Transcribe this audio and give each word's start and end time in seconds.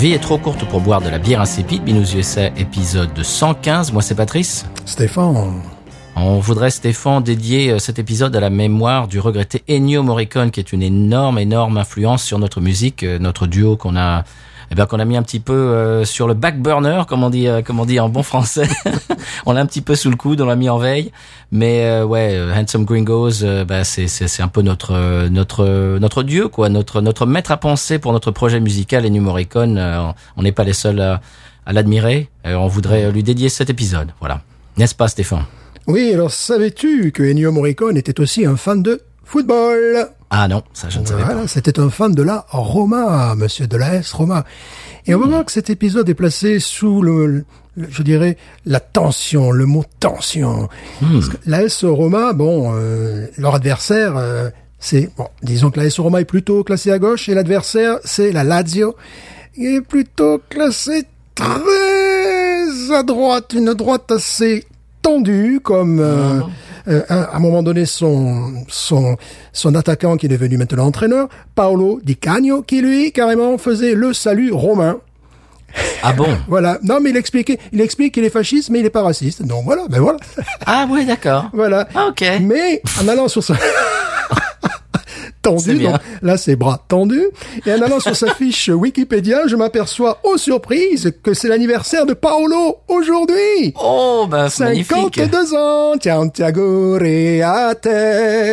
Vie 0.00 0.12
est 0.12 0.18
trop 0.18 0.38
courte 0.38 0.64
pour 0.64 0.80
boire 0.80 1.02
de 1.02 1.10
la 1.10 1.18
bière 1.18 1.42
insipide. 1.42 1.84
Binous 1.84 2.14
USA, 2.14 2.46
épisode 2.56 3.22
115. 3.22 3.92
Moi, 3.92 4.00
c'est 4.00 4.14
Patrice. 4.14 4.64
Stéphane. 4.86 5.60
On 6.16 6.38
voudrait, 6.38 6.70
Stéphane, 6.70 7.22
dédier 7.22 7.72
euh, 7.72 7.78
cet 7.78 7.98
épisode 7.98 8.34
à 8.34 8.40
la 8.40 8.48
mémoire 8.48 9.08
du 9.08 9.20
regretté 9.20 9.62
Ennio 9.68 10.02
Morricone, 10.02 10.52
qui 10.52 10.60
est 10.60 10.72
une 10.72 10.82
énorme, 10.82 11.38
énorme 11.38 11.76
influence 11.76 12.22
sur 12.22 12.38
notre 12.38 12.62
musique, 12.62 13.02
euh, 13.02 13.18
notre 13.18 13.46
duo 13.46 13.76
qu'on 13.76 13.94
a, 13.94 14.24
eh 14.70 14.74
bien, 14.76 14.86
qu'on 14.86 15.00
a 15.00 15.04
mis 15.04 15.16
un 15.16 15.22
petit 15.22 15.40
peu 15.40 15.52
euh, 15.52 16.04
sur 16.04 16.28
le 16.28 16.34
back 16.34 16.60
burner, 16.60 17.02
comme 17.08 17.24
on 17.24 17.30
dit, 17.30 17.48
euh, 17.48 17.60
comme 17.60 17.80
on 17.80 17.84
dit 17.84 17.98
en 17.98 18.08
bon 18.08 18.22
français. 18.22 18.68
on 19.46 19.52
l'a 19.52 19.60
un 19.60 19.66
petit 19.66 19.80
peu 19.80 19.96
sous 19.96 20.10
le 20.10 20.16
coude, 20.16 20.40
on 20.40 20.46
l'a 20.46 20.54
mis 20.54 20.68
en 20.68 20.78
veille. 20.78 21.10
Mais 21.50 21.84
euh, 21.86 22.04
ouais, 22.04 22.34
euh, 22.34 22.54
Handsome 22.54 22.84
Gringos, 22.84 23.42
euh, 23.42 23.64
bah, 23.64 23.82
c'est, 23.82 24.06
c'est, 24.06 24.28
c'est 24.28 24.42
un 24.42 24.48
peu 24.48 24.62
notre, 24.62 24.94
euh, 24.94 25.28
notre, 25.28 25.98
notre 25.98 26.22
dieu, 26.22 26.46
quoi, 26.46 26.68
notre, 26.68 27.00
notre 27.00 27.26
maître 27.26 27.50
à 27.50 27.56
penser 27.56 27.98
pour 27.98 28.12
notre 28.12 28.30
projet 28.30 28.60
musical. 28.60 29.04
Ennio 29.04 29.20
Morricone, 29.20 29.76
euh, 29.76 30.12
on 30.36 30.42
n'est 30.42 30.52
pas 30.52 30.64
les 30.64 30.72
seuls 30.72 31.00
à, 31.00 31.20
à 31.66 31.72
l'admirer. 31.72 32.28
On 32.44 32.68
voudrait 32.68 33.10
lui 33.10 33.24
dédier 33.24 33.48
cet 33.48 33.70
épisode, 33.70 34.12
voilà. 34.20 34.42
N'est-ce 34.76 34.94
pas, 34.94 35.08
Stéphane? 35.08 35.44
Oui, 35.88 36.12
alors 36.14 36.30
savais-tu 36.30 37.10
que 37.10 37.24
Ennio 37.24 37.50
Morricone 37.50 37.96
était 37.96 38.20
aussi 38.20 38.46
un 38.46 38.56
fan 38.56 38.82
de 38.82 39.00
football? 39.24 40.10
Ah 40.30 40.46
non, 40.48 40.62
ça 40.72 40.88
je 40.88 41.00
ne 41.00 41.06
savais 41.06 41.24
pas. 41.24 41.46
C'était 41.48 41.80
un 41.80 41.90
fan 41.90 42.14
de 42.14 42.22
la 42.22 42.44
Roma, 42.50 43.34
monsieur 43.36 43.66
de 43.66 43.76
la 43.76 43.96
S 43.96 44.12
Roma. 44.12 44.44
Et 45.06 45.14
on 45.14 45.18
va 45.20 45.26
voir 45.26 45.44
que 45.44 45.50
cet 45.52 45.70
épisode 45.70 46.08
est 46.08 46.14
placé 46.14 46.60
sous 46.60 47.02
le, 47.02 47.26
le- 47.26 47.44
je 47.88 48.02
dirais, 48.02 48.36
la 48.64 48.78
tension, 48.80 49.50
le 49.50 49.66
mot 49.66 49.84
tension. 49.98 50.68
Parce 51.00 51.28
que 51.30 51.36
la 51.46 51.62
S 51.64 51.84
Roma, 51.84 52.32
bon, 52.32 52.72
euh, 52.74 53.26
leur 53.38 53.56
adversaire, 53.56 54.16
euh, 54.16 54.50
c'est, 54.78 55.10
bon, 55.16 55.26
disons 55.42 55.70
que 55.70 55.80
la 55.80 55.86
S 55.86 55.98
Roma 55.98 56.20
est 56.20 56.24
plutôt 56.26 56.62
classée 56.62 56.92
à 56.92 56.98
gauche 57.00 57.28
et 57.28 57.34
l'adversaire, 57.34 57.98
c'est 58.04 58.30
la 58.30 58.44
Lazio, 58.44 58.94
qui 59.54 59.66
est 59.76 59.80
plutôt 59.80 60.40
classée 60.48 61.04
très 61.34 62.94
à 62.94 63.02
droite, 63.02 63.52
une 63.54 63.74
droite 63.74 64.10
assez 64.12 64.64
tendue, 65.02 65.60
comme 65.62 65.98
euh, 66.00 66.40
euh, 66.90 67.02
à 67.08 67.36
un 67.36 67.38
moment 67.38 67.62
donné 67.62 67.86
son 67.86 68.52
son 68.68 69.16
son 69.52 69.74
attaquant 69.74 70.16
qui 70.16 70.26
est 70.26 70.28
devenu 70.28 70.56
maintenant 70.58 70.86
entraîneur, 70.86 71.28
Paolo 71.54 72.00
Di 72.02 72.16
Canio, 72.16 72.62
qui 72.62 72.80
lui 72.82 73.12
carrément 73.12 73.56
faisait 73.58 73.94
le 73.94 74.12
salut 74.12 74.52
romain. 74.52 74.98
Ah 76.02 76.12
bon 76.12 76.26
Voilà. 76.48 76.78
Non, 76.82 76.98
mais 77.00 77.10
il 77.10 77.16
expliquait, 77.16 77.58
il 77.72 77.80
explique 77.80 78.14
qu'il 78.14 78.24
est 78.24 78.30
fasciste, 78.30 78.70
mais 78.70 78.80
il 78.80 78.86
est 78.86 78.90
pas 78.90 79.02
raciste. 79.02 79.42
Donc 79.42 79.64
voilà, 79.64 79.82
ben 79.88 80.00
voilà, 80.00 80.18
Ah 80.66 80.86
ouais, 80.90 81.04
d'accord. 81.04 81.48
voilà. 81.52 81.86
Ah, 81.94 82.06
ok. 82.08 82.24
Mais 82.40 82.82
en 83.00 83.06
allant 83.08 83.28
sur 83.28 83.42
C'est 83.44 83.54
tendu, 85.42 85.78
donc 85.78 85.96
là 86.22 86.36
c'est 86.36 86.56
bras 86.56 86.84
tendus, 86.88 87.26
et 87.66 87.72
en 87.72 87.82
allant 87.82 88.00
sur 88.00 88.16
sa 88.16 88.34
fiche 88.34 88.68
Wikipédia, 88.68 89.46
je 89.46 89.56
m'aperçois, 89.56 90.20
aux 90.24 90.36
surprises, 90.36 91.12
que 91.22 91.34
c'est 91.34 91.48
l'anniversaire 91.48 92.06
de 92.06 92.14
Paolo 92.14 92.78
aujourd'hui. 92.88 93.74
Oh, 93.82 94.26
bah, 94.28 94.48
c'est 94.50 94.64
magnifique. 94.64 95.16
52 95.16 95.54
ans, 95.54 95.94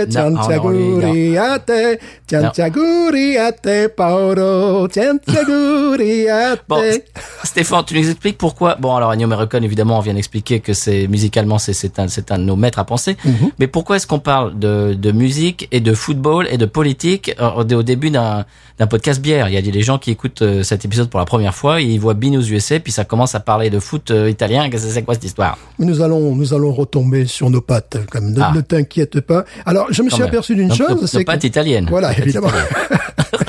non, 0.09 0.69
lui, 0.69 1.05
non. 1.05 1.11
Riate, 1.11 1.99
Santiago 2.29 3.09
Riate, 3.11 3.93
Paolo, 3.95 4.87
Santiago 4.89 5.91
Riate. 5.97 6.61
Bon, 6.67 6.81
Stéphane, 7.43 7.83
tu 7.85 7.99
nous 7.99 8.09
expliques 8.09 8.37
pourquoi 8.37 8.75
Bon, 8.75 8.95
alors 8.95 9.11
Ennio 9.11 9.27
Morricone, 9.27 9.63
évidemment, 9.63 9.97
on 9.97 10.01
vient 10.01 10.13
d'expliquer 10.13 10.59
que 10.59 10.73
c'est 10.73 11.07
musicalement, 11.07 11.57
c'est 11.57 11.73
c'est 11.73 11.99
un, 11.99 12.07
c'est 12.07 12.31
un 12.31 12.39
de 12.39 12.43
nos 12.43 12.55
maîtres 12.55 12.79
à 12.79 12.85
penser. 12.85 13.17
Mhm. 13.23 13.51
Mais 13.59 13.67
pourquoi 13.67 13.95
est-ce 13.97 14.07
qu'on 14.07 14.19
parle 14.19 14.57
de, 14.57 14.93
de 14.93 15.11
musique 15.11 15.67
et 15.71 15.79
de 15.79 15.93
football 15.93 16.47
et 16.51 16.57
de 16.57 16.65
politique 16.77 17.35
euh, 17.39 17.49
au, 17.55 17.81
début 17.81 18.11
d'un 18.11 18.45
podcast 18.87 19.19
bière 19.19 19.49
Il 19.49 19.55
y 19.55 19.57
a 19.57 19.61
des 19.63 19.81
gens 19.81 19.97
qui 19.97 20.11
écoutent 20.11 20.43
euh, 20.43 20.61
cet 20.61 20.85
épisode 20.85 21.09
pour 21.09 21.19
la 21.19 21.25
première 21.25 21.55
fois, 21.55 21.81
ils 21.81 21.99
voient 21.99 22.13
Binous 22.13 22.51
USA, 22.51 22.79
puis 22.79 22.91
ça 22.91 23.03
commence 23.03 23.33
à 23.33 23.39
parler 23.39 23.71
de 23.71 23.79
foot 23.79 24.11
euh, 24.11 24.29
italien. 24.29 24.69
Qu'est-ce 24.69 24.85
que 24.85 24.91
c'est 24.91 25.01
quoi 25.01 25.15
cette 25.15 25.23
histoire? 25.23 25.57
Mais 25.79 25.87
nous 25.87 26.03
allons, 26.03 26.35
nous 26.35 26.53
allons 26.53 26.71
retomber 26.71 27.25
sur 27.25 27.49
nos 27.49 27.61
pattes, 27.61 27.97
comme 28.11 28.31
ne, 28.31 28.39
Ah. 28.39 28.51
ne 28.53 28.61
t'inquiète 28.61 29.21
pas. 29.21 29.43
Alors, 29.65 29.87
je 29.89 30.03
me 30.03 30.09
suis 30.11 30.19
même. 30.19 30.27
aperçu 30.27 30.53
d'une 30.53 30.71
chose, 30.71 31.03
c'est 31.07 31.17
nos 31.17 31.21
que... 31.21 31.25
pattes 31.25 31.45
italiennes. 31.45 31.87
Voilà, 31.89 32.15
évidemment. 32.15 32.49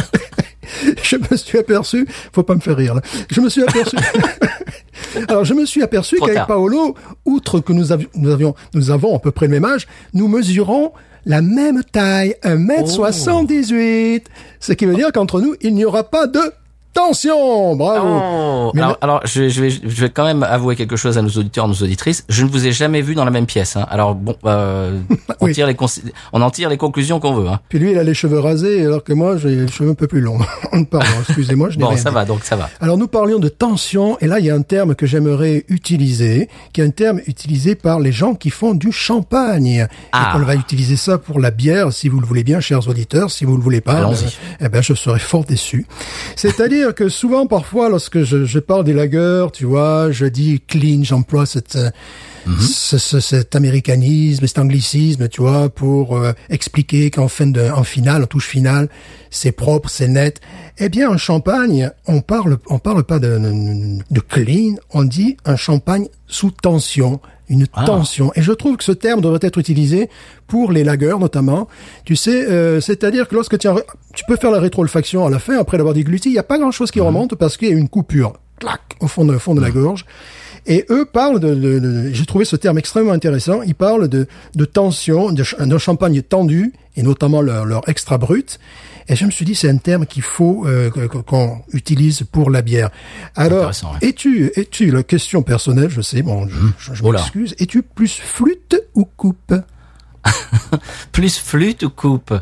je 1.02 1.16
me 1.16 1.36
suis 1.36 1.58
aperçu, 1.58 2.08
faut 2.32 2.44
pas 2.44 2.54
me 2.54 2.60
faire 2.60 2.78
rire 2.78 2.94
là. 2.94 3.02
Je 3.30 3.42
me 3.42 3.50
suis 3.50 3.62
aperçu. 3.62 3.96
Alors 5.28 5.44
je 5.44 5.52
me 5.52 5.66
suis 5.66 5.82
aperçu 5.82 6.16
qu'avec. 6.18 6.46
Paolo, 6.46 6.94
outre 7.26 7.60
que 7.60 7.74
nous 7.74 7.92
avions, 7.92 8.08
nous 8.14 8.30
avions, 8.30 8.54
nous 8.72 8.90
avons 8.90 9.14
à 9.14 9.18
peu 9.18 9.32
près 9.32 9.46
le 9.46 9.52
même 9.52 9.66
âge, 9.66 9.86
nous 10.14 10.28
mesurons 10.28 10.92
la 11.26 11.42
même 11.42 11.82
taille, 11.84 12.34
1m78. 12.42 14.24
Ce 14.60 14.72
qui 14.72 14.86
veut 14.86 14.94
dire 14.94 15.12
qu'entre 15.12 15.40
nous, 15.40 15.54
il 15.60 15.74
n'y 15.74 15.84
aura 15.84 16.04
pas 16.04 16.26
de 16.26 16.40
tension. 16.92 17.76
Bravo. 17.76 18.06
Oh, 18.08 18.72
alors, 19.00 19.20
je, 19.24 19.48
je 19.48 19.60
vais, 19.62 19.70
je 19.70 19.78
vais 20.02 20.10
quand 20.10 20.24
même 20.24 20.42
avouer 20.42 20.76
quelque 20.76 20.96
chose 20.96 21.18
à 21.18 21.22
nos 21.22 21.28
auditeurs, 21.30 21.68
nos 21.68 21.74
auditrices. 21.74 22.24
Je 22.28 22.44
ne 22.44 22.50
vous 22.50 22.66
ai 22.66 22.72
jamais 22.72 23.02
vu 23.02 23.14
dans 23.14 23.24
la 23.24 23.30
même 23.30 23.46
pièce. 23.46 23.76
Hein. 23.76 23.86
Alors 23.90 24.14
bon, 24.14 24.34
euh, 24.44 24.98
on, 25.40 25.46
Oui. 25.46 25.52
tire 25.52 25.66
les 25.66 25.76
on 26.32 26.42
en 26.42 26.50
tire 26.50 26.68
les 26.68 26.76
conclusions 26.76 27.20
qu'on 27.20 27.34
veut. 27.34 27.48
Hein. 27.48 27.60
Puis 27.68 27.78
lui, 27.78 27.92
il 27.92 27.98
a 27.98 28.02
les 28.04 28.14
cheveux 28.14 28.38
rasés, 28.40 28.84
alors 28.84 29.04
que 29.04 29.12
moi, 29.12 29.36
j'ai 29.36 29.50
les 29.56 29.68
cheveux 29.68 29.90
un 29.90 29.94
peu 29.94 30.06
plus 30.06 30.20
longs. 30.20 30.38
Pardon, 30.90 31.06
excusez-moi, 31.26 31.70
je 31.70 31.76
n'ai 31.78 31.82
Bon, 31.82 31.88
rien 31.90 31.98
ça 31.98 32.10
dit. 32.10 32.14
va, 32.14 32.24
donc 32.24 32.44
ça 32.44 32.56
va. 32.56 32.68
Alors 32.80 32.96
nous 32.98 33.08
parlions 33.08 33.38
de 33.38 33.48
tension, 33.48 34.18
et 34.20 34.26
là 34.26 34.38
il 34.40 34.46
y 34.46 34.50
a 34.50 34.54
un 34.54 34.62
terme 34.62 34.94
que 34.94 35.06
j'aimerais 35.06 35.64
utiliser, 35.68 36.48
qui 36.72 36.80
est 36.80 36.84
un 36.84 36.90
terme 36.90 37.20
utilisé 37.26 37.74
par 37.74 38.00
les 38.00 38.12
gens 38.12 38.34
qui 38.34 38.50
font 38.50 38.74
du 38.74 38.92
champagne. 38.92 39.86
Ah. 40.12 40.32
Et 40.34 40.40
on 40.40 40.44
va 40.44 40.54
utiliser 40.54 40.96
ça 40.96 41.18
pour 41.18 41.40
la 41.40 41.50
bière, 41.50 41.92
si 41.92 42.08
vous 42.08 42.20
le 42.20 42.26
voulez 42.26 42.44
bien, 42.44 42.60
chers 42.60 42.86
auditeurs. 42.88 43.30
Si 43.30 43.44
vous 43.44 43.56
le 43.56 43.62
voulez 43.62 43.80
pas, 43.80 44.02
euh, 44.08 44.14
eh 44.60 44.68
ben 44.68 44.82
je 44.82 44.94
serais 44.94 45.18
fort 45.18 45.44
déçu. 45.44 45.86
C'est-à-dire 46.36 46.77
que 46.94 47.08
souvent, 47.08 47.46
parfois, 47.46 47.88
lorsque 47.88 48.22
je, 48.22 48.44
je 48.44 48.58
parle 48.58 48.84
des 48.84 48.92
lagers, 48.92 49.46
tu 49.52 49.64
vois, 49.64 50.10
je 50.10 50.26
dis 50.26 50.60
clean, 50.66 51.02
j'emploie 51.02 51.46
cette 51.46 51.76
euh, 51.76 51.90
ce- 52.60 52.96
ce- 52.98 53.20
cet 53.20 53.54
américanisme, 53.56 54.46
cet 54.46 54.58
anglicisme, 54.58 55.28
tu 55.28 55.42
vois, 55.42 55.68
pour 55.68 56.16
euh, 56.16 56.32
expliquer 56.48 57.10
qu'en 57.10 57.28
fin 57.28 57.46
de, 57.46 57.60
en 57.70 57.84
finale, 57.84 58.22
en 58.22 58.26
touche 58.26 58.46
finale, 58.48 58.88
c'est 59.30 59.52
propre, 59.52 59.90
c'est 59.90 60.08
net. 60.08 60.40
Eh 60.78 60.88
bien, 60.88 61.10
en 61.10 61.18
champagne, 61.18 61.90
on 62.06 62.20
parle, 62.20 62.56
on 62.68 62.78
parle 62.78 63.04
pas 63.04 63.18
de, 63.18 63.38
de, 63.38 63.98
de 64.10 64.20
clean, 64.20 64.76
on 64.92 65.04
dit 65.04 65.36
un 65.44 65.56
champagne 65.56 66.08
sous 66.26 66.50
tension, 66.50 67.20
une 67.48 67.66
Ah. 67.74 67.84
tension. 67.84 68.30
Et 68.34 68.42
je 68.42 68.52
trouve 68.52 68.76
que 68.76 68.84
ce 68.84 68.92
terme 68.92 69.20
devrait 69.20 69.38
être 69.42 69.58
utilisé 69.58 70.08
pour 70.46 70.72
les 70.72 70.84
lagers 70.84 71.16
notamment. 71.18 71.68
Tu 72.04 72.16
sais, 72.16 72.46
euh, 72.50 72.80
c'est-à-dire 72.80 73.28
que 73.28 73.34
lorsque 73.34 73.58
tu, 73.58 73.68
as- 73.68 73.76
tu 74.14 74.24
peux 74.26 74.36
faire 74.36 74.50
la 74.50 74.60
rétro-olfaction 74.60 75.26
à 75.26 75.30
la 75.30 75.38
fin 75.38 75.58
après 75.58 75.76
l'avoir 75.76 75.94
dégluti, 75.94 76.28
il 76.28 76.32
n'y 76.32 76.38
a 76.38 76.42
pas 76.42 76.58
grand-chose 76.58 76.90
qui 76.90 77.00
remonte 77.00 77.34
parce 77.36 77.56
qu'il 77.56 77.68
y 77.68 77.72
a 77.72 77.76
une 77.76 77.88
coupure, 77.88 78.34
clac, 78.60 78.80
au 79.00 79.06
fond 79.08 79.24
de, 79.24 79.34
au 79.34 79.38
fond 79.38 79.54
de 79.54 79.60
la 79.60 79.70
gorge. 79.70 80.04
Et 80.66 80.84
eux 80.90 81.06
parlent 81.06 81.40
de, 81.40 81.54
de- 81.54 81.78
de- 81.78 82.10
j'ai 82.12 82.26
trouvé 82.26 82.44
ce 82.44 82.56
terme 82.56 82.76
extrêmement 82.78 83.12
intéressant. 83.12 83.62
Ils 83.62 83.74
parlent 83.74 84.08
de, 84.08 84.26
de 84.54 84.64
tension, 84.66 85.32
de 85.32 85.42
d'un 85.64 85.78
champagne 85.78 86.20
tendu 86.20 86.72
et 86.96 87.02
notamment 87.02 87.40
leur, 87.40 87.64
leur 87.64 87.88
extra 87.88 88.18
brut. 88.18 88.58
Et 89.08 89.16
je 89.16 89.24
me 89.24 89.30
suis 89.30 89.44
dit, 89.44 89.54
c'est 89.54 89.70
un 89.70 89.78
terme 89.78 90.06
qu'il 90.06 90.22
faut 90.22 90.66
euh, 90.66 90.90
qu'on 90.90 91.62
utilise 91.72 92.24
pour 92.30 92.50
la 92.50 92.60
bière. 92.60 92.90
Alors, 93.36 93.72
es-tu, 94.02 94.52
es-tu, 94.54 94.90
la 94.90 95.02
question 95.02 95.42
personnelle, 95.42 95.88
je 95.88 96.02
sais, 96.02 96.20
bon, 96.22 96.46
je, 96.78 97.02
m'excuse, 97.02 97.54
es-tu 97.58 97.82
plus 97.82 98.12
flûte 98.12 98.76
ou 98.94 99.04
coupe 99.04 99.54
Plus 101.12 101.38
flûte 101.38 101.84
ou 101.84 101.90
coupe? 101.90 102.34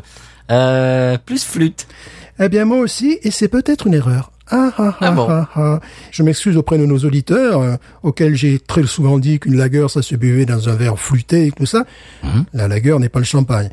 Euh, 0.51 1.17
Plus 1.25 1.43
flûte. 1.43 1.87
Eh 2.39 2.49
bien, 2.49 2.65
moi 2.65 2.79
aussi, 2.79 3.17
et 3.23 3.31
c'est 3.31 3.47
peut-être 3.47 3.87
une 3.87 3.93
erreur. 3.93 4.31
Ah, 4.49 4.71
ah, 4.77 4.95
Ah 5.01 5.11
bon. 5.11 5.27
ah, 5.29 5.49
ah. 5.55 5.79
Je 6.11 6.23
m'excuse 6.23 6.55
auprès 6.57 6.77
de 6.77 6.85
nos 6.85 6.97
auditeurs, 6.99 7.61
euh, 7.61 7.75
auxquels 8.03 8.35
j'ai 8.35 8.59
très 8.59 8.83
souvent 8.83 9.19
dit 9.19 9.39
qu'une 9.39 9.57
lagueur, 9.57 9.89
ça 9.91 10.01
se 10.01 10.15
buvait 10.15 10.45
dans 10.45 10.69
un 10.69 10.75
verre 10.75 10.97
flûté 10.99 11.47
et 11.47 11.51
tout 11.51 11.65
ça. 11.65 11.85
Mhm. 12.23 12.45
La 12.53 12.67
lagueur 12.67 12.99
n'est 12.99 13.09
pas 13.09 13.19
le 13.19 13.25
champagne. 13.25 13.69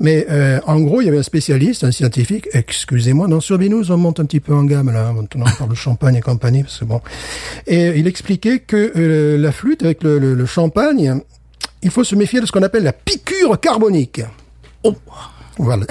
Mais 0.00 0.26
euh, 0.30 0.60
en 0.66 0.78
gros, 0.80 1.00
il 1.00 1.06
y 1.06 1.08
avait 1.08 1.18
un 1.18 1.22
spécialiste, 1.24 1.82
un 1.82 1.90
scientifique. 1.90 2.48
Excusez-moi, 2.52 3.26
dans 3.26 3.40
sur 3.40 3.58
Binous, 3.58 3.90
on 3.90 3.96
monte 3.96 4.20
un 4.20 4.26
petit 4.26 4.38
peu 4.38 4.54
en 4.54 4.62
gamme 4.64 4.92
là. 4.92 5.12
Maintenant, 5.12 5.44
on 5.48 5.56
parle 5.58 5.70
de 5.70 5.74
champagne 5.74 6.14
et 6.14 6.20
compagnie, 6.20 6.62
parce 6.62 6.78
que 6.78 6.84
bon. 6.84 7.00
Et 7.66 7.98
il 7.98 8.06
expliquait 8.06 8.60
que 8.60 8.92
euh, 8.96 9.38
la 9.38 9.50
flûte 9.50 9.82
avec 9.82 10.04
le, 10.04 10.18
le- 10.20 10.34
le 10.34 10.46
champagne, 10.46 11.20
il 11.82 11.90
faut 11.90 12.04
se 12.04 12.14
méfier 12.14 12.40
de 12.40 12.46
ce 12.46 12.52
qu'on 12.52 12.62
appelle 12.62 12.84
la 12.84 12.92
piqûre 12.92 13.58
carbonique. 13.58 14.20
Oh. 14.84 14.94
Voilà. 15.58 15.86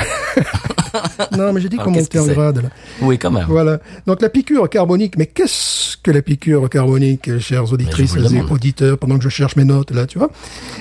non, 1.37 1.53
mais 1.53 1.61
j'ai 1.61 1.69
dit 1.69 1.75
Alors, 1.75 1.85
qu'on 1.85 1.91
montait 1.99 2.19
en 2.19 2.25
grade 2.27 2.63
là. 2.63 2.69
Oui, 3.01 3.17
quand 3.19 3.31
même. 3.31 3.45
Voilà. 3.47 3.79
Donc 4.05 4.21
la 4.21 4.29
piqûre 4.29 4.69
carbonique, 4.69 5.17
mais 5.17 5.25
qu'est-ce 5.27 5.97
que 5.97 6.11
la 6.11 6.21
piqûre 6.21 6.69
carbonique, 6.69 7.37
chers 7.39 7.71
auditrices 7.73 8.15
et 8.15 8.41
auditeurs, 8.51 8.97
pendant 8.97 9.17
que 9.17 9.23
je 9.23 9.29
cherche 9.29 9.55
mes 9.55 9.65
notes 9.65 9.91
là, 9.91 10.05
tu 10.05 10.17
vois 10.17 10.29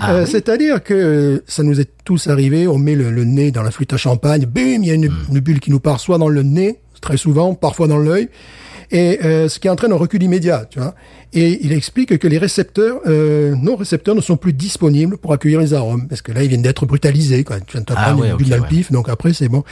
Ah 0.00 0.12
Euh, 0.14 0.24
oui. 0.24 0.30
C'est-à-dire 0.30 0.82
que 0.82 1.42
ça 1.46 1.62
nous 1.62 1.80
est 1.80 1.90
tous 2.04 2.28
arrivé, 2.28 2.66
on 2.68 2.78
met 2.78 2.94
le, 2.94 3.10
le 3.10 3.24
nez 3.24 3.50
dans 3.50 3.62
la 3.62 3.70
flûte 3.70 3.92
à 3.92 3.96
champagne, 3.96 4.46
bim, 4.46 4.82
il 4.82 4.86
y 4.86 4.90
a 4.90 4.94
une, 4.94 5.06
Hmm. 5.08 5.32
une 5.32 5.40
bulle 5.40 5.60
qui 5.60 5.70
nous 5.70 5.80
part 5.80 6.00
soit 6.00 6.18
dans 6.18 6.28
le 6.28 6.42
nez, 6.42 6.78
très 7.00 7.16
souvent, 7.16 7.54
parfois 7.54 7.88
dans 7.88 7.98
l'œil, 7.98 8.28
et 8.90 9.18
euh, 9.24 9.48
ce 9.48 9.58
qui 9.58 9.68
entraîne 9.68 9.92
un 9.92 9.96
recul 9.96 10.22
immédiat, 10.22 10.66
tu 10.68 10.78
vois. 10.78 10.94
Et 11.32 11.64
il 11.64 11.72
explique 11.72 12.18
que 12.18 12.28
les 12.28 12.38
récepteurs, 12.38 13.00
euh, 13.06 13.54
nos 13.56 13.76
récepteurs 13.76 14.14
ne 14.14 14.20
sont 14.20 14.36
plus 14.36 14.52
disponibles 14.52 15.18
pour 15.18 15.32
accueillir 15.32 15.60
les 15.60 15.74
arômes, 15.74 16.08
parce 16.08 16.22
que 16.22 16.32
là, 16.32 16.42
ils 16.42 16.48
viennent 16.48 16.62
d'être 16.62 16.86
brutalisés, 16.86 17.44
quoi. 17.44 17.60
Tu 17.60 17.72
viens 17.72 17.80
de 17.80 17.86
Ah 17.90 18.04
prendre 18.04 18.20
ouais, 18.20 18.28
une 18.28 18.32
ok, 18.34 18.38
bulle 18.38 18.48
dans 18.48 18.56
le 18.56 18.62
ouais. 18.62 18.68
pif, 18.68 18.92
donc 18.92 19.08
après, 19.08 19.32
c'est 19.32 19.48
bon. 19.48 19.64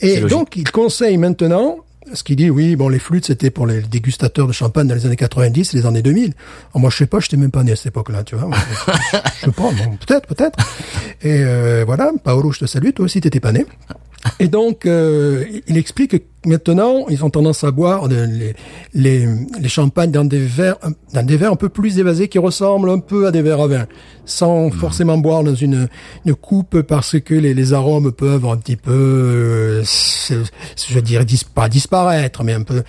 Et 0.00 0.20
donc, 0.20 0.56
il 0.56 0.70
conseille 0.70 1.18
maintenant, 1.18 1.78
ce 2.14 2.22
qu'il 2.22 2.36
dit, 2.36 2.50
oui, 2.50 2.76
bon, 2.76 2.88
les 2.88 2.98
flûtes, 2.98 3.26
c'était 3.26 3.50
pour 3.50 3.66
les 3.66 3.80
dégustateurs 3.82 4.46
de 4.46 4.52
champagne 4.52 4.86
dans 4.86 4.94
les 4.94 5.06
années 5.06 5.16
90 5.16 5.74
et 5.74 5.76
les 5.76 5.86
années 5.86 6.02
2000. 6.02 6.24
Alors, 6.24 6.80
moi, 6.80 6.90
je 6.90 6.96
sais 6.96 7.06
pas, 7.06 7.20
je 7.20 7.34
même 7.36 7.50
pas 7.50 7.62
né 7.62 7.72
à 7.72 7.76
cette 7.76 7.86
époque-là, 7.86 8.22
tu 8.24 8.36
vois. 8.36 8.50
je 9.40 9.46
sais 9.46 9.52
pas, 9.52 9.70
bon, 9.70 9.96
peut-être, 10.06 10.26
peut-être. 10.26 10.58
Et 11.22 11.42
euh, 11.44 11.84
voilà, 11.86 12.10
Paolo, 12.22 12.52
je 12.52 12.60
te 12.60 12.66
salue, 12.66 12.90
toi 12.94 13.04
aussi, 13.04 13.20
t'étais 13.20 13.40
pas 13.40 13.52
né. 13.52 13.66
Et 14.38 14.46
donc, 14.48 14.86
euh, 14.86 15.44
il 15.66 15.76
explique 15.76 16.12
que 16.12 16.22
maintenant, 16.48 17.06
ils 17.08 17.24
ont 17.24 17.30
tendance 17.30 17.64
à 17.64 17.70
boire 17.72 18.06
les, 18.08 18.54
les, 18.94 19.28
les 19.60 19.68
champagnes 19.68 20.12
dans 20.12 20.24
des 20.24 20.38
verres, 20.38 20.76
dans 21.12 21.24
des 21.26 21.36
verres 21.36 21.50
un 21.52 21.56
peu 21.56 21.68
plus 21.68 21.98
évasés 21.98 22.28
qui 22.28 22.38
ressemblent 22.38 22.90
un 22.90 23.00
peu 23.00 23.26
à 23.26 23.30
des 23.32 23.42
verres 23.42 23.60
à 23.60 23.66
vin, 23.66 23.86
sans 24.24 24.70
forcément 24.70 25.18
boire 25.18 25.42
dans 25.42 25.54
une, 25.56 25.88
une 26.24 26.34
coupe 26.36 26.82
parce 26.82 27.18
que 27.20 27.34
les, 27.34 27.52
les 27.52 27.72
arômes 27.72 28.12
peuvent 28.12 28.46
un 28.46 28.56
petit 28.56 28.76
peu, 28.76 28.92
euh, 28.92 29.82
je 30.32 30.98
dirais, 31.00 31.24
dis- 31.24 31.44
pas 31.52 31.68
disparaître, 31.68 32.44
mais 32.44 32.52
un 32.52 32.62
peu, 32.62 32.84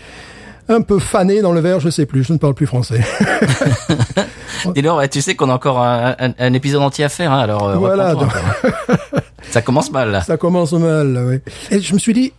un 0.70 0.82
peu 0.82 1.00
faner 1.00 1.42
dans 1.42 1.52
le 1.52 1.62
verre, 1.62 1.80
je 1.80 1.90
sais 1.90 2.06
plus, 2.06 2.24
je 2.24 2.34
ne 2.34 2.38
parle 2.38 2.54
plus 2.54 2.68
français. 2.68 3.02
Dis 4.76 4.82
donc, 4.82 5.00
ouais, 5.00 5.10
tu 5.10 5.22
sais 5.22 5.36
qu'on 5.36 5.50
a 5.50 5.54
encore 5.56 5.80
un, 5.82 6.16
un- 6.20 6.34
un 6.40 6.54
épisode 6.54 6.82
entier 6.84 7.04
à 7.04 7.10
faire, 7.10 7.32
hein, 7.34 7.40
alors 7.40 7.68
euh, 7.68 7.76
Voilà. 7.76 8.16
Ça 9.50 9.62
commence 9.62 9.92
mal, 9.92 10.12
là. 10.12 10.22
Ça 10.22 10.38
commence 10.38 10.74
mal, 10.74 11.18
oui. 11.28 11.52
Et 11.72 11.80
je 11.82 11.94
me 11.94 12.00
suis 12.00 12.14
dit, 12.14 12.32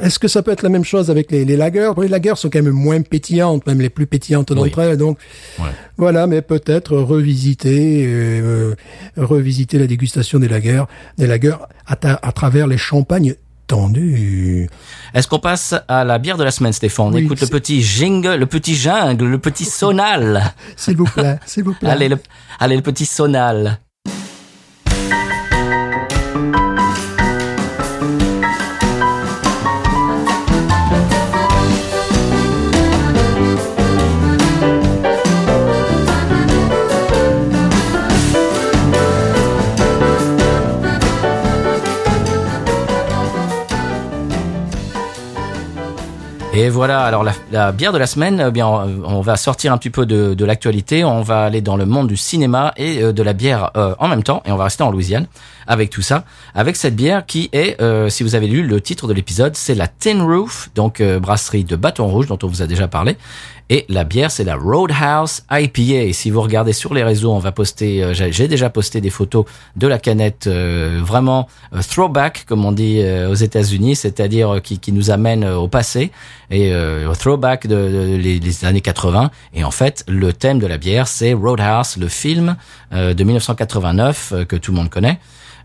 est-ce 0.00 0.18
que 0.20 0.28
ça 0.28 0.42
peut 0.42 0.52
être 0.52 0.62
la 0.62 0.68
même 0.68 0.84
chose 0.84 1.10
avec 1.10 1.30
les, 1.32 1.44
les 1.44 1.56
lagers 1.56 1.90
Les 2.00 2.06
lagers 2.08 2.34
sont 2.36 2.48
quand 2.50 2.62
même 2.62 2.72
moins 2.72 3.00
pétillantes, 3.02 3.66
même 3.66 3.80
les 3.80 3.90
plus 3.90 4.06
pétillantes 4.06 4.52
d'entre 4.52 4.78
elles. 4.78 4.96
Donc 4.96 5.18
Ouais. 5.58 5.64
voilà, 5.96 6.26
mais 6.28 6.40
peut-être 6.40 6.96
revisiter, 6.96 8.04
euh, 8.06 8.74
revisiter 9.16 9.78
la 9.78 9.86
dégustation 9.88 10.38
des 10.38 10.48
lagers, 10.48 10.84
des 11.18 11.26
lagers 11.26 11.56
à, 11.86 11.96
ta- 11.96 12.20
à 12.22 12.32
travers 12.32 12.66
les 12.68 12.78
champagnes 12.78 13.34
tendus. 13.66 14.68
Est-ce 15.14 15.26
qu'on 15.26 15.40
passe 15.40 15.74
à 15.88 16.04
la 16.04 16.18
bière 16.18 16.36
de 16.36 16.44
la 16.44 16.52
semaine, 16.52 16.72
Stéphane? 16.72 17.06
On 17.06 17.12
Oui, 17.12 17.24
écoute 17.24 17.40
le 17.40 17.46
petit 17.48 17.82
jingle, 17.82 18.36
le 18.36 18.46
petit 18.46 18.76
jungle, 18.76 19.24
le 19.26 19.38
petit 19.38 19.64
sonal. 19.64 20.54
S'il 20.76 20.96
vous 20.96 21.04
plaît, 21.06 21.38
s'il 21.46 21.64
vous 21.64 21.74
plaît. 21.74 21.90
allez, 21.90 22.08
le, 22.08 22.18
allez, 22.60 22.76
le 22.76 22.82
petit 22.82 23.06
sonal. 23.06 23.80
Et 46.58 46.70
voilà, 46.70 47.04
alors 47.04 47.22
la, 47.52 47.70
bière 47.72 47.92
de 47.92 47.98
la 47.98 48.06
semaine, 48.06 48.50
eh 48.56 48.62
on, 48.62 49.20
va 49.20 49.36
sortir 49.36 49.74
un 49.74 49.76
petit 49.76 49.90
peu 49.90 50.06
de, 50.06 50.32
de 50.32 50.44
l'actualité, 50.46 51.04
on 51.04 51.20
va 51.20 51.44
aller 51.44 51.60
dans 51.60 51.76
le 51.76 51.84
monde 51.84 52.08
du 52.08 52.16
cinéma 52.16 52.72
et 52.78 53.02
euh, 53.02 53.12
de 53.12 53.22
la 53.22 53.34
bière 53.34 53.72
euh, 53.76 53.94
en 53.98 54.08
même 54.08 54.22
temps, 54.22 54.42
et 54.46 54.52
on 54.52 54.56
va 54.56 54.64
rester 54.64 54.82
en 54.82 54.90
Louisiane 54.90 55.26
avec 55.66 55.90
tout 55.90 56.02
ça, 56.02 56.24
avec 56.54 56.76
cette 56.76 56.96
bière 56.96 57.26
qui 57.26 57.48
est, 57.52 57.80
euh, 57.80 58.08
si 58.08 58.22
vous 58.22 58.34
avez 58.34 58.46
lu 58.46 58.62
le 58.66 58.80
titre 58.80 59.06
de 59.06 59.12
l'épisode, 59.12 59.56
c'est 59.56 59.74
la 59.74 59.88
Tin 59.88 60.22
Roof, 60.24 60.70
donc 60.74 61.00
euh, 61.00 61.18
brasserie 61.18 61.64
de 61.64 61.76
Bâton 61.76 62.06
Rouge 62.06 62.26
dont 62.26 62.38
on 62.42 62.46
vous 62.46 62.62
a 62.62 62.66
déjà 62.66 62.88
parlé, 62.88 63.16
et 63.68 63.84
la 63.88 64.04
bière 64.04 64.30
c'est 64.30 64.44
la 64.44 64.54
Roadhouse 64.54 65.42
IPA. 65.50 66.12
Si 66.12 66.30
vous 66.30 66.40
regardez 66.40 66.72
sur 66.72 66.94
les 66.94 67.02
réseaux, 67.02 67.32
on 67.32 67.40
va 67.40 67.50
poster, 67.50 68.02
euh, 68.04 68.14
j'ai 68.14 68.46
déjà 68.46 68.70
posté 68.70 69.00
des 69.00 69.10
photos 69.10 69.44
de 69.74 69.86
la 69.88 69.98
canette 69.98 70.46
euh, 70.46 71.00
vraiment 71.02 71.48
euh, 71.74 71.80
throwback 71.82 72.44
comme 72.46 72.64
on 72.64 72.70
dit 72.72 73.00
euh, 73.00 73.28
aux 73.28 73.34
États-Unis, 73.34 73.96
c'est-à-dire 73.96 74.60
qui, 74.62 74.78
qui 74.78 74.92
nous 74.92 75.10
amène 75.10 75.44
au 75.44 75.66
passé 75.68 76.12
et 76.48 76.72
au 76.76 77.14
throwback 77.16 77.66
de, 77.66 77.74
de- 77.74 78.16
les, 78.16 78.38
les 78.38 78.64
années 78.64 78.80
80. 78.80 79.32
Et 79.52 79.64
en 79.64 79.72
fait, 79.72 80.04
le 80.06 80.32
thème 80.32 80.60
de 80.60 80.66
la 80.68 80.78
bière, 80.78 81.08
c'est 81.08 81.32
Roadhouse, 81.32 81.96
le 81.96 82.06
film 82.06 82.54
de 82.92 83.24
1989 83.24 84.32
euh, 84.32 84.44
que 84.44 84.54
tout 84.54 84.70
le 84.70 84.76
monde 84.76 84.90
connaît. 84.90 85.18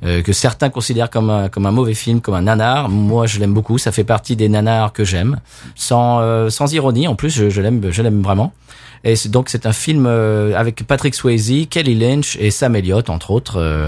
Euh, 0.03 0.22
que 0.22 0.34
certains 0.34 0.70
considèrent 0.70 1.10
comme 1.10 1.29
un, 1.29 1.50
comme 1.50 1.65
un 1.65 1.72
mauvais 1.72 1.93
film, 1.93 2.22
comme 2.22 2.34
un 2.34 2.41
nanar. 2.41 2.89
Moi, 2.89 3.27
je 3.27 3.39
l'aime 3.39 3.53
beaucoup. 3.53 3.77
Ça 3.77 3.91
fait 3.91 4.03
partie 4.03 4.36
des 4.36 4.50
nanars 4.50 4.93
que 4.93 5.03
j'aime, 5.03 5.39
sans 5.75 6.20
euh, 6.22 6.50
sans 6.50 6.74
ironie. 6.74 7.08
En 7.08 7.15
plus, 7.15 7.29
je, 7.29 7.50
je 7.50 7.62
l'aime, 7.62 7.91
je 7.91 8.01
l'aime 8.01 8.22
vraiment. 8.22 8.53
Et 9.03 9.15
donc 9.29 9.50
c'est 9.50 9.65
un 9.65 9.74
film 9.74 10.05
euh, 10.08 10.53
avec 10.55 10.86
Patrick 10.86 11.15
Swayze, 11.15 11.67
Kelly 11.70 11.96
Lynch 11.96 12.38
et 12.39 12.51
Sam 12.51 12.75
Elliott 12.75 13.10
entre 13.10 13.31
autres, 13.31 13.55
euh, 13.58 13.88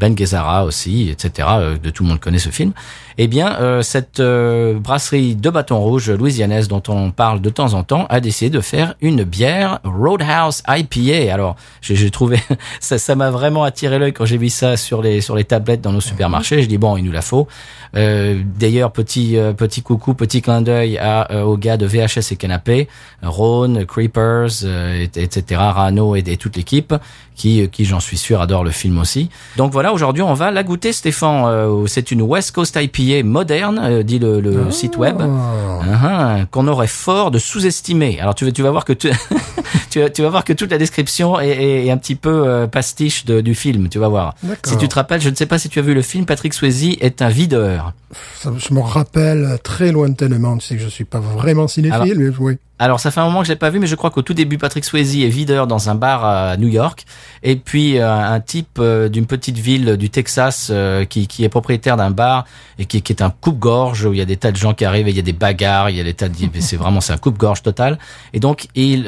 Ben 0.00 0.14
Gazzara 0.14 0.64
aussi, 0.64 1.08
etc. 1.08 1.48
euh, 1.52 1.78
de 1.78 1.90
tout 1.90 2.02
le 2.02 2.08
monde 2.08 2.20
connaît 2.20 2.38
ce 2.38 2.48
film. 2.48 2.72
Eh 3.18 3.28
bien, 3.28 3.82
cette 3.82 4.22
brasserie 4.22 5.36
de 5.36 5.50
bâton 5.50 5.78
rouge 5.78 6.10
louisianaise 6.10 6.68
dont 6.68 6.82
on 6.88 7.10
parle 7.10 7.42
de 7.42 7.50
temps 7.50 7.74
en 7.74 7.82
temps 7.82 8.06
a 8.08 8.18
décidé 8.18 8.48
de 8.48 8.62
faire 8.62 8.94
une 9.02 9.24
bière 9.24 9.80
Roadhouse 9.84 10.62
IPA. 10.66 11.30
Alors, 11.30 11.56
j'ai 11.82 12.10
trouvé 12.10 12.38
ça, 12.80 12.96
ça 12.96 13.16
m'a 13.16 13.30
vraiment 13.30 13.62
attiré 13.64 13.98
l'œil 13.98 14.14
quand 14.14 14.24
j'ai 14.24 14.38
vu 14.38 14.48
ça 14.48 14.78
sur 14.78 15.02
les 15.02 15.20
sur 15.20 15.36
les 15.36 15.44
tablettes 15.44 15.82
dans 15.82 15.92
nos 15.92 16.00
supermarchés. 16.00 16.62
Je 16.62 16.66
dis 16.66 16.78
bon, 16.78 16.96
il 16.96 17.04
nous 17.04 17.12
la 17.12 17.20
faut. 17.20 17.46
Euh, 17.94 18.40
D'ailleurs, 18.58 18.90
petit 18.90 19.36
petit 19.54 19.82
coucou, 19.82 20.14
petit 20.14 20.40
clin 20.40 20.62
d'œil 20.62 20.96
à 20.96 21.44
aux 21.44 21.58
gars 21.58 21.76
de 21.76 21.84
VHS 21.84 22.32
et 22.32 22.36
Canapé, 22.36 22.88
Ron, 23.22 23.84
Creepers, 23.86 24.39
euh, 24.64 25.06
et- 25.14 25.22
etc. 25.22 25.60
Rano 25.74 26.14
et, 26.16 26.22
et 26.26 26.36
toute 26.36 26.56
l'équipe 26.56 26.94
qui 27.40 27.68
qui 27.70 27.84
j'en 27.86 28.00
suis 28.00 28.18
sûr 28.18 28.40
adore 28.40 28.64
le 28.64 28.70
film 28.70 28.98
aussi. 28.98 29.30
Donc 29.56 29.72
voilà, 29.72 29.92
aujourd'hui 29.92 30.22
on 30.22 30.34
va 30.34 30.50
la 30.50 30.62
goûter, 30.62 30.92
Stéphane. 30.92 31.44
Euh, 31.46 31.86
C'est 31.86 32.10
une 32.10 32.22
West 32.22 32.52
Coast 32.52 32.78
IPA 32.80 33.24
moderne, 33.26 33.80
euh, 33.82 34.02
dit 34.02 34.18
le, 34.18 34.40
le 34.40 34.70
site 34.70 34.96
web. 34.98 35.16
Ah. 35.20 36.40
Uh-huh, 36.42 36.46
qu'on 36.50 36.68
aurait 36.68 36.86
fort 36.86 37.30
de 37.30 37.38
sous-estimer. 37.38 38.20
Alors 38.20 38.34
tu 38.34 38.44
vas, 38.44 38.52
tu 38.52 38.62
vas 38.62 38.70
voir 38.70 38.84
que 38.84 38.92
tu, 38.92 39.10
tu, 39.90 40.00
vas, 40.00 40.10
tu 40.10 40.22
vas 40.22 40.28
voir 40.28 40.44
que 40.44 40.52
toute 40.52 40.70
la 40.70 40.78
description 40.78 41.40
est, 41.40 41.48
est- 41.48 41.86
est 41.86 41.90
un 41.90 41.96
petit 41.96 42.14
peu 42.14 42.46
euh, 42.46 42.66
pastiche 42.66 43.24
de- 43.24 43.40
du 43.40 43.54
film. 43.54 43.88
Tu 43.88 43.98
vas 43.98 44.08
voir. 44.08 44.34
Si 44.64 44.76
tu 44.76 44.86
te 44.88 44.94
rappelles, 44.94 45.20
je 45.22 45.30
ne 45.30 45.34
sais 45.34 45.46
pas 45.46 45.58
si 45.58 45.68
tu 45.68 45.78
as 45.78 45.82
vu 45.82 45.94
le 45.94 46.02
film. 46.02 46.26
Patrick 46.26 46.52
Swayze 46.54 46.96
est 47.00 47.22
un 47.22 47.28
videur. 47.30 47.92
Ça, 48.40 48.50
je 48.56 48.74
me 48.74 48.80
rappelle 48.80 49.58
très 49.62 49.92
lointainement. 49.92 50.56
Tu 50.58 50.66
sais 50.66 50.76
que 50.76 50.82
je 50.82 50.88
suis 50.88 51.04
pas 51.04 51.20
vraiment 51.20 51.68
cinéphile, 51.68 52.18
mais 52.18 52.30
oui. 52.38 52.58
Alors 52.78 52.98
ça 52.98 53.10
fait 53.10 53.20
un 53.20 53.24
moment 53.26 53.40
que 53.40 53.46
je 53.46 53.52
l'ai 53.52 53.58
pas 53.58 53.68
vu, 53.70 53.78
mais 53.78 53.86
je 53.86 53.94
crois 53.94 54.10
qu'au 54.10 54.22
tout 54.22 54.32
début, 54.34 54.56
Patrick 54.58 54.84
Swayze 54.84 55.14
est 55.16 55.28
videur 55.28 55.66
dans 55.66 55.90
un 55.90 55.94
bar 55.94 56.24
à 56.24 56.56
New 56.56 56.68
York, 56.68 57.04
et 57.42 57.56
puis 57.56 57.98
euh, 57.98 58.12
un 58.12 58.40
type 58.40 58.78
euh, 58.78 59.08
d'une 59.08 59.26
petite 59.26 59.58
ville 59.58 59.96
du 59.96 60.10
Texas 60.10 60.68
euh, 60.70 61.04
qui, 61.04 61.26
qui 61.26 61.44
est 61.44 61.48
propriétaire 61.48 61.96
d'un 61.96 62.10
bar 62.10 62.44
et 62.78 62.84
qui, 62.84 63.02
qui 63.02 63.12
est 63.12 63.22
un 63.22 63.30
coupe-gorge 63.30 64.04
où 64.04 64.12
il 64.12 64.18
y 64.18 64.22
a 64.22 64.24
des 64.24 64.36
tas 64.36 64.52
de 64.52 64.56
gens 64.56 64.74
qui 64.74 64.84
arrivent, 64.84 65.08
et 65.08 65.10
il 65.10 65.16
y 65.16 65.20
a 65.20 65.22
des 65.22 65.32
bagarres, 65.32 65.90
il 65.90 65.96
y 65.96 66.00
a 66.00 66.04
des 66.04 66.14
tas 66.14 66.28
de, 66.28 66.34
c'est 66.60 66.76
vraiment 66.76 67.00
c'est 67.00 67.12
un 67.12 67.18
coupe-gorge 67.18 67.62
total. 67.62 67.98
Et 68.32 68.40
donc 68.40 68.66
il 68.74 69.06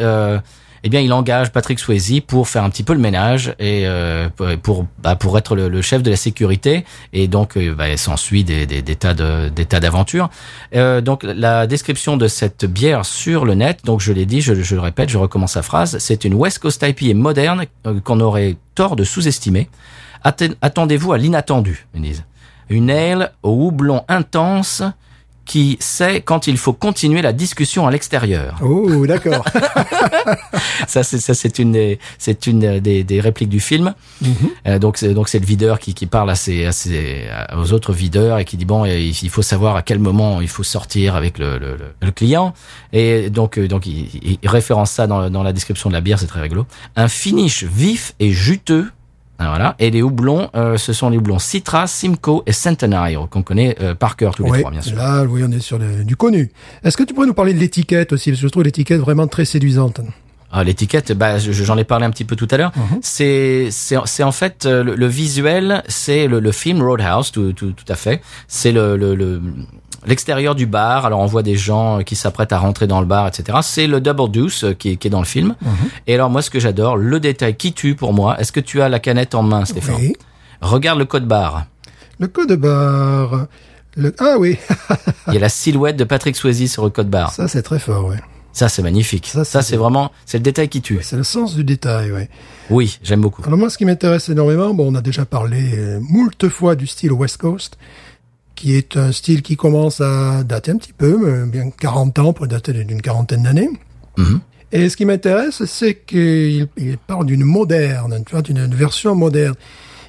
eh 0.84 0.88
bien, 0.88 1.00
il 1.00 1.12
engage 1.12 1.52
Patrick 1.52 1.78
Swayze 1.78 2.20
pour 2.26 2.48
faire 2.48 2.64
un 2.64 2.70
petit 2.70 2.82
peu 2.82 2.92
le 2.92 2.98
ménage 2.98 3.54
et 3.58 3.86
euh, 3.86 4.28
pour 4.62 4.86
bah, 5.02 5.14
pour 5.16 5.38
être 5.38 5.54
le, 5.54 5.68
le 5.68 5.82
chef 5.82 6.02
de 6.02 6.10
la 6.10 6.16
sécurité. 6.16 6.84
Et 7.12 7.28
donc, 7.28 7.56
euh, 7.56 7.74
bah, 7.74 7.96
s'ensuit 7.96 8.42
des, 8.44 8.66
des, 8.66 8.82
des 8.82 8.96
tas 8.96 9.14
de 9.14 9.48
des 9.48 9.64
tas 9.66 9.80
d'aventures. 9.80 10.28
Euh, 10.74 11.00
donc, 11.00 11.22
la 11.22 11.66
description 11.66 12.16
de 12.16 12.26
cette 12.28 12.64
bière 12.64 13.04
sur 13.06 13.44
le 13.44 13.54
net. 13.54 13.80
Donc, 13.84 14.00
je 14.00 14.12
l'ai 14.12 14.26
dit, 14.26 14.40
je, 14.40 14.54
je 14.54 14.74
le 14.74 14.80
répète, 14.80 15.08
je 15.08 15.18
recommence 15.18 15.54
la 15.56 15.62
phrase. 15.62 15.98
C'est 15.98 16.24
une 16.24 16.34
West 16.34 16.58
Coast 16.58 16.84
IPA 16.86 17.14
moderne 17.14 17.64
euh, 17.86 18.00
qu'on 18.00 18.20
aurait 18.20 18.56
tort 18.74 18.96
de 18.96 19.04
sous-estimer. 19.04 19.68
Atten- 20.24 20.54
Attendez-vous 20.62 21.12
à 21.12 21.18
l'inattendu. 21.18 21.86
Une 22.70 22.90
ale 22.90 23.32
au 23.42 23.66
houblon 23.66 24.04
intense 24.08 24.82
qui 25.44 25.76
sait 25.80 26.20
quand 26.20 26.46
il 26.46 26.56
faut 26.56 26.72
continuer 26.72 27.20
la 27.22 27.32
discussion 27.32 27.86
à 27.86 27.90
l'extérieur. 27.90 28.58
Oh, 28.62 29.06
d'accord. 29.06 29.44
ça, 30.86 31.02
c'est 31.02 31.18
ça, 31.18 31.34
c'est 31.34 31.58
une 31.58 31.72
des, 31.72 31.98
c'est 32.18 32.46
une 32.46 32.78
des, 32.80 33.04
des 33.04 33.20
répliques 33.20 33.48
du 33.48 33.60
film. 33.60 33.94
Euh, 34.66 34.78
donc, 34.78 34.96
c'est 34.96 35.14
donc 35.14 35.28
c'est 35.28 35.38
le 35.40 35.46
videur 35.46 35.78
qui, 35.78 35.94
qui 35.94 36.06
parle 36.06 36.30
à 36.30 36.34
ses, 36.34 36.64
à 36.66 36.72
ses, 36.72 37.26
aux 37.56 37.72
autres 37.72 37.92
videurs 37.92 38.38
et 38.38 38.44
qui 38.44 38.56
dit 38.56 38.64
bon, 38.64 38.84
il, 38.84 39.30
faut 39.30 39.42
savoir 39.42 39.76
à 39.76 39.82
quel 39.82 39.98
moment 39.98 40.40
il 40.40 40.48
faut 40.48 40.62
sortir 40.62 41.16
avec 41.16 41.38
le, 41.38 41.58
le, 41.58 41.76
le- 42.00 42.10
client. 42.12 42.54
Et 42.92 43.30
donc, 43.30 43.58
euh, 43.58 43.66
donc 43.68 43.86
il, 43.86 44.08
il- 44.22 44.38
il 44.42 44.48
référence 44.48 44.90
ça 44.90 45.06
dans, 45.06 45.28
dans 45.30 45.42
la 45.42 45.52
description 45.52 45.88
de 45.88 45.94
la 45.94 46.00
bière, 46.00 46.18
c'est 46.18 46.26
très 46.26 46.40
rigolo. 46.42 46.66
Un 46.96 47.08
finish 47.08 47.64
vif 47.64 48.14
et 48.20 48.30
juteux. 48.32 48.88
Ah, 49.38 49.48
Voilà. 49.48 49.74
Et 49.78 49.90
les 49.90 50.02
houblons, 50.02 50.48
euh, 50.54 50.76
ce 50.76 50.92
sont 50.92 51.10
les 51.10 51.16
houblons 51.18 51.38
Citra, 51.38 51.86
Simcoe 51.86 52.42
et 52.46 52.52
Centenario 52.52 53.26
qu'on 53.26 53.42
connaît 53.42 53.76
euh, 53.80 53.94
par 53.94 54.16
cœur 54.16 54.34
tous 54.34 54.44
les 54.44 54.50
Oui, 54.50 54.58
trois, 54.60 54.70
bien 54.70 54.80
sûr. 54.82 54.96
là, 54.96 55.24
oui, 55.24 55.42
on 55.46 55.50
est 55.50 55.58
sur 55.60 55.78
le- 55.78 56.04
du 56.04 56.14
connu. 56.16 56.50
Est-ce 56.84 56.96
que 56.96 57.02
tu 57.02 57.12
pourrais 57.14 57.26
nous 57.26 57.34
parler 57.34 57.52
de 57.54 57.58
l'étiquette 57.58 58.12
aussi? 58.12 58.30
Parce 58.30 58.40
que 58.40 58.46
je 58.46 58.50
trouve 58.52 58.62
l'étiquette 58.64 59.00
vraiment 59.00 59.26
très 59.26 59.44
séduisante. 59.44 60.00
Ah, 60.54 60.62
l'étiquette, 60.64 61.12
bah, 61.12 61.38
je- 61.38 61.50
j'en 61.50 61.78
ai 61.78 61.84
parlé 61.84 62.04
un 62.04 62.10
petit 62.10 62.24
peu 62.26 62.36
tout 62.36 62.46
à 62.50 62.56
l'heure. 62.58 62.72
C'est, 63.00 63.68
c'est, 63.70 63.96
c'est 64.04 64.22
en 64.22 64.32
fait 64.32 64.66
euh, 64.66 64.84
le, 64.84 64.94
le 64.96 65.06
visuel, 65.06 65.82
c'est 65.88 66.28
le, 66.28 66.38
le 66.40 66.52
film 66.52 66.82
Roadhouse, 66.82 67.32
tout, 67.32 67.52
tout, 67.54 67.72
tout 67.72 67.90
à 67.90 67.94
fait. 67.96 68.20
C'est 68.48 68.70
le, 68.70 68.96
le, 68.98 69.14
le- 69.14 69.40
l'extérieur 70.06 70.54
du 70.54 70.66
bar. 70.66 71.06
Alors 71.06 71.20
on 71.20 71.26
voit 71.26 71.42
des 71.42 71.56
gens 71.56 71.98
euh, 71.98 72.02
qui 72.02 72.16
s'apprêtent 72.16 72.52
à 72.52 72.58
rentrer 72.58 72.86
dans 72.86 73.00
le 73.00 73.06
bar, 73.06 73.26
etc. 73.28 73.58
C'est 73.62 73.86
le 73.86 74.00
Double 74.00 74.30
Deuce 74.30 74.64
euh, 74.64 74.72
qui, 74.74 74.90
est- 74.92 74.96
qui 74.96 75.06
est 75.08 75.10
dans 75.10 75.20
le 75.20 75.26
film. 75.26 75.54
Et 76.06 76.14
alors 76.14 76.30
moi, 76.30 76.42
ce 76.42 76.50
que 76.50 76.60
j'adore, 76.60 76.96
le 76.96 77.20
détail 77.20 77.56
qui 77.56 77.72
tue 77.72 77.94
pour 77.94 78.12
moi. 78.12 78.38
Est-ce 78.40 78.52
que 78.52 78.60
tu 78.60 78.80
as 78.82 78.88
la 78.88 78.98
canette 78.98 79.34
en 79.34 79.42
main, 79.42 79.64
Stéphane 79.64 79.96
Oui. 79.98 80.14
Regarde 80.60 80.98
le 80.98 81.04
code 81.04 81.26
barre. 81.26 81.66
Le 82.18 82.28
code 82.28 82.52
barre. 82.52 83.46
Le... 83.96 84.14
Ah 84.20 84.36
oui, 84.38 84.56
Il 85.28 85.34
y 85.34 85.36
a 85.36 85.40
la 85.40 85.48
silhouette 85.50 85.96
de 85.96 86.04
Patrick 86.04 86.34
Swayze 86.36 86.70
sur 86.70 86.84
le 86.84 86.90
code 86.90 87.10
barre. 87.10 87.30
ça 87.32 87.46
c'est 87.46 87.62
très 87.62 87.78
fort, 87.78 88.06
ouais. 88.06 88.16
Ça, 88.54 88.68
c'est 88.68 88.82
magnifique. 88.82 89.28
Ça, 89.32 89.62
c'est 89.62 89.76
vraiment, 89.76 90.12
c'est 90.26 90.36
le 90.36 90.42
détail 90.42 90.68
qui 90.68 90.82
tue. 90.82 90.98
C'est 91.02 91.16
le 91.16 91.22
sens 91.24 91.54
du 91.54 91.64
détail, 91.64 92.12
ouais. 92.12 92.28
Oui, 92.68 92.98
j'aime 93.02 93.22
beaucoup. 93.22 93.42
Alors 93.46 93.58
moi, 93.58 93.70
ce 93.70 93.78
qui 93.78 93.86
m'intéresse 93.86 94.28
énormément, 94.28 94.74
bon, 94.74 94.92
on 94.92 94.94
a 94.94 95.00
déjà 95.00 95.24
parlé 95.24 95.70
euh, 95.74 96.00
moult 96.02 96.48
fois 96.50 96.74
du 96.76 96.86
style 96.86 97.12
West 97.12 97.38
Coast, 97.38 97.78
qui 98.62 98.76
est 98.76 98.96
un 98.96 99.10
style 99.10 99.42
qui 99.42 99.56
commence 99.56 100.00
à 100.00 100.44
dater 100.44 100.70
un 100.70 100.76
petit 100.76 100.92
peu, 100.92 101.44
bien 101.46 101.68
40 101.70 102.16
ans 102.20 102.32
pour 102.32 102.46
dater 102.46 102.72
d'une 102.72 103.02
quarantaine 103.02 103.42
d'années. 103.42 103.68
Mhm. 104.16 104.38
Et 104.70 104.88
ce 104.88 104.96
qui 104.96 105.04
m'intéresse, 105.04 105.64
c'est 105.64 105.96
qu'il 105.96 106.68
il 106.76 106.96
parle 106.96 107.26
d'une 107.26 107.42
moderne, 107.42 108.22
tu 108.24 108.30
vois, 108.30 108.42
d'une 108.42 108.72
version 108.72 109.16
moderne. 109.16 109.56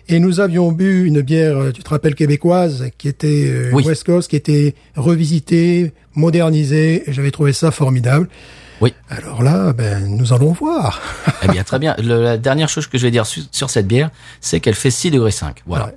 Et 0.07 0.19
nous 0.19 0.39
avions 0.39 0.71
bu 0.71 1.05
une 1.07 1.21
bière, 1.21 1.57
tu 1.73 1.81
te 1.81 1.89
rappelles, 1.89 2.13
québécoise, 2.13 2.91
qui 2.99 3.07
était 3.07 3.47
euh, 3.49 3.71
Oui. 3.73 3.83
West 3.85 4.03
Coast, 4.03 4.29
qui 4.29 4.35
était 4.35 4.75
revisitée, 4.95 5.91
modernisée, 6.13 7.09
et 7.09 7.11
j'avais 7.13 7.31
trouvé 7.31 7.53
ça 7.53 7.71
formidable. 7.71 8.29
Oui. 8.81 8.93
Alors 9.09 9.41
là, 9.41 9.73
ben, 9.73 10.05
nous 10.15 10.31
allons 10.31 10.51
voir. 10.51 11.01
Eh 11.41 11.47
bien, 11.47 11.63
très 11.63 11.79
bien. 11.79 11.95
Le- 11.97 12.21
la 12.21 12.37
dernière 12.37 12.69
chose 12.69 12.85
que 12.85 12.99
je 12.99 13.03
vais 13.07 13.11
dire 13.11 13.25
su- 13.25 13.41
sur 13.51 13.71
cette 13.71 13.87
bière, 13.87 14.11
c'est 14.41 14.59
qu'elle 14.59 14.75
fait 14.75 14.91
6 14.91 15.09
degrés 15.09 15.31
5. 15.31 15.63
Voilà. 15.65 15.85
Ouais. 15.87 15.93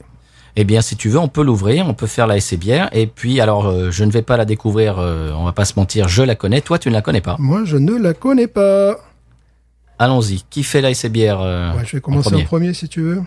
Eh 0.59 0.65
bien, 0.65 0.81
si 0.81 0.97
tu 0.97 1.11
veux, 1.11 1.19
on 1.19 1.29
peut 1.29 1.43
l'ouvrir, 1.43 1.87
on 1.87 1.93
peut 1.93 2.07
faire 2.07 2.27
la 2.27 2.39
essai 2.39 2.57
bière. 2.57 2.89
Et 2.93 3.07
puis, 3.07 3.43
alors, 3.43 3.67
euh, 3.67 3.91
je 3.91 4.05
ne 4.05 4.11
vais 4.11 4.23
pas 4.23 4.39
la 4.39 4.47
découvrir, 4.47 4.99
euh, 4.99 5.31
on 5.37 5.45
va 5.45 5.53
pas 5.53 5.67
se 5.67 5.75
mentir, 5.77 6.09
je 6.09 6.23
la 6.23 6.35
connais. 6.35 6.63
Toi, 6.63 6.79
tu 6.79 6.89
ne 6.89 6.95
la 6.95 7.03
connais 7.03 7.21
pas. 7.21 7.37
Moi, 7.39 7.65
je 7.65 7.77
ne 7.77 7.95
la 7.95 8.15
connais 8.15 8.47
pas. 8.47 8.97
Allons-y. 9.99 10.45
Qui 10.49 10.63
fait 10.65 10.81
la 10.81 10.89
essai 10.91 11.11
bière 11.11 11.43
euh, 11.43 11.75
Ouais, 11.75 11.85
je 11.85 11.93
vais 11.93 11.99
en 11.99 12.01
commencer 12.01 12.29
en 12.29 12.31
premier 12.31 12.45
premier, 12.45 12.73
si 12.73 12.89
tu 12.89 13.03
veux. 13.03 13.23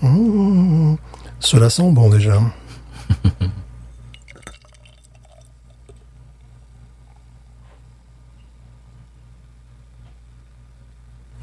Mmh, 0.00 0.94
cela 1.40 1.68
sent 1.70 1.90
bon 1.90 2.08
déjà. 2.08 2.40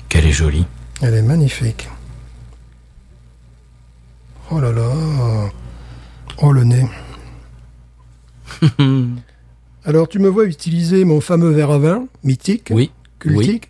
Qu'elle 0.08 0.25
est 0.25 0.32
jolie. 0.32 0.66
Elle 1.02 1.14
est 1.16 1.22
magnifique. 1.22 1.90
Oh 4.52 4.60
là 4.60 4.72
là. 4.72 4.90
Oh 6.42 6.52
le 6.52 6.64
nez. 6.64 6.86
Alors 9.86 10.08
tu 10.08 10.20
me 10.20 10.28
vois 10.30 10.46
utiliser 10.46 11.04
mon 11.06 11.22
fameux 11.22 11.50
verre 11.52 11.72
à 11.72 11.78
vin, 11.80 12.08
mythique, 12.24 12.70
Oui. 12.72 12.92
Oui. 13.25 13.34
cultique. 13.36 13.70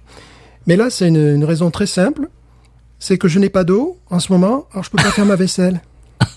Mais 0.67 0.75
là, 0.75 0.89
c'est 0.89 1.07
une, 1.07 1.35
une 1.35 1.43
raison 1.45 1.71
très 1.71 1.85
simple. 1.87 2.29
C'est 2.99 3.17
que 3.17 3.27
je 3.27 3.39
n'ai 3.39 3.49
pas 3.49 3.63
d'eau 3.63 3.99
en 4.09 4.19
ce 4.19 4.31
moment, 4.31 4.67
alors 4.71 4.83
je 4.83 4.89
peux 4.89 4.97
pas 5.01 5.11
faire 5.11 5.25
ma 5.25 5.35
vaisselle. 5.35 5.81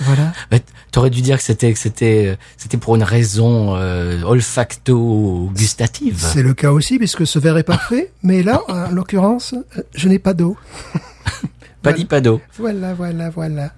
Voilà. 0.00 0.32
Mais 0.52 0.62
T'aurais 0.90 1.10
dû 1.10 1.20
dire 1.22 1.36
que 1.36 1.42
c'était 1.42 1.72
que 1.72 1.78
c'était 1.78 2.38
c'était 2.56 2.76
pour 2.78 2.96
une 2.96 3.02
raison 3.02 3.74
euh, 3.76 4.22
olfacto-gustative. 4.22 6.16
C'est 6.18 6.42
le 6.42 6.54
cas 6.54 6.70
aussi, 6.72 6.98
puisque 6.98 7.26
ce 7.26 7.38
verre 7.38 7.58
est 7.58 7.62
parfait. 7.62 8.10
Mais 8.22 8.42
là, 8.42 8.62
en 8.68 8.90
l'occurrence, 8.90 9.54
euh, 9.76 9.82
je 9.94 10.08
n'ai 10.08 10.18
pas 10.18 10.34
d'eau. 10.34 10.56
Pas 11.80 11.92
dit 11.92 12.06
pas 12.06 12.20
d'eau. 12.20 12.40
Voilà, 12.58 12.92
voilà, 12.92 13.30
voilà. 13.30 13.70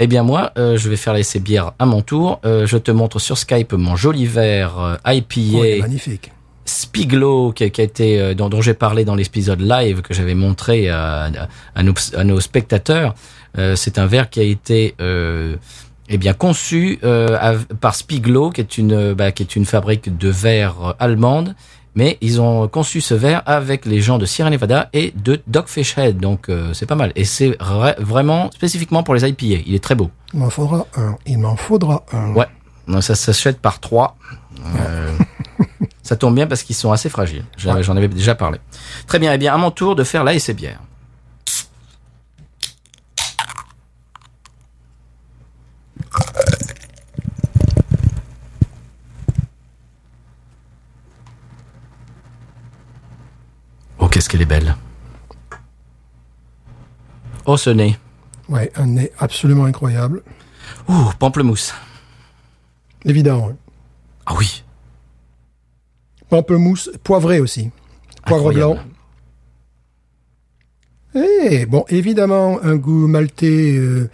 Eh 0.00 0.08
bien 0.08 0.24
moi, 0.24 0.50
euh, 0.58 0.76
je 0.76 0.88
vais 0.88 0.96
faire 0.96 1.14
l'essai 1.14 1.38
bière 1.38 1.72
à 1.78 1.86
mon 1.86 2.02
tour. 2.02 2.40
Euh, 2.44 2.66
je 2.66 2.76
te 2.76 2.90
montre 2.90 3.20
sur 3.20 3.38
Skype 3.38 3.72
mon 3.72 3.94
joli 3.94 4.26
verre 4.26 4.78
euh, 4.80 4.96
Oh, 5.06 5.10
il 5.36 5.56
est 5.64 5.76
IPA 5.78 5.82
magnifique. 5.86 6.32
Spiglo 6.64 7.52
qui, 7.52 7.62
a- 7.62 7.66
été 7.66 8.34
dont, 8.34 8.48
dont 8.48 8.60
j'ai 8.60 8.74
parlé 8.74 9.04
dans 9.04 9.14
l'épisode 9.14 9.60
live 9.60 10.02
que 10.02 10.12
j'avais 10.12 10.34
montré 10.34 10.88
à, 10.90 11.26
à- 11.26 11.30
à 11.76 11.82
nos, 11.84 11.94
à 12.16 12.24
nos 12.24 12.40
spectateurs. 12.40 13.14
Euh, 13.58 13.76
c'est 13.76 13.98
un 13.98 14.06
verre 14.06 14.28
qui 14.28 14.40
a 14.40 14.44
été 14.44 14.96
euh, 15.00 15.54
eh 16.10 16.18
bien 16.18 16.34
conçu 16.34 16.98
euh, 17.04 17.58
par 17.80 17.94
Spiglo, 17.94 18.50
qui 18.50 18.60
est 18.60 18.76
une 18.76 18.92
euh, 18.92 19.14
bah, 19.14 19.32
qui 19.32 19.42
est 19.42 19.56
une 19.56 19.64
fabrique 19.64 20.16
de 20.18 20.28
verre 20.28 20.74
euh, 20.84 20.92
allemande. 20.98 21.54
Mais 21.96 22.18
ils 22.20 22.40
ont 22.40 22.68
conçu 22.68 23.00
ce 23.00 23.14
verre 23.14 23.42
avec 23.46 23.84
les 23.84 24.00
gens 24.00 24.18
de 24.18 24.24
Sierra 24.24 24.48
Nevada 24.50 24.88
et 24.92 25.12
de 25.16 25.40
Dogfish 25.48 25.98
Head, 25.98 26.18
donc 26.18 26.48
euh, 26.48 26.72
c'est 26.72 26.86
pas 26.86 26.94
mal. 26.94 27.10
Et 27.16 27.24
c'est 27.24 27.50
vra- 27.58 27.98
vraiment 28.00 28.48
spécifiquement 28.52 29.02
pour 29.02 29.12
les 29.14 29.28
IPA. 29.28 29.62
Il 29.66 29.74
est 29.74 29.82
très 29.82 29.96
beau. 29.96 30.08
Il 30.32 30.38
m'en 30.38 30.50
faudra 30.50 30.86
un. 30.96 31.16
Il 31.26 31.38
m'en 31.38 31.56
faudra 31.56 32.04
un. 32.12 32.32
Ouais, 32.34 32.46
Donc, 32.86 33.02
ça 33.02 33.16
s'achète 33.16 33.58
par 33.60 33.80
trois. 33.80 34.16
Euh, 34.76 35.16
ça 36.04 36.14
tombe 36.14 36.36
bien 36.36 36.46
parce 36.46 36.62
qu'ils 36.62 36.76
sont 36.76 36.92
assez 36.92 37.08
fragiles. 37.08 37.44
J'en 37.56 37.96
avais 37.96 38.06
déjà 38.08 38.36
parlé. 38.36 38.58
Très 39.08 39.18
bien. 39.18 39.32
Eh 39.32 39.38
bien, 39.38 39.52
à 39.52 39.56
mon 39.56 39.72
tour 39.72 39.96
de 39.96 40.04
faire 40.04 40.22
la 40.22 40.34
bière. 40.54 40.78
Qu'est-ce 54.10 54.28
qu'elle 54.28 54.42
est 54.42 54.46
belle. 54.46 54.74
Oh, 57.46 57.56
ce 57.56 57.70
nez. 57.70 57.96
Ouais, 58.48 58.70
un 58.76 58.86
nez 58.86 59.12
absolument 59.18 59.64
incroyable. 59.64 60.22
Ouh, 60.88 61.10
pamplemousse. 61.18 61.74
Évidemment. 63.04 63.52
Ah 64.26 64.34
oui. 64.38 64.62
Pamplemousse, 66.28 66.90
poivré 67.02 67.40
aussi. 67.40 67.70
Poivre 68.26 68.48
Incroyable. 68.50 68.80
blanc. 71.12 71.22
Et 71.22 71.66
bon, 71.66 71.84
évidemment, 71.88 72.60
un 72.62 72.76
goût 72.76 73.08
maltais 73.08 73.74
euh, 73.76 74.08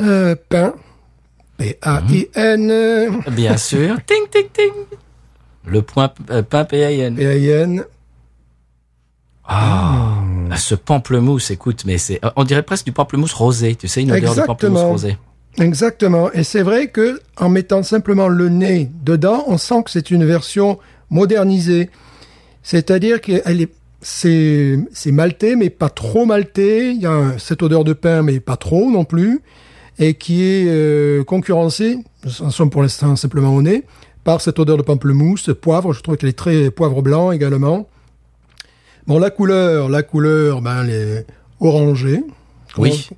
euh, 0.00 0.34
pain. 0.48 0.74
P-A-I-N. 1.58 3.22
Bien 3.32 3.56
sûr. 3.56 3.96
ting, 4.06 4.26
ting, 4.30 4.48
ting. 4.52 4.72
Le 5.66 5.82
point 5.82 6.12
euh, 6.30 6.42
pain 6.42 6.64
PAIN. 6.64 7.14
P-A-I-N. 7.16 7.84
Ce 10.66 10.74
pamplemousse, 10.74 11.52
écoute, 11.52 11.84
mais 11.86 11.96
c'est, 11.96 12.20
on 12.34 12.42
dirait 12.42 12.64
presque 12.64 12.86
du 12.86 12.90
pamplemousse 12.90 13.32
rosé, 13.32 13.76
tu 13.76 13.86
sais, 13.86 14.02
une 14.02 14.10
odeur 14.10 14.34
de 14.34 14.40
pamplemousse 14.40 14.80
Exactement. 14.80 14.90
rosé. 14.90 15.16
Exactement. 15.58 16.32
Et 16.32 16.42
c'est 16.42 16.62
vrai 16.62 16.88
que 16.88 17.20
en 17.36 17.48
mettant 17.48 17.84
simplement 17.84 18.26
le 18.26 18.48
nez 18.48 18.90
dedans, 19.04 19.44
on 19.46 19.58
sent 19.58 19.84
que 19.84 19.92
c'est 19.92 20.10
une 20.10 20.24
version 20.24 20.80
modernisée. 21.08 21.88
C'est-à-dire 22.64 23.20
qu'elle 23.20 23.60
est, 23.60 23.72
c'est, 24.00 24.76
c'est 24.92 25.12
maltais, 25.12 25.54
mais 25.54 25.70
pas 25.70 25.88
trop 25.88 26.26
maltais. 26.26 26.90
Il 26.96 27.00
y 27.00 27.06
a 27.06 27.38
cette 27.38 27.62
odeur 27.62 27.84
de 27.84 27.92
pain, 27.92 28.22
mais 28.22 28.40
pas 28.40 28.56
trop 28.56 28.90
non 28.90 29.04
plus. 29.04 29.42
Et 30.00 30.14
qui 30.14 30.42
est 30.42 30.66
euh, 30.66 31.22
concurrencée, 31.22 31.98
en 32.40 32.50
somme 32.50 32.70
pour 32.70 32.82
l'instant 32.82 33.14
simplement 33.14 33.54
au 33.54 33.62
nez, 33.62 33.84
par 34.24 34.40
cette 34.40 34.58
odeur 34.58 34.78
de 34.78 34.82
pamplemousse, 34.82 35.48
poivre. 35.62 35.92
Je 35.92 36.02
trouve 36.02 36.16
qu'elle 36.16 36.30
est 36.30 36.32
très 36.32 36.72
poivre 36.72 37.02
blanc 37.02 37.30
également. 37.30 37.86
Bon, 39.06 39.18
la 39.18 39.30
couleur, 39.30 39.88
la 39.88 40.02
couleur, 40.02 40.60
ben, 40.60 40.82
elle 40.84 40.90
est 40.90 41.26
orangée. 41.60 42.22
Oui, 42.76 43.08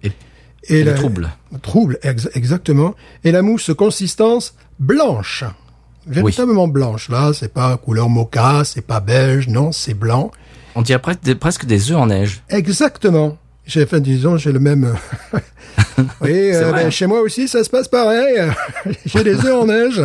et, 0.65 0.85
le 0.85 0.91
la- 0.91 0.97
trouble. 0.97 1.31
Trouble, 1.63 1.99
ex- 2.03 2.29
exactement. 2.35 2.95
Et 3.25 3.33
la 3.33 3.43
mousse 3.43 3.71
consistance 3.77 4.55
blanche. 4.79 5.45
Véritablement 6.07 6.69
blanche. 6.69 7.09
Là, 7.09 7.33
c'est 7.35 7.53
pas 7.53 7.77
couleur 7.77 8.09
mocha, 8.09 8.65
c'est 8.65 8.83
pas 8.87 9.01
beige, 9.01 9.49
non, 9.49 9.73
c'est 9.73 9.95
blanc. 9.95 10.31
On 10.75 10.83
dirait 10.83 11.01
presque 11.01 11.23
des, 11.23 11.35
presque 11.35 11.65
des 11.65 11.91
œufs 11.91 11.99
en 11.99 12.07
neige. 12.07 12.43
Exactement. 12.51 13.37
J'ai, 13.67 13.83
enfin, 13.85 14.01
disons, 14.01 14.37
j'ai 14.37 14.53
le 14.53 14.61
même. 14.61 14.95
oui, 16.21 16.55
euh, 16.55 16.73
ben, 16.73 16.87
hein. 16.87 16.91
chez 16.91 17.07
moi 17.07 17.21
aussi, 17.21 17.49
ça 17.49 17.65
se 17.65 17.71
passe 17.71 17.89
pareil. 17.89 18.39
j'ai 19.07 19.25
des 19.25 19.37
œufs 19.45 19.55
en 19.55 19.67
neige. 19.67 20.03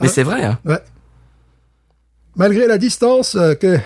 Mais 0.00 0.08
c'est 0.08 0.22
vrai, 0.22 0.44
hein. 0.44 0.58
Ouais. 0.64 0.78
Malgré 2.36 2.66
la 2.66 2.78
distance 2.78 3.34
euh, 3.34 3.54
que 3.54 3.78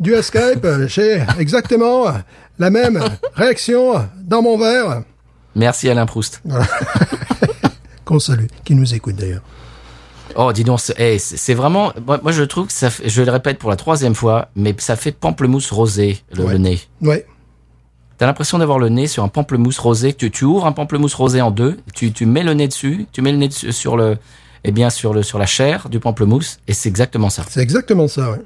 due 0.00 0.14
à 0.14 0.22
Skype, 0.22 0.64
euh, 0.64 0.86
j'ai 0.88 1.22
exactement 1.38 2.04
la 2.58 2.70
même 2.70 3.02
réaction 3.34 4.08
dans 4.22 4.42
mon 4.42 4.58
verre. 4.58 5.02
Merci 5.54 5.88
Alain 5.88 6.06
Proust. 6.06 6.42
Qu'on 8.04 8.18
salue, 8.18 8.46
qui 8.64 8.74
nous 8.74 8.94
écoute 8.94 9.16
d'ailleurs. 9.16 9.42
Oh, 10.36 10.52
dis 10.52 10.64
donc, 10.64 10.80
c'est 10.80 11.54
vraiment. 11.54 11.92
Moi, 12.06 12.20
moi, 12.22 12.32
je 12.32 12.42
trouve 12.44 12.66
que 12.68 12.72
ça. 12.72 12.90
fait- 12.90 13.08
je 13.08 13.22
le 13.22 13.30
répète 13.30 13.58
pour 13.58 13.70
la 13.70 13.76
troisième 13.76 14.14
fois, 14.14 14.48
mais 14.54 14.74
ça 14.78 14.94
fait 14.96 15.12
pamplemousse 15.12 15.70
rosé 15.70 16.18
le, 16.32 16.44
Ouais. 16.44 16.52
le 16.52 16.58
nez. 16.58 16.80
Ouais. 17.02 17.26
T'as 18.18 18.26
l'impression 18.26 18.58
d'avoir 18.58 18.78
le 18.78 18.88
nez 18.88 19.06
sur 19.06 19.24
un 19.24 19.28
pamplemousse 19.28 19.78
rosé. 19.78 20.12
Tu, 20.12 20.30
tu 20.30 20.44
ouvres 20.44 20.66
un 20.66 20.72
pamplemousse 20.72 21.14
rosé 21.14 21.40
en 21.40 21.50
deux, 21.50 21.78
tu, 21.94 22.12
tu 22.12 22.26
mets 22.26 22.42
le 22.42 22.54
nez 22.54 22.68
dessus, 22.68 23.06
tu 23.12 23.22
mets 23.22 23.32
le 23.32 23.38
nez 23.38 23.48
dessus- 23.48 23.72
sur 23.72 23.96
le, 23.96 24.16
eh 24.64 24.72
bien 24.72 24.90
sur 24.90 25.12
le 25.14 25.22
sur 25.22 25.38
la 25.38 25.46
chair 25.46 25.88
du 25.88 25.98
pamplemousse, 26.00 26.58
et 26.66 26.72
c'est 26.74 26.88
exactement 26.88 27.30
ça. 27.30 27.44
C'est 27.48 27.60
exactement 27.62 28.08
ça, 28.08 28.30
ouais. 28.30 28.38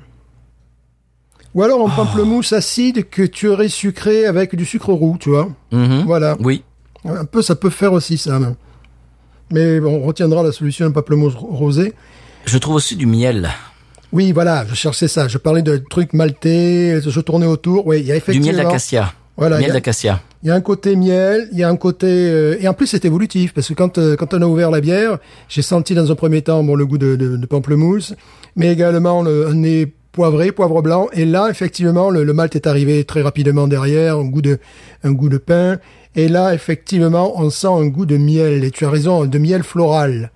Ou 1.54 1.62
alors 1.62 1.87
un 1.87 1.90
Ah. 1.92 1.97
pamplemousse 1.97 2.52
acide 2.52 3.09
que 3.11 3.23
tu 3.23 3.49
aurais 3.49 3.68
sucré 3.68 4.25
avec 4.26 4.54
du 4.56 4.64
sucre 4.64 4.92
roux, 4.92 5.16
tu 5.21 5.30
vois. 5.30 5.49
Mhm. 5.71 6.04
Voilà. 6.06 6.37
Oui. 6.40 6.62
Un 7.04 7.25
peu, 7.25 7.42
ça 7.42 7.54
peut 7.56 7.71
faire 7.71 7.92
aussi 7.92 8.16
ça. 8.16 8.38
même. 8.38 8.54
Mais 9.50 9.80
bon, 9.80 10.00
on 10.02 10.06
retiendra 10.06 10.42
la 10.42 10.52
solution 10.52 10.90
pamplemousse 10.92 11.35
ro- 11.35 11.49
rosé. 11.50 11.92
Je 12.47 12.59
trouve 12.59 12.76
aussi 12.76 12.97
du 12.97 13.06
miel, 13.06 13.50
Oui, 14.12 14.32
voilà, 14.32 14.64
je 14.68 14.75
cherchais 14.75 15.09
ça. 15.09 15.26
Je 15.28 15.38
parlais 15.38 15.62
de 15.62 15.76
trucs 15.88 16.12
maltais, 16.12 17.00
je 17.00 17.21
tournais 17.21 17.47
autour. 17.47 17.87
Oui, 17.87 18.00
il 18.00 18.06
y 18.06 18.11
a 18.11 18.14
du 18.14 18.18
effectivement. 18.18 18.52
miel 18.52 18.56
d'acacia. 18.64 19.12
Voilà, 19.38 19.59
miel 19.59 19.71
a- 19.71 19.75
d'acacia. 19.75 20.21
Il 20.42 20.49
y 20.49 20.50
a 20.50 20.54
un 20.54 20.61
côté 20.61 20.97
miel, 20.97 21.49
il 21.52 21.59
y 21.59 21.62
a 21.62 21.68
un 21.68 21.76
côté 21.76 22.06
euh, 22.09 22.56
et 22.61 22.66
en 22.68 22.75
plus 22.75 22.87
c'est 22.88 23.04
évolutif 23.04 23.54
parce 23.54 23.68
que 23.68 23.75
quand 23.75 23.97
euh, 23.97 24.16
quand 24.16 24.35
on 24.35 24.42
a 24.42 24.44
ouvert 24.47 24.71
la 24.71 24.80
bière, 24.82 25.18
j'ai 25.49 25.62
senti 25.62 25.94
dans 25.94 26.11
un 26.11 26.14
premier 26.16 26.42
temps 26.42 26.62
bon 26.64 26.75
le 26.75 26.85
goût 26.85 26.99
de, 26.99 27.14
de, 27.16 27.37
de 27.37 27.47
pamplemousse, 27.47 28.14
mais 28.56 28.71
également 28.73 29.23
le 29.23 29.47
un 29.47 29.54
nez 29.54 29.94
poivré, 30.12 30.52
poivre 30.52 30.83
blanc 30.83 31.09
et 31.12 31.25
là 31.25 31.49
effectivement 31.50 32.11
le, 32.11 32.23
le 32.23 32.33
malt 32.33 32.54
est 32.54 32.66
arrivé 32.66 33.02
très 33.04 33.23
rapidement 33.23 33.66
derrière, 33.66 34.19
un 34.19 34.25
goût 34.26 34.42
de 34.42 34.59
un 35.04 35.12
goût 35.12 35.28
de 35.31 35.38
pain 35.38 35.78
et 36.14 36.28
là 36.28 36.54
effectivement 36.54 37.33
on 37.40 37.49
sent 37.50 37.66
un 37.69 37.87
goût 37.87 38.04
de 38.07 38.16
miel 38.19 38.62
et 38.64 38.71
tu 38.71 38.85
as 38.85 38.90
raison 38.90 39.25
de 39.25 39.38
miel 39.38 39.62
floral. 39.62 40.31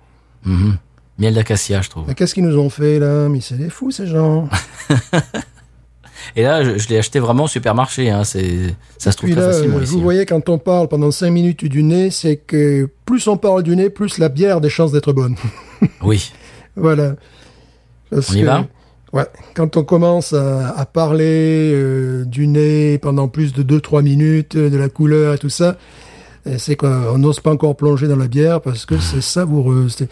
Mhm. 0.45 0.77
Miel 1.19 1.33
d'acacia, 1.33 1.81
je 1.81 1.89
trouve. 1.89 2.13
Qu'est-ce 2.13 2.33
qu'ils 2.35 2.45
nous 2.45 2.59
ont 2.59 2.69
fait 2.69 2.99
là? 2.99 3.27
Mais 3.27 3.41
c'est 3.41 3.57
des 3.57 3.69
fous 3.71 3.89
ces 3.91 4.05
gens. 4.05 4.47
Et 6.35 6.43
là, 6.43 6.63
je, 6.63 6.77
je 6.77 6.89
l'ai 6.89 6.97
acheté 6.97 7.19
vraiment 7.19 7.45
au 7.45 7.47
supermarché. 7.47 8.09
Hein. 8.09 8.23
C'est, 8.23 8.75
ça 8.97 9.11
se 9.11 9.17
trouve 9.17 9.31
très 9.31 9.39
là, 9.39 9.51
facilement 9.51 9.79
ici. 9.79 9.93
vous 9.93 10.01
voyez 10.01 10.25
quand 10.25 10.49
on 10.49 10.57
parle 10.57 10.87
pendant 10.87 11.09
cinq 11.11 11.31
minutes 11.31 11.65
du 11.65 11.83
nez, 11.83 12.09
c'est 12.11 12.35
que 12.37 12.89
plus 13.05 13.27
on 13.27 13.37
parle 13.37 13.63
du 13.63 13.75
nez, 13.75 13.89
plus 13.89 14.17
la 14.17 14.29
bière 14.29 14.57
a 14.57 14.59
des 14.59 14.69
chances 14.69 14.91
d'être 14.91 15.13
bonne. 15.13 15.35
Oui. 16.01 16.31
Voilà. 16.75 17.15
Parce 18.11 18.29
On 18.31 18.35
y 18.35 18.41
que- 18.41 18.45
va? 18.45 18.67
Ouais. 19.13 19.25
Quand 19.55 19.77
on 19.77 19.83
commence 19.83 20.33
à, 20.33 20.69
à 20.77 20.85
parler 20.85 21.71
euh, 21.73 22.25
du 22.25 22.45
nez 22.47 22.97
pendant 22.97 23.27
plus 23.27 23.53
de 23.53 23.63
2-3 23.63 24.01
minutes, 24.03 24.55
euh, 24.55 24.69
de 24.69 24.77
la 24.77 24.89
couleur 24.89 25.33
et 25.35 25.37
tout 25.37 25.49
ça, 25.49 25.77
euh, 26.45 26.55
c'est 26.57 26.75
qu'on 26.75 27.17
n'ose 27.17 27.39
pas 27.39 27.51
encore 27.51 27.75
plonger 27.75 28.07
dans 28.07 28.15
la 28.17 28.27
bière 28.27 28.61
parce 28.61 28.85
que 28.85 28.97
c'est 28.99 29.21
savoureux. 29.21 29.87
C'est- 29.89 30.09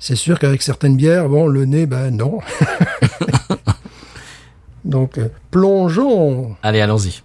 C'est 0.00 0.14
sûr 0.14 0.38
qu'avec 0.38 0.62
certaines 0.62 0.96
bières, 0.96 1.28
bon, 1.28 1.48
le 1.48 1.64
nez, 1.64 1.84
ben 1.86 2.12
non. 2.12 2.38
Donc, 4.84 5.18
euh, 5.18 5.28
plongeons. 5.50 6.54
Allez, 6.62 6.80
allons-y. 6.80 7.22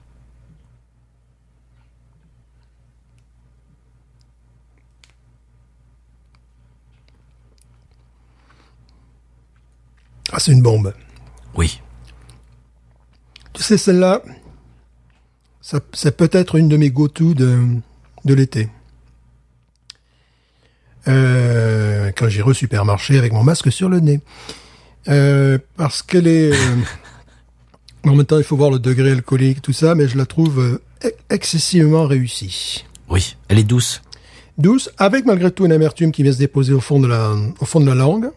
Ah, 10.33 10.39
c'est 10.39 10.51
une 10.51 10.61
bombe. 10.61 10.93
Oui. 11.55 11.79
Tu 13.53 13.61
sais, 13.63 13.77
celle-là, 13.77 14.21
ça, 15.61 15.79
c'est 15.93 16.17
peut-être 16.17 16.55
une 16.55 16.67
de 16.67 16.75
mes 16.75 16.89
go-to 16.89 17.33
de, 17.35 17.59
de 18.25 18.33
l'été. 18.33 18.69
Euh, 21.07 22.11
quand 22.15 22.29
j'irai 22.29 22.49
au 22.49 22.53
supermarché 22.53 23.17
avec 23.17 23.33
mon 23.33 23.43
masque 23.43 23.71
sur 23.71 23.89
le 23.89 23.99
nez. 23.99 24.21
Euh, 25.09 25.57
parce 25.77 26.01
qu'elle 26.01 26.27
est... 26.27 26.51
euh, 26.53 26.75
en 28.05 28.15
même 28.15 28.25
temps, 28.25 28.37
il 28.37 28.43
faut 28.43 28.55
voir 28.57 28.71
le 28.71 28.79
degré 28.79 29.11
alcoolique, 29.11 29.61
tout 29.61 29.73
ça, 29.73 29.95
mais 29.95 30.07
je 30.07 30.17
la 30.17 30.25
trouve 30.25 30.79
ex- 31.01 31.13
excessivement 31.29 32.07
réussie. 32.07 32.85
Oui. 33.09 33.35
Elle 33.49 33.59
est 33.59 33.63
douce. 33.63 34.01
Douce, 34.57 34.89
avec 34.97 35.25
malgré 35.25 35.51
tout 35.51 35.65
une 35.65 35.71
amertume 35.71 36.11
qui 36.11 36.23
vient 36.23 36.31
se 36.31 36.37
déposer 36.37 36.73
au 36.73 36.79
fond 36.79 36.99
de 36.99 37.07
la, 37.07 37.33
au 37.59 37.65
fond 37.65 37.79
de 37.81 37.85
la 37.87 37.95
langue, 37.95 38.29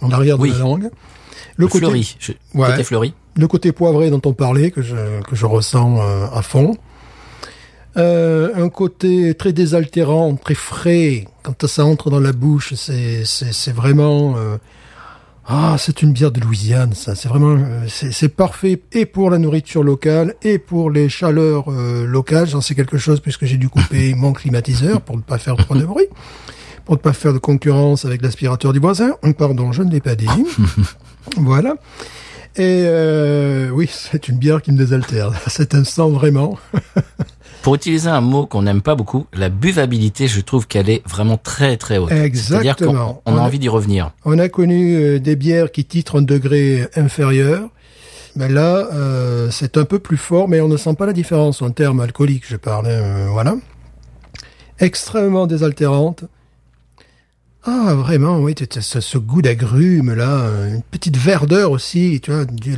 en 0.00 0.10
arrière 0.12 0.38
de 0.38 0.46
la 0.46 0.58
langue. 0.58 0.90
Le 1.60 1.66
côté, 1.68 1.86
Fleuri. 1.86 2.16
Je- 2.18 2.32
Ouais. 2.54 2.66
Côté 2.70 2.82
fleuri. 2.84 3.14
le 3.36 3.46
côté 3.46 3.72
poivré 3.72 4.10
dont 4.10 4.20
on 4.24 4.32
parlait, 4.32 4.70
que 4.70 4.82
je, 4.82 4.96
que 5.28 5.36
je 5.36 5.46
ressens 5.46 5.98
euh, 6.00 6.26
à 6.32 6.42
fond. 6.42 6.76
Euh, 7.96 8.50
un 8.54 8.68
côté 8.68 9.34
très 9.34 9.52
désaltérant, 9.52 10.36
très 10.36 10.54
frais. 10.54 11.26
Quand 11.42 11.66
ça 11.66 11.84
entre 11.84 12.08
dans 12.10 12.20
la 12.20 12.32
bouche, 12.32 12.74
c'est, 12.74 13.72
vraiment... 13.72 14.34
euh, 14.36 14.58
ah, 15.46 15.74
c'est 15.78 16.02
une 16.02 16.12
bière 16.12 16.30
de 16.30 16.38
Louisiane, 16.40 16.92
ça. 16.94 17.14
C'est 17.16 17.28
vraiment... 17.28 17.56
euh, 17.58 17.86
c'est, 17.88 18.28
parfait 18.28 18.80
et 18.92 19.06
pour 19.06 19.30
la 19.30 19.38
nourriture 19.38 19.82
locale 19.82 20.34
et 20.42 20.58
pour 20.58 20.90
les 20.90 21.08
chaleurs 21.08 21.68
locales. 21.70 22.46
J'en 22.46 22.60
sais 22.60 22.76
quelque 22.76 22.98
chose 22.98 23.18
puisque 23.20 23.44
j'ai 23.44 23.56
dû 23.56 23.68
couper 23.68 24.14
mon 24.16 24.32
climatiseur 24.32 25.00
pour 25.00 25.16
ne 25.16 25.22
pas 25.22 25.38
faire 25.38 25.56
trop 25.56 25.74
de 25.74 25.84
bruit. 25.84 26.06
Pour 26.84 26.94
ne 26.94 27.00
pas 27.00 27.12
faire 27.12 27.32
de 27.32 27.38
concurrence 27.38 28.04
avec 28.04 28.22
l'aspirateur 28.22 28.72
du 28.72 28.78
voisin. 28.78 29.16
Pardon, 29.36 29.72
je 29.72 29.82
ne 29.82 29.90
l'ai 29.90 30.00
pas 30.00 30.14
dit. 30.14 30.26
voilà. 31.36 31.74
Et 32.56 32.82
euh, 32.84 33.70
oui, 33.70 33.88
c'est 33.90 34.28
une 34.28 34.36
bière 34.38 34.60
qui 34.60 34.72
me 34.72 34.78
désaltère 34.78 35.32
à 35.46 35.50
cet 35.50 35.74
instant 35.74 36.10
vraiment. 36.10 36.58
Pour 37.62 37.74
utiliser 37.74 38.08
un 38.08 38.22
mot 38.22 38.46
qu'on 38.46 38.62
n'aime 38.62 38.80
pas 38.80 38.94
beaucoup, 38.94 39.26
la 39.34 39.50
buvabilité, 39.50 40.28
je 40.28 40.40
trouve 40.40 40.66
qu'elle 40.66 40.88
est 40.88 41.06
vraiment 41.06 41.36
très 41.36 41.76
très 41.76 41.98
haute. 41.98 42.08
C'est-à-dire 42.08 42.74
qu'on 42.74 42.84
Exactement. 42.84 43.22
on 43.26 43.36
a 43.36 43.40
envie 43.40 43.58
d'y 43.58 43.68
revenir. 43.68 44.12
On 44.24 44.38
a 44.38 44.48
connu 44.48 44.96
euh, 44.96 45.18
des 45.20 45.36
bières 45.36 45.70
qui 45.70 45.84
titrent 45.84 46.16
un 46.16 46.22
degré 46.22 46.88
inférieur. 46.96 47.68
Mais 48.36 48.48
là, 48.48 48.88
euh, 48.92 49.50
c'est 49.50 49.76
un 49.76 49.84
peu 49.84 49.98
plus 49.98 50.16
fort, 50.16 50.48
mais 50.48 50.60
on 50.60 50.68
ne 50.68 50.76
sent 50.76 50.94
pas 50.94 51.04
la 51.04 51.12
différence 51.12 51.62
en 51.62 51.70
termes 51.70 52.00
alcooliques, 52.00 52.44
je 52.48 52.56
parle. 52.56 52.86
hein, 52.86 52.90
euh, 52.90 53.26
voilà. 53.30 53.56
Extrêmement 54.78 55.46
désaltérante. 55.46 56.24
Ah, 57.64 57.94
vraiment, 57.94 58.38
oui, 58.38 58.54
ce, 58.80 59.00
ce 59.00 59.18
goût 59.18 59.42
d'agrumes, 59.42 60.14
là, 60.14 60.48
une 60.68 60.82
petite 60.82 61.16
verdeur 61.16 61.70
aussi, 61.70 62.20
tu 62.22 62.30
vois, 62.30 62.44
du. 62.46 62.76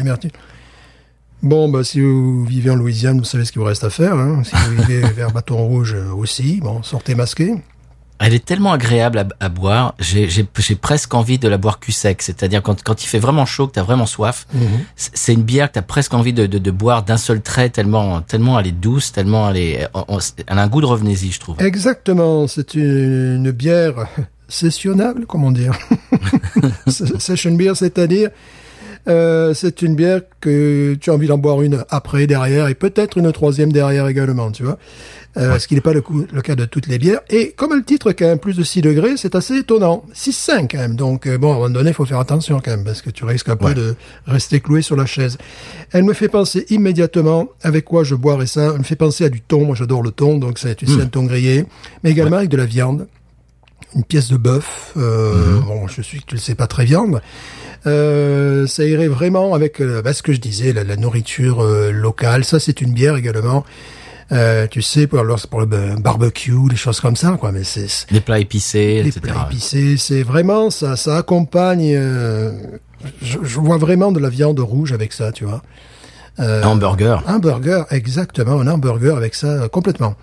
Bon, 1.43 1.69
bah, 1.69 1.83
si 1.83 2.01
vous 2.01 2.45
vivez 2.45 2.71
en 2.71 2.77
Louisiane, 2.77 3.19
vous 3.19 3.25
savez 3.25 3.45
ce 3.45 3.53
qu'il 3.53 3.61
vous 3.61 3.67
reste 3.67 3.85
à 3.85 3.91
faire. 3.91 4.15
Hein. 4.15 4.43
Si 4.45 4.55
vous 4.55 4.83
vivez 4.83 5.01
vers 5.17 5.33
Bâton 5.33 5.57
Rouge 5.57 5.95
euh, 5.95 6.13
aussi, 6.13 6.61
bon, 6.61 6.83
sortez 6.83 7.15
masqué. 7.17 7.55
Elle 8.21 8.35
est 8.35 8.45
tellement 8.45 8.73
agréable 8.73 9.19
à, 9.19 9.27
à 9.41 9.49
boire, 9.49 9.97
j'ai 9.99 10.29
presque 10.81 11.13
envie 11.13 11.41
de 11.41 11.49
la 11.49 11.59
boire 11.59 11.81
cul 11.81 11.91
sec. 11.91 12.23
C'est-à-dire 12.23 12.63
quand, 12.63 12.81
quand 12.85 13.03
il 13.03 13.09
fait 13.09 13.19
vraiment 13.19 13.47
chaud, 13.47 13.67
que 13.67 13.73
t'as 13.73 13.83
vraiment 13.83 14.07
soif, 14.07 14.47
c'est 14.95 15.11
c'est 15.17 15.33
une 15.33 15.43
bière 15.43 15.67
que 15.67 15.73
t'as 15.73 15.83
presque 15.83 16.15
envie 16.15 16.33
de, 16.33 16.47
de, 16.47 16.59
de 16.59 16.71
boire 16.71 17.03
d'un 17.03 17.17
seul 17.17 17.43
trait, 17.43 17.71
tellement 17.71 18.21
tellement 18.21 18.61
elle 18.61 18.69
est 18.69 18.71
douce, 18.71 19.11
tellement 19.11 19.51
elle 19.51 19.57
est, 19.57 19.89
elle 20.47 20.59
a 20.59 20.63
un 20.63 20.69
goût 20.69 20.81
de 20.81 20.87
revenez-y, 20.87 21.33
je 21.33 21.41
trouve. 21.41 21.61
Exactement, 21.61 22.47
c'est 22.47 22.75
une, 22.75 23.39
une 23.39 23.51
bière 23.51 24.07
sessionnable, 24.53 25.27
comment 25.27 25.51
dire 25.51 25.79
Session 26.87 27.53
beer, 27.55 27.75
c'est-à-dire 27.77 28.31
euh, 29.09 29.53
c'est 29.53 29.83
une 29.83 29.97
bière 29.97 30.21
que 30.41 30.95
tu 31.01 31.11
as 31.11 31.15
envie 31.15 31.27
d'en 31.27 31.39
boire 31.39 31.61
une 31.63 31.85
après, 31.91 32.29
derrière, 32.29 32.69
et 32.69 32.75
peut-être 32.77 33.19
une 33.19 33.33
troisième 33.33 33.73
derrière 33.73 34.07
également, 34.07 34.53
tu 34.53 34.63
vois. 34.63 34.79
Euh, 35.39 35.59
Ce 35.59 35.67
qui 35.67 35.75
n'est 35.75 35.81
pas 35.81 35.93
le, 35.95 36.03
coup- 36.03 36.25
le 36.31 36.41
cas 36.43 36.55
de 36.55 36.67
toutes 36.67 36.87
les 36.87 36.99
bières. 36.99 37.21
Et 37.31 37.53
comme 37.57 37.73
le 37.75 37.83
titre 37.83 38.13
quand 38.13 38.27
même 38.27 38.39
plus 38.39 38.55
de 38.55 38.63
6 38.63 38.83
degrés, 38.83 39.15
c'est 39.17 39.35
assez 39.35 39.57
étonnant. 39.57 40.05
6,5 40.15 40.69
quand 40.71 40.79
même. 40.79 40.95
Donc 40.95 41.27
euh, 41.27 41.37
bon, 41.39 41.49
à 41.49 41.53
un 41.53 41.55
moment 41.57 41.71
donné, 41.71 41.91
il 41.91 41.95
faut 41.95 42.05
faire 42.05 42.21
attention 42.21 42.61
quand 42.63 42.71
même, 42.71 42.85
parce 42.85 43.01
que 43.03 43.11
tu 43.11 43.25
risques 43.25 43.49
après 43.49 43.69
Ouais. 43.71 43.75
de 43.75 43.95
rester 44.27 44.61
cloué 44.61 44.83
sur 44.83 44.95
la 44.95 45.07
chaise. 45.07 45.37
Elle 45.91 46.05
me 46.05 46.13
fait 46.13 46.29
penser 46.29 46.67
immédiatement 46.69 47.49
avec 47.63 47.85
quoi 47.87 48.05
je 48.05 48.15
boirais 48.15 48.47
ça. 48.47 48.73
Elle 48.75 48.79
me 48.81 48.85
fait 48.85 48.95
penser 48.95 49.25
à 49.25 49.31
du 49.31 49.41
thon. 49.41 49.65
Moi, 49.65 49.75
j'adore 49.75 50.03
le 50.03 50.11
thon, 50.13 50.37
donc 50.39 50.59
c'est 50.59 50.75
tu 50.77 50.87
sais, 50.87 51.01
un 51.01 51.07
thon 51.07 51.25
grillé, 51.25 51.65
mais 52.05 52.11
également 52.11 52.37
avec 52.37 52.51
de 52.51 52.57
la 52.59 52.67
viande 52.67 53.09
une 53.95 54.05
pièce 54.05 54.29
de 54.31 54.37
bœuf. 54.37 54.93
Euh, 54.97 55.61
Bon, 55.61 55.87
je 55.87 56.03
suis, 56.03 56.23
tu 56.27 56.35
le 56.37 56.41
sais 56.41 56.55
pas 56.55 56.67
très 56.67 56.85
viande. 56.85 57.21
Euh, 57.87 58.67
ça 58.67 58.85
irait 58.85 59.09
vraiment 59.09 59.55
avec 59.55 59.81
euh, 59.81 60.03
bah, 60.03 60.13
ce 60.13 60.23
que 60.23 60.33
je 60.33 60.41
disais, 60.41 60.73
la, 60.73 60.85
la 60.85 60.97
nourriture 60.97 61.63
euh, 61.63 61.91
locale. 61.91 62.45
Ça, 62.45 62.61
c'est 62.61 62.81
une 62.81 62.93
bière 62.93 63.17
également. 63.17 63.65
Euh, 64.31 64.67
tu 64.67 64.81
sais, 64.83 65.07
pour, 65.07 65.23
pour 65.51 65.61
le 65.61 65.67
ba- 65.67 65.97
barbecue, 65.97 66.69
des 66.71 66.77
choses 66.77 67.01
comme 67.01 67.17
ça, 67.17 67.37
quoi. 67.39 67.53
Mais 67.53 67.65
c'est 67.65 67.87
Les 68.11 68.21
plats 68.21 68.39
épicés, 68.39 69.03
les 69.03 69.09
etc. 69.11 69.21
plats 69.35 69.47
épicés, 69.51 69.97
c'est 69.99 70.23
vraiment 70.23 70.71
ça. 70.71 70.97
Ça 70.97 71.17
accompagne. 71.19 71.93
euh, 71.95 72.53
je, 73.21 73.39
je 73.43 73.59
vois 73.61 73.77
vraiment 73.79 74.13
de 74.13 74.21
la 74.21 74.29
viande 74.31 74.61
rouge 74.61 74.93
avec 74.93 75.13
ça, 75.13 75.33
tu 75.33 75.45
vois. 75.45 75.61
Un 76.39 76.63
hamburger. 76.63 77.23
un 77.27 77.39
burger, 77.41 77.83
exactement, 77.91 78.59
un 78.61 78.67
hamburger 78.69 79.17
avec 79.19 79.35
ça 79.35 79.69
complètement. 79.69 80.15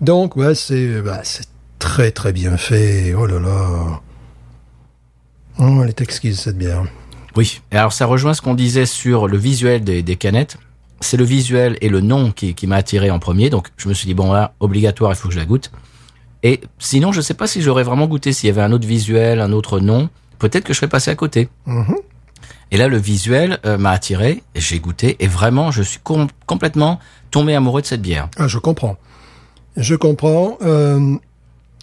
Donc 0.00 0.34
ouais, 0.36 0.54
c'est 0.54 1.02
bah, 1.02 1.20
c'est 1.24 1.44
très 1.82 2.12
très 2.12 2.32
bien 2.32 2.56
fait. 2.56 3.12
Oh 3.14 3.26
là 3.26 3.40
là. 3.40 4.00
Oh, 5.58 5.80
elle 5.82 5.88
est 5.88 6.00
exquise 6.00 6.38
cette 6.38 6.56
bière. 6.56 6.84
Oui. 7.36 7.60
Et 7.72 7.76
alors 7.76 7.92
ça 7.92 8.06
rejoint 8.06 8.34
ce 8.34 8.40
qu'on 8.40 8.54
disait 8.54 8.86
sur 8.86 9.26
le 9.26 9.36
visuel 9.36 9.82
des, 9.82 10.02
des 10.02 10.16
canettes. 10.16 10.58
C'est 11.00 11.16
le 11.16 11.24
visuel 11.24 11.76
et 11.80 11.88
le 11.88 12.00
nom 12.00 12.30
qui, 12.30 12.54
qui 12.54 12.66
m'a 12.68 12.76
attiré 12.76 13.10
en 13.10 13.18
premier. 13.18 13.50
Donc 13.50 13.68
je 13.76 13.88
me 13.88 13.94
suis 13.94 14.06
dit 14.06 14.14
bon 14.14 14.32
là, 14.32 14.54
obligatoire, 14.60 15.10
il 15.12 15.16
faut 15.16 15.28
que 15.28 15.34
je 15.34 15.40
la 15.40 15.44
goûte. 15.44 15.72
Et 16.44 16.60
sinon, 16.78 17.10
je 17.12 17.20
sais 17.20 17.34
pas 17.34 17.46
si 17.46 17.62
j'aurais 17.62 17.82
vraiment 17.84 18.06
goûté 18.06 18.32
s'il 18.32 18.46
y 18.48 18.50
avait 18.50 18.62
un 18.62 18.72
autre 18.72 18.86
visuel, 18.86 19.40
un 19.40 19.52
autre 19.52 19.80
nom. 19.80 20.08
Peut-être 20.38 20.64
que 20.64 20.72
je 20.72 20.78
serais 20.78 20.88
passé 20.88 21.10
à 21.10 21.14
côté. 21.16 21.48
Mhm. 21.66 21.96
Et 22.70 22.76
là, 22.76 22.88
le 22.88 22.96
visuel 22.96 23.58
euh, 23.66 23.76
m'a 23.76 23.90
attiré. 23.90 24.42
J'ai 24.54 24.78
goûté 24.80 25.16
et 25.20 25.26
vraiment, 25.26 25.70
je 25.72 25.82
suis 25.82 26.00
com- 26.02 26.28
complètement 26.46 27.00
tombé 27.30 27.54
amoureux 27.54 27.82
de 27.82 27.86
cette 27.86 28.02
bière. 28.02 28.28
Ah, 28.38 28.46
je 28.48 28.58
comprends. 28.58 28.96
Je 29.76 29.94
comprends. 29.94 30.58
euh, 30.62 31.16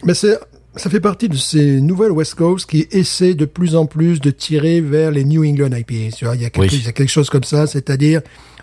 mais 0.04 0.14
c'est, 0.14 0.38
ça 0.76 0.88
fait 0.90 1.00
partie 1.00 1.28
de 1.28 1.36
ces 1.36 1.80
nouvelles 1.80 2.12
West 2.12 2.34
Coast 2.34 2.68
qui 2.68 2.86
essaient 2.90 3.34
de 3.34 3.44
plus 3.44 3.74
en 3.76 3.86
plus 3.86 4.20
de 4.20 4.30
tirer 4.30 4.80
vers 4.80 5.10
les 5.10 5.24
New 5.24 5.44
England 5.44 5.70
IPA. 5.76 6.16
Tu 6.16 6.24
vois, 6.24 6.36
il 6.36 6.42
y 6.42 6.44
a 6.44 6.50
quelque, 6.50 6.72
Oui. 6.72 6.78
il 6.80 6.84
y 6.84 6.88
a 6.88 6.92
quelque 6.92 7.08
chose 7.10 7.30
comme 7.30 7.44
ça, 7.44 7.66
c'est-à-dire 7.66 8.20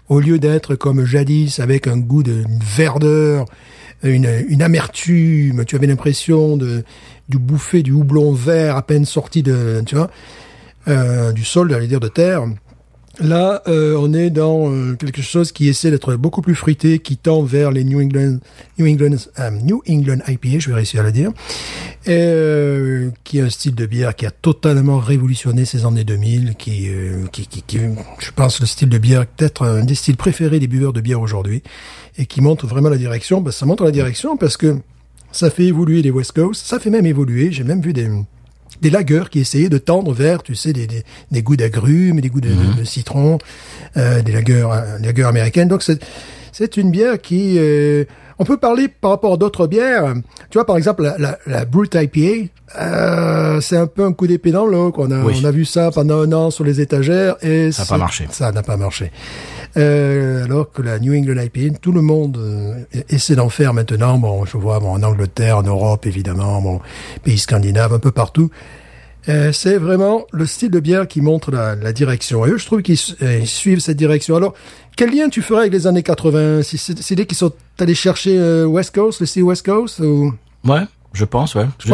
au 0.09 0.19
lieu 0.19 0.39
d'être 0.39 0.75
comme 0.75 1.05
jadis 1.05 1.59
avec 1.59 1.85
un 1.87 1.97
goût 1.97 2.23
de 2.23 2.43
verdeur, 2.75 3.45
une, 4.03 4.29
une 4.47 4.61
amertume, 4.61 5.65
tu 5.65 5.75
avais 5.75 5.87
l'impression 5.87 6.55
de 6.57 6.83
du 7.29 7.39
bouffer 7.39 7.83
du 7.83 7.91
houblon 7.91 8.31
vert 8.31 8.77
à 8.77 8.81
peine 8.83 9.03
sorti 9.03 9.43
de, 9.43 9.81
tu 9.85 9.95
vois, 9.95 10.09
euh, 10.87 11.33
du 11.33 11.43
sol, 11.43 11.69
j'allais 11.69 11.87
dire 11.87 11.99
de 11.99 12.07
terre. 12.07 12.45
Là, 13.19 13.63
euh, 13.67 13.97
on 13.97 14.13
est 14.13 14.29
dans 14.29 14.71
euh, 14.71 14.93
quelque 14.93 15.23
chose 15.23 15.51
qui 15.51 15.67
essaie 15.67 15.89
d'être 15.89 16.15
beaucoup 16.15 16.41
plus 16.41 16.53
fruité, 16.53 16.99
qui 16.99 17.17
tend 17.17 17.41
vers 17.41 17.71
les 17.71 17.83
New 17.83 17.99
England, 17.99 18.37
New 18.77 18.85
England, 18.85 19.15
euh, 19.39 19.49
New 19.49 19.81
England 19.89 20.19
IPA, 20.27 20.59
je 20.59 20.69
vais 20.69 20.75
réussir 20.75 21.01
à 21.01 21.03
le 21.03 21.11
dire, 21.11 21.31
et 22.05 22.11
euh, 22.11 23.09
qui 23.23 23.39
est 23.39 23.41
un 23.41 23.49
style 23.49 23.73
de 23.73 23.87
bière 23.87 24.15
qui 24.15 24.27
a 24.27 24.31
totalement 24.31 24.99
révolutionné 24.99 25.65
ces 25.65 25.85
années 25.85 26.03
2000, 26.03 26.55
qui, 26.57 26.89
euh, 26.89 27.25
qui, 27.31 27.47
qui, 27.47 27.63
qui, 27.63 27.79
je 28.19 28.31
pense, 28.31 28.59
le 28.59 28.67
style 28.67 28.89
de 28.89 28.97
bière 28.99 29.25
peut-être 29.25 29.65
un 29.65 29.83
des 29.83 29.95
styles 29.95 30.17
préférés 30.17 30.59
des 30.59 30.67
buveurs 30.67 30.93
de 30.93 31.01
bière 31.01 31.21
aujourd'hui, 31.21 31.63
et 32.19 32.27
qui 32.27 32.41
montre 32.41 32.67
vraiment 32.67 32.89
la 32.89 32.97
direction. 32.97 33.41
Ben, 33.41 33.51
ça 33.51 33.65
montre 33.65 33.83
la 33.83 33.91
direction 33.91 34.37
parce 34.37 34.57
que 34.57 34.77
ça 35.31 35.49
fait 35.49 35.65
évoluer 35.65 36.03
les 36.03 36.11
West 36.11 36.33
Coast, 36.33 36.65
ça 36.65 36.79
fait 36.79 36.91
même 36.91 37.05
évoluer. 37.07 37.51
J'ai 37.51 37.63
même 37.63 37.81
vu 37.81 37.93
des 37.93 38.09
des 38.81 38.89
lagers 38.89 39.23
qui 39.31 39.39
essayaient 39.39 39.69
de 39.69 39.77
tendre 39.77 40.13
vers, 40.13 40.43
tu 40.43 40.55
sais, 40.55 40.73
des, 40.73 40.87
des, 40.87 41.03
des 41.31 41.41
goûts 41.41 41.55
d'agrumes, 41.55 42.19
des 42.21 42.29
goûts 42.29 42.41
de, 42.41 42.49
de- 42.49 42.79
de 42.79 42.83
citron, 42.83 43.37
euh, 43.97 44.21
des 44.21 44.31
lagers, 44.31 44.67
euh, 44.71 45.25
américaines. 45.27 45.67
Donc 45.67 45.83
c'est 45.83 45.99
c'est 46.51 46.77
une 46.77 46.89
bière 46.89 47.21
qui, 47.21 47.55
euh, 47.59 48.05
on 48.39 48.43
peut 48.45 48.57
parler 48.57 48.87
par 48.87 49.11
rapport 49.11 49.33
à 49.33 49.37
d'autres 49.37 49.67
bières. 49.67 50.13
Tu 50.49 50.57
vois, 50.57 50.65
par 50.65 50.77
exemple, 50.77 51.03
la, 51.03 51.15
la, 51.19 51.37
la 51.45 51.65
Brute 51.65 51.95
IPA, 51.95 52.49
euh, 52.79 53.61
c'est 53.61 53.77
un 53.77 53.85
peu 53.87 54.03
un 54.05 54.13
coup 54.13 54.25
d'épée 54.27 54.51
dans 54.51 54.65
l'eau. 54.65 54.91
On 54.97 55.11
a, 55.11 55.23
Oui. 55.23 55.39
on 55.41 55.45
a 55.45 55.51
vu 55.51 55.65
ça 55.65 55.91
pendant 55.91 56.21
un 56.21 56.31
an 56.33 56.49
sur 56.51 56.63
les 56.63 56.81
étagères 56.81 57.35
et 57.43 57.71
Ça 57.71 57.83
a 57.83 57.85
c'est- 57.85 57.89
pas 57.93 57.97
marché. 57.97 58.27
Ça 58.31 58.51
n'a 58.51 58.63
pas 58.63 58.75
marché. 58.77 59.11
Euh, 59.77 60.45
alors 60.45 60.71
que 60.71 60.81
la 60.81 60.99
New 60.99 61.13
England 61.13 61.41
IPA, 61.41 61.77
tout 61.79 61.91
le 61.91 62.01
monde 62.01 62.37
euh, 62.37 62.83
essaie 63.09 63.35
d'en 63.35 63.49
faire 63.49 63.73
maintenant. 63.73 64.17
Bon, 64.17 64.45
je 64.45 64.57
vois 64.57 64.79
bon, 64.79 64.91
en 64.91 65.03
Angleterre, 65.03 65.57
en 65.57 65.63
Europe, 65.63 66.05
évidemment, 66.05 66.61
bon, 66.61 66.81
pays 67.23 67.37
scandinaves, 67.37 67.93
un 67.93 67.99
peu 67.99 68.11
partout. 68.11 68.49
Euh, 69.29 69.51
c'est 69.51 69.77
vraiment 69.77 70.25
le 70.31 70.45
style 70.45 70.71
de 70.71 70.79
bière 70.79 71.07
qui 71.07 71.21
montre 71.21 71.51
la, 71.51 71.75
la 71.75 71.91
direction. 71.91 72.45
Et 72.45 72.49
eux, 72.49 72.57
je 72.57 72.65
trouve 72.65 72.81
qu'ils 72.81 72.97
euh, 73.21 73.45
suivent 73.45 73.79
cette 73.79 73.97
direction. 73.97 74.35
Alors, 74.35 74.53
quel 74.95 75.13
lien 75.13 75.27
tu 75.29 75.41
ferais 75.41 75.61
avec 75.61 75.73
les 75.73 75.85
années 75.85 76.03
80 76.03 76.63
Si 76.63 76.77
c'est 76.77 77.15
des 77.15 77.25
qui 77.25 77.35
sont 77.35 77.51
allés 77.77 77.95
chercher 77.95 78.37
euh, 78.37 78.65
West 78.65 78.95
Coast, 78.95 79.19
le 79.19 79.25
style 79.25 79.43
West 79.43 79.65
Coast 79.65 79.99
ou... 79.99 80.33
Ouais, 80.65 80.83
je 81.13 81.25
pense, 81.25 81.55
ouais. 81.55 81.65
Je. 81.79 81.93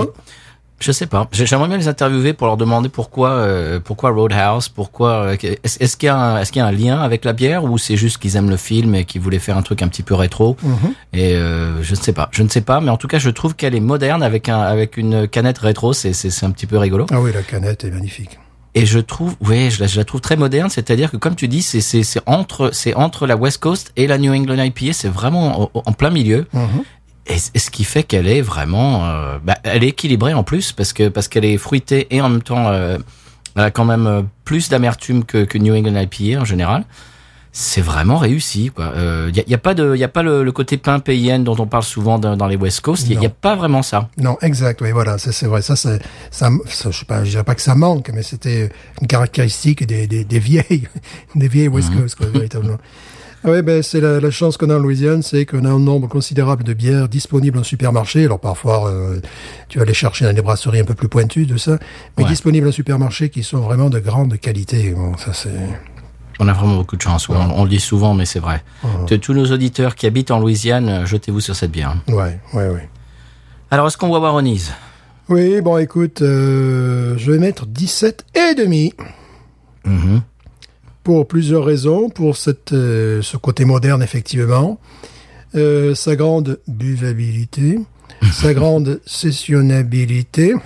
Je 0.80 0.92
sais 0.92 1.08
pas. 1.08 1.28
J'ai- 1.32 1.46
J'aimerais 1.46 1.68
bien 1.70 1.78
les 1.78 1.88
interviewer 1.88 2.34
pour 2.34 2.48
leur 2.48 2.58
demander 2.58 2.90
pourquoi, 2.90 3.30
euh, 3.30 3.80
pourquoi 3.80 4.10
Roadhouse, 4.12 4.68
pourquoi. 4.70 5.28
euh, 5.28 5.38
Est-ce 5.64 5.96
qu'il 5.98 6.08
y 6.08 6.10
a, 6.10 6.18
un- 6.18 6.40
est-ce 6.42 6.52
qu'il 6.52 6.60
y 6.60 6.64
a 6.64 6.68
un 6.68 6.72
lien 6.72 7.02
avec 7.02 7.24
la 7.26 7.32
bière 7.34 7.64
ou 7.64 7.78
c'est 7.78 7.96
juste 7.96 8.18
qu'ils 8.18 8.36
aiment 8.36 8.50
le 8.50 8.58
film 8.58 8.94
et 8.96 9.06
qu'ils 9.06 9.22
voulaient 9.22 9.40
faire 9.40 9.56
un 9.58 9.62
truc 9.62 9.82
un 9.82 9.88
petit 9.88 10.04
peu 10.04 10.14
rétro? 10.16 10.58
Et 11.14 11.36
euh, 11.36 11.82
je 11.82 11.92
ne 11.92 12.00
sais 12.00 12.12
pas, 12.14 12.28
je 12.32 12.44
ne 12.44 12.50
sais 12.50 12.62
pas, 12.62 12.82
mais 12.82 12.90
en 12.90 12.98
tout 12.98 13.08
cas, 13.08 13.20
je 13.20 13.30
trouve 13.30 13.56
qu'elle 13.56 13.76
est 13.76 13.80
moderne 13.80 14.24
avec 14.24 14.50
un, 14.50 14.60
avec 14.60 14.98
une 14.98 15.28
canette 15.28 15.58
rétro. 15.60 15.94
C'est, 15.94 16.12
un 16.44 16.52
petit 16.52 16.66
peu 16.68 16.78
rigolo. 16.78 17.06
Ah 17.12 17.22
oui, 17.22 17.32
la 17.34 17.44
canette 17.44 17.84
est 17.86 17.92
magnifique. 17.92 18.40
Et 18.76 18.88
je 18.88 18.98
trouve, 18.98 19.36
ouais, 19.40 19.70
je 19.70 19.80
la, 19.82 19.86
je 19.88 19.98
la 20.00 20.04
trouve 20.04 20.20
très 20.20 20.36
moderne. 20.36 20.70
C'est-à-dire 20.72 21.12
que 21.12 21.18
comme 21.18 21.36
tu 21.36 21.48
dis, 21.48 21.62
c'est, 21.62 21.80
c'est, 21.80 22.04
entre, 22.26 22.72
c'est 22.74 22.96
entre 22.96 23.28
la 23.28 23.36
West 23.38 23.60
Coast 23.60 23.92
et 23.96 24.08
la 24.08 24.18
New 24.18 24.34
England 24.34 24.62
IPA. 24.64 24.94
C'est 24.94 25.10
vraiment 25.10 25.62
en, 25.76 25.82
en 25.86 25.94
plein 25.94 26.10
milieu. 26.10 26.48
C- 26.52 26.60
et 27.26 27.38
ce 27.38 27.72
qui 27.72 27.86
fait 27.86 28.04
qu'elle 28.04 28.28
est 28.28 28.42
vraiment, 28.42 29.06
euh, 29.06 29.38
bah, 29.44 29.56
elle 29.64 29.84
est 29.84 29.90
équilibrée 29.90 30.34
en 30.34 30.44
plus 30.44 30.74
parce 30.74 30.92
que 30.92 31.08
parce 31.08 31.30
qu'elle 31.30 31.46
est 31.46 31.58
fruitée 31.58 32.08
et 32.12 32.22
en 32.22 32.28
même 32.30 32.42
temps, 32.44 32.68
euh, 32.68 32.98
elle 33.56 33.64
a 33.64 33.72
quand 33.72 33.86
même 33.86 34.08
euh, 34.08 34.22
plus 34.44 34.68
d'amertume 34.68 35.24
que, 35.24 35.46
que 35.46 35.58
New 35.58 35.74
England 35.74 36.00
IPA 36.00 36.42
en 36.42 36.46
général. 36.46 36.84
C'est 37.56 37.82
vraiment 37.82 38.18
réussi, 38.18 38.72
quoi. 38.74 38.94
Il 39.30 39.38
y, 39.38 39.40
a, 39.40 39.44
y 39.46 39.54
a 39.54 39.60
pas 39.60 39.76
de, 39.76 39.96
y 39.96 40.04
a 40.04 40.08
pas 40.08 40.24
le, 40.24 40.44
le 40.44 40.52
côté 40.52 40.78
pain 40.78 40.98
payenne 40.98 41.44
dont 41.44 41.56
on 41.60 41.68
parle 41.68 41.84
souvent 41.84 42.18
dans, 42.18 42.36
dans 42.36 42.48
les 42.48 42.56
West 42.56 42.82
Coast. 42.82 43.06
Il 43.08 43.22
y, 43.22 43.26
a 43.28 43.30
pas 43.30 43.56
vraiment 43.56 43.84
ça. 43.84 44.10
Non, 44.18 44.40
exact, 44.42 44.82
oui, 44.82 44.92
voilà, 44.92 45.20
c'est 45.20 45.46
vrai. 45.46 45.62
Ça, 45.62 45.76
c'est, 45.76 46.00
ça, 46.32 46.50
ça, 46.66 46.90
je 46.90 46.98
sais 46.98 47.06
pas, 47.06 47.24
je 47.24 47.30
dirais 47.30 47.44
pas 47.44 47.54
que 47.54 47.62
ça 47.62 47.76
manque, 47.76 48.10
mais 48.12 48.24
c'était 48.24 48.72
une 49.00 49.06
caractéristique 49.06 49.86
des, 49.86 50.08
des, 50.08 50.26
des 50.26 50.40
vieilles, 50.40 50.88
des 51.36 51.48
vieilles 51.48 51.68
West 51.68 51.94
Coast, 51.96 52.16
quoi, 52.16 52.26
véritablement. 52.26 52.80
Ah 53.45 53.49
ouais, 53.51 53.62
ben, 53.62 53.84
c'est 53.84 53.99
la, 53.99 54.19
la 54.21 54.32
chance 54.32 54.56
qu'on 54.58 54.69
a 54.69 54.75
en 54.75 54.79
Louisiane, 54.79 55.21
c'est 55.21 55.45
qu'on 55.45 55.65
a 55.65 55.69
un 55.69 55.79
nombre 55.79 56.08
considérable 56.08 56.63
de 56.63 56.73
bières 56.73 57.10
disponibles 57.10 57.58
en 57.60 57.63
supermarché. 57.63 58.23
Alors 58.25 58.39
parfois, 58.39 58.89
euh, 58.89 59.19
tu 59.67 59.79
vas 59.79 59.86
les 59.86 59.93
chercher 59.93 60.25
dans 60.25 60.34
des 60.34 60.41
brasseries 60.41 60.79
un 60.79 60.86
peu 60.86 60.93
plus 60.93 61.10
pointues 61.10 61.45
de 61.45 61.58
ça, 61.58 61.77
mais 62.17 62.23
Ouais. 62.23 62.29
disponibles 62.29 62.67
en 62.67 62.71
supermarché 62.71 63.29
qui 63.29 63.43
sont 63.43 63.60
vraiment 63.60 63.89
de 63.89 63.99
grande 63.99 64.38
qualité. 64.39 64.91
Bon, 64.91 65.17
ça 65.17 65.34
c'est. 65.34 65.49
On 66.39 66.47
a 66.47 66.53
vraiment 66.53 66.77
beaucoup 66.77 66.95
de 66.95 67.01
chance. 67.01 67.27
ouais. 67.29 67.36
On, 67.38 67.60
on 67.60 67.63
le 67.63 67.69
dit 67.69 67.79
souvent, 67.79 68.13
mais 68.13 68.25
c'est 68.25 68.39
vrai. 68.39 68.63
De 69.08 69.17
tous 69.17 69.34
nos 69.34 69.45
auditeurs 69.51 69.93
qui 69.95 70.08
habitent 70.08 70.32
en 70.32 70.39
Louisiane, 70.39 70.89
euh, 70.89 71.06
jetez-vous 71.06 71.41
sur 71.41 71.56
cette 71.56 71.71
bière. 71.71 71.95
Ouais, 72.08 72.39
ouais, 72.53 72.69
ouais. 72.69 72.89
Alors, 73.71 73.88
est-ce 73.88 73.97
qu'on 73.97 74.08
voit 74.08 74.19
Waronese 74.19 74.71
Oui, 75.29 75.62
bon, 75.62 75.77
écoute, 75.77 76.21
euh, 76.21 77.15
je 77.17 77.32
vais 77.32 77.39
mettre 77.39 77.65
17 77.67 78.25
et 78.36 78.56
demi. 78.56 78.93
Mhm. 79.86 80.21
Pour 81.04 81.28
plusieurs 81.28 81.66
raisons, 81.66 82.10
pour 82.10 82.38
cette, 82.38 82.72
euh, 82.74 83.22
ce 83.22 83.38
côté 83.38 83.66
moderne 83.66 84.02
effectivement, 84.04 84.80
euh, 85.56 85.94
sa 85.96 86.16
grande 86.16 86.60
buvabilité, 86.68 87.80
sa 88.32 88.54
grande 88.54 89.00
sessionnabilité, 89.06 90.54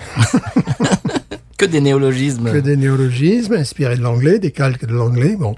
Que 1.58 1.66
des 1.66 1.82
néologismes. 1.82 2.52
que 2.52 2.60
des 2.60 2.78
néologismes 2.78 3.54
inspirés 3.54 3.98
de 3.98 4.04
l'anglais, 4.04 4.38
des 4.38 4.52
calques 4.52 4.86
de 4.86 4.94
l'anglais, 4.94 5.36
bon, 5.36 5.56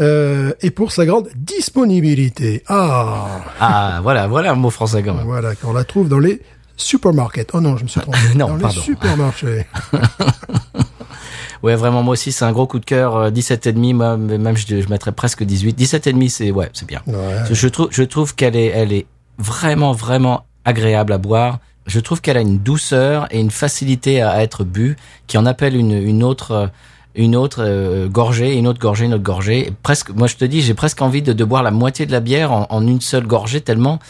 Euh, 0.00 0.52
et 0.60 0.70
pour 0.72 0.90
sa 0.90 1.06
grande 1.06 1.28
disponibilité. 1.36 2.64
Ah, 2.66 3.26
Ah, 3.60 4.00
voilà, 4.02 4.26
voilà 4.26 4.50
un 4.50 4.56
mot 4.56 4.70
français 4.70 5.04
quand 5.04 5.14
même. 5.14 5.24
voilà, 5.24 5.54
qu'on 5.54 5.72
la 5.72 5.84
trouve 5.84 6.08
dans 6.08 6.18
les 6.18 6.40
supermarkets. 6.76 7.46
Oh 7.52 7.60
non, 7.60 7.76
je 7.76 7.84
me 7.84 7.88
suis 7.88 8.00
trompé. 8.06 8.18
Non, 8.34 8.48
dans 8.48 8.58
pardon. 8.58 8.74
les 8.76 8.82
supermarchés. 8.82 9.66
Ouais, 11.64 11.76
vraiment, 11.76 12.02
moi 12.02 12.12
aussi, 12.12 12.30
c'est 12.30 12.44
un 12.44 12.52
gros 12.52 12.66
coup 12.66 12.78
de 12.78 12.84
cœur. 12.84 13.16
euh, 13.16 13.30
17 13.30 13.66
et 13.66 13.72
demi, 13.72 13.94
moi, 13.94 14.18
même 14.18 14.54
je, 14.54 14.82
je 14.82 14.88
mettrais 14.90 15.12
presque 15.12 15.42
18. 15.42 15.72
17 15.72 16.06
et 16.06 16.12
demi, 16.12 16.28
c'est 16.28 16.50
ouais, 16.50 16.68
c'est 16.74 16.86
bien. 16.86 17.00
Ouais. 17.06 17.14
Je, 17.50 17.68
trouve, 17.68 17.88
je 17.90 18.02
trouve 18.02 18.34
qu'elle 18.34 18.54
est, 18.54 18.66
elle 18.66 18.92
est 18.92 19.06
vraiment, 19.38 19.92
vraiment 19.92 20.44
agréable 20.66 21.14
à 21.14 21.18
boire. 21.18 21.60
Je 21.86 22.00
trouve 22.00 22.20
qu'elle 22.20 22.36
a 22.36 22.42
une 22.42 22.58
douceur 22.58 23.26
et 23.30 23.40
une 23.40 23.50
facilité 23.50 24.20
à, 24.20 24.32
à 24.32 24.42
être 24.42 24.62
bu, 24.62 24.96
qui 25.26 25.38
en 25.38 25.46
appelle 25.46 25.74
une, 25.74 25.92
une 25.92 26.22
autre, 26.22 26.50
euh, 26.52 26.66
une 27.14 27.34
autre 27.34 27.62
euh, 27.64 28.08
gorgée, 28.08 28.56
une 28.56 28.66
autre 28.66 28.78
gorgée, 28.78 29.06
une 29.06 29.14
autre 29.14 29.22
gorgée. 29.22 29.72
Presque, 29.82 30.10
moi, 30.10 30.26
je 30.26 30.36
te 30.36 30.44
dis, 30.44 30.60
j'ai 30.60 30.74
presque 30.74 31.00
envie 31.00 31.22
de, 31.22 31.32
de 31.32 31.44
boire 31.44 31.62
la 31.62 31.70
moitié 31.70 32.04
de 32.04 32.12
la 32.12 32.20
bière 32.20 32.52
en, 32.52 32.66
en 32.68 32.86
une 32.86 33.00
seule 33.00 33.26
gorgée, 33.26 33.62
tellement, 33.62 34.00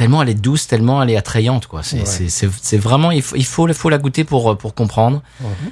tellement 0.00 0.22
elle 0.22 0.30
est 0.30 0.34
douce, 0.34 0.66
tellement 0.66 1.02
elle 1.02 1.10
est 1.10 1.16
attrayante, 1.18 1.66
quoi. 1.66 1.82
C'est, 1.82 1.98
Ouais. 1.98 2.78
vraiment, 2.78 3.10
il 3.10 3.20
faut, 3.20 3.36
il 3.36 3.44
faut, 3.74 3.90
la 3.90 3.98
goûter 3.98 4.24
pour, 4.24 4.56
pour 4.56 4.74
comprendre. 4.74 5.20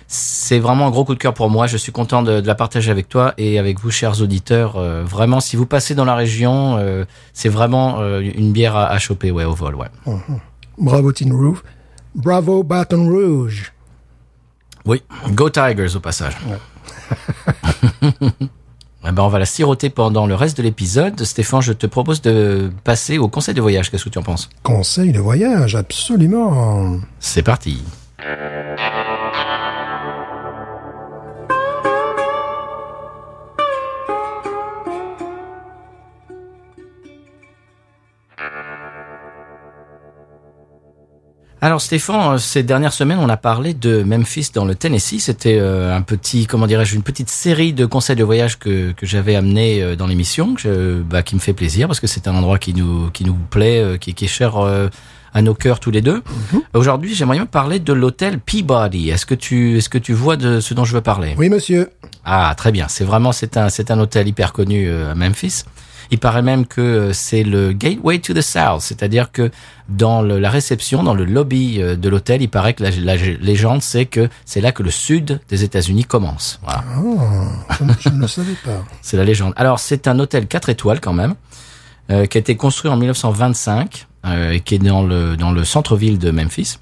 C'est 0.07 0.59
vraiment 0.59 0.87
un 0.87 0.91
gros 0.91 1.07
coup 1.07 1.15
de 1.15 1.19
cœur 1.19 1.33
pour 1.33 1.49
moi. 1.49 1.67
Je 1.67 1.79
suis 1.79 1.93
content 1.93 2.23
de, 2.23 2.43
de 2.43 2.47
la 2.47 2.55
partager 2.55 2.91
avec 2.91 3.09
toi 3.09 3.33
et 3.39 3.59
avec 3.59 3.81
vous, 3.81 3.91
chers 3.91 4.21
auditeurs. 4.21 4.77
Euh, 4.77 5.03
vraiment, 5.03 5.41
si 5.41 5.57
vous 5.57 5.65
passez 5.65 5.95
dans 5.95 6.05
la 6.05 6.15
région, 6.15 6.77
euh, 6.77 7.07
c'est 7.33 7.49
vraiment 7.49 8.01
euh, 8.01 8.21
une 8.21 8.53
bière 8.53 8.77
à, 8.77 8.89
à 8.89 8.99
choper, 8.99 9.31
ouais, 9.31 9.45
au 9.45 9.55
vol, 9.55 9.77
ouais. 9.77 9.89
Bravo 10.77 11.11
Tin 11.11 11.33
Roof. 11.33 11.65
Bravo 12.15 12.63
Baton 12.63 13.09
Rouge. 13.09 13.73
Oui, 14.85 15.03
Go 15.31 15.49
Tigers 15.49 15.97
au 15.97 16.01
passage. 16.01 16.37
Eh 19.09 19.13
ben, 19.13 19.23
on 19.23 19.29
va 19.29 19.39
la 19.39 19.47
siroter 19.47 19.89
pendant 19.89 20.27
le 20.27 20.35
reste 20.35 20.59
de 20.59 20.63
l'épisode. 20.63 21.25
Stéphane, 21.25 21.63
je 21.63 21.73
te 21.73 21.87
propose 21.87 22.21
de 22.21 22.71
passer 22.85 23.17
au 23.17 23.29
conseil 23.29 23.55
de 23.55 23.63
voyage. 23.63 23.91
Qu'est-ce 23.91 24.05
que 24.05 24.11
tu 24.11 24.19
en 24.19 24.23
penses? 24.23 24.51
Conseil 24.63 25.13
de 25.13 25.19
voyage, 25.19 25.77
absolument. 25.77 26.99
C'est 27.19 27.43
parti. 27.43 27.83
Alors 41.61 41.81
Stéphane, 41.81 42.35
euh, 42.35 42.39
ces 42.39 42.63
dernières 42.63 42.93
semaines, 42.93 43.19
on 43.21 43.29
a 43.29 43.37
parlé 43.37 43.75
de 43.75 44.05
Memphis 44.05 44.51
dans 44.55 44.65
le 44.65 44.77
Tennessee. 44.77 45.19
C'était 45.19 45.59
euh, 45.59 45.95
un 45.97 46.03
petit, 46.03 46.47
comment 46.47 46.69
dirais-je, 46.69 46.95
une 46.95 47.03
petite 47.03 47.31
série 47.31 47.73
de 47.73 47.85
conseils 47.85 48.15
de 48.15 48.23
voyage 48.23 48.61
que, 48.61 48.93
que 48.93 49.07
j'avais 49.07 49.35
amené 49.35 49.83
euh, 49.83 49.97
dans 49.97 50.07
l'émission, 50.07 50.55
que 50.55 50.61
je- 50.61 51.03
bah, 51.03 51.25
qui 51.25 51.35
me 51.35 51.41
fait 51.41 51.53
plaisir 51.55 51.89
parce 51.89 51.99
que 51.99 52.07
c'est 52.07 52.29
un 52.29 52.35
endroit 52.37 52.59
qui 52.59 52.75
nous 52.75 53.11
qui 53.11 53.25
nous 53.25 53.35
plaît, 53.35 53.97
qui, 54.01 54.15
qui 54.15 54.27
est 54.27 54.29
cher 54.29 54.55
à 55.35 55.43
nos 55.43 55.55
cœurs 55.55 55.81
tous 55.81 55.91
les 55.91 56.01
deux. 56.01 56.23
Aujourd'hui, 56.75 57.15
j'aimerais 57.15 57.37
bien 57.39 57.47
parler 57.47 57.81
de 57.81 57.93
l'hôtel 57.93 58.39
Peabody. 58.39 59.11
Est-ce 59.11 59.27
que 59.27 59.35
tu 59.35 59.79
est-ce 59.79 59.89
que 59.89 59.99
tu 59.99 60.13
vois 60.13 60.37
de 60.37 60.61
ce 60.61 60.75
dont 60.75 60.85
je 60.85 60.95
veux 60.95 61.01
parler? 61.01 61.35
Oui, 61.37 61.49
monsieur. 61.49 61.91
Ah, 62.25 62.55
très 62.57 62.71
bien. 62.73 62.87
C'est 62.89 63.05
vraiment 63.05 63.33
c'est 63.33 63.57
un 63.57 63.69
c'est 63.69 63.91
un 63.91 63.99
hôtel 63.99 64.29
hyper 64.29 64.53
connu 64.53 64.89
à 64.91 65.15
Memphis. 65.17 65.65
Il 66.11 66.19
paraît 66.19 66.43
même 66.43 66.67
que 66.67 66.81
euh, 66.81 67.13
c'est 67.13 67.43
le 67.43 67.73
gateway 67.73 68.19
to 68.19 68.33
the 68.35 68.41
south, 68.41 68.81
c'est-à-dire 68.81 69.31
que 69.31 69.51
dans 69.89 70.23
le- 70.23 70.39
la 70.39 70.49
réception, 70.51 71.03
dans 71.03 71.15
le 71.15 71.25
lobby 71.25 71.81
euh, 71.83 71.97
de 71.97 72.09
l'hôtel, 72.09 72.41
il 72.43 72.49
paraît 72.49 72.73
que 72.75 72.83
la, 72.83 72.91
la 72.91 73.17
légende 73.17 73.83
c'est 73.83 74.07
que 74.07 74.29
c'est 74.45 74.61
là 74.61 74.73
que 74.73 74.83
le 74.83 74.91
sud 74.91 75.41
des 75.49 75.65
États-Unis 75.65 76.05
commence. 76.05 76.59
Voilà, 76.63 76.85
Ah, 77.69 77.75
je, 77.79 77.85
ne- 77.85 77.93
je 78.01 78.09
ne 78.09 78.21
le 78.21 78.27
savais 78.29 78.55
pas. 78.65 78.85
c'est 79.03 79.17
la 79.17 79.25
légende. 79.25 79.53
Alors 79.57 79.79
c'est 79.81 80.09
un 80.09 80.19
hôtel 80.19 80.47
4 80.47 80.69
étoiles 80.71 81.01
quand 81.01 81.13
même, 81.13 81.35
euh, 82.11 82.25
qui 82.27 82.39
a 82.39 82.41
été 82.41 82.57
construit 82.57 82.91
en 82.91 82.97
1925 82.97 84.07
euh, 84.27 84.53
et 84.53 84.61
qui 84.61 84.77
est 84.77 84.79
dans 84.79 85.03
le 85.03 85.37
dans 85.37 85.53
le 85.53 85.65
centre-ville 85.65 86.19
de 86.19 86.31
Memphis 86.31 86.79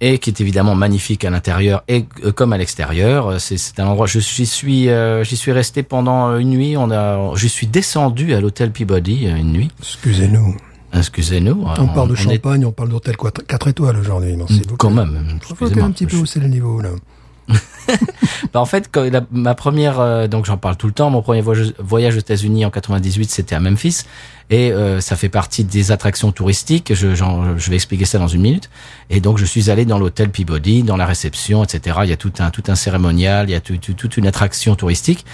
et 0.00 0.18
qui 0.18 0.30
est 0.30 0.40
évidemment 0.40 0.74
magnifique 0.74 1.24
à 1.24 1.30
l'intérieur 1.30 1.82
et 1.88 2.04
euh, 2.24 2.32
comme 2.32 2.52
à 2.52 2.58
l'extérieur. 2.58 3.28
Euh, 3.28 3.38
C'est, 3.38 3.56
c'est 3.56 3.80
un 3.80 3.86
endroit. 3.86 4.06
Je 4.06 4.18
j'y 4.20 4.46
suis, 4.46 4.88
euh, 4.90 5.24
j'y 5.24 5.36
suis 5.36 5.52
resté 5.52 5.82
pendant 5.82 6.36
une 6.36 6.50
nuit. 6.50 6.76
On 6.76 6.90
a, 6.90 7.34
je 7.34 7.46
suis 7.46 7.66
descendu 7.66 8.34
à 8.34 8.40
l'hôtel 8.40 8.72
Peabody 8.72 9.26
une 9.26 9.52
nuit. 9.52 9.70
Excusez-nous. 9.80 10.56
Excusez-nous. 10.92 11.64
On, 11.78 11.88
parle 11.88 12.10
de 12.10 12.14
champagne, 12.14 12.64
on 12.64 12.72
parle 12.72 12.88
d'hôtel 12.90 13.16
4 13.16 13.68
étoiles 13.68 13.96
aujourd'hui. 13.98 14.34
Merci 14.36 14.60
beaucoup. 14.60 14.76
Quand 14.76 14.90
même. 14.90 15.38
Faut 15.42 15.54
Excusez-moi. 15.54 15.84
un 15.86 15.90
petit 15.90 16.06
peu 16.06 16.16
Je- 16.16 16.22
hausser 16.22 16.40
le 16.40 16.48
niveau, 16.48 16.80
là. 16.80 16.90
Bah, 18.52 18.60
en 18.60 18.64
fait, 18.66 18.88
quand 18.90 19.04
la- 19.10 19.24
ma 19.30 19.54
première, 19.54 20.00
euh, 20.00 20.26
donc 20.26 20.46
j'en 20.46 20.56
parle 20.56 20.76
tout 20.76 20.86
le 20.88 20.92
temps, 20.92 21.10
mon 21.10 21.22
premier 21.22 21.40
voyage, 21.40 21.74
voyage 21.78 22.16
aux 22.16 22.20
États-Unis 22.20 22.64
en 22.64 22.70
98, 22.70 23.30
c'était 23.30 23.54
à 23.54 23.60
Memphis, 23.60 24.02
et 24.48 24.70
euh, 24.70 25.00
ça 25.00 25.16
fait 25.16 25.28
partie 25.28 25.64
des 25.64 25.90
attractions 25.90 26.30
touristiques. 26.30 26.94
Je, 26.94 27.14
je 27.14 27.70
vais 27.70 27.74
expliquer 27.74 28.04
ça 28.04 28.18
dans 28.18 28.28
une 28.28 28.42
minute. 28.42 28.70
Et 29.10 29.20
donc 29.20 29.38
je 29.38 29.44
suis 29.44 29.70
allé 29.70 29.84
dans 29.84 29.98
l'hôtel 29.98 30.30
Peabody, 30.30 30.82
dans 30.84 30.96
la 30.96 31.04
réception, 31.06 31.64
etc. 31.64 31.98
Il 32.04 32.10
y 32.10 32.12
a 32.12 32.16
tout 32.16 32.32
un 32.38 32.50
tout 32.50 32.62
un 32.68 32.76
cérémonial, 32.76 33.48
il 33.48 33.52
y 33.52 33.56
a 33.56 33.60
tout- 33.60 33.76
tout- 33.78 33.94
toute 33.94 34.16
une 34.16 34.26
attraction 34.26 34.76
touristique. 34.76 35.24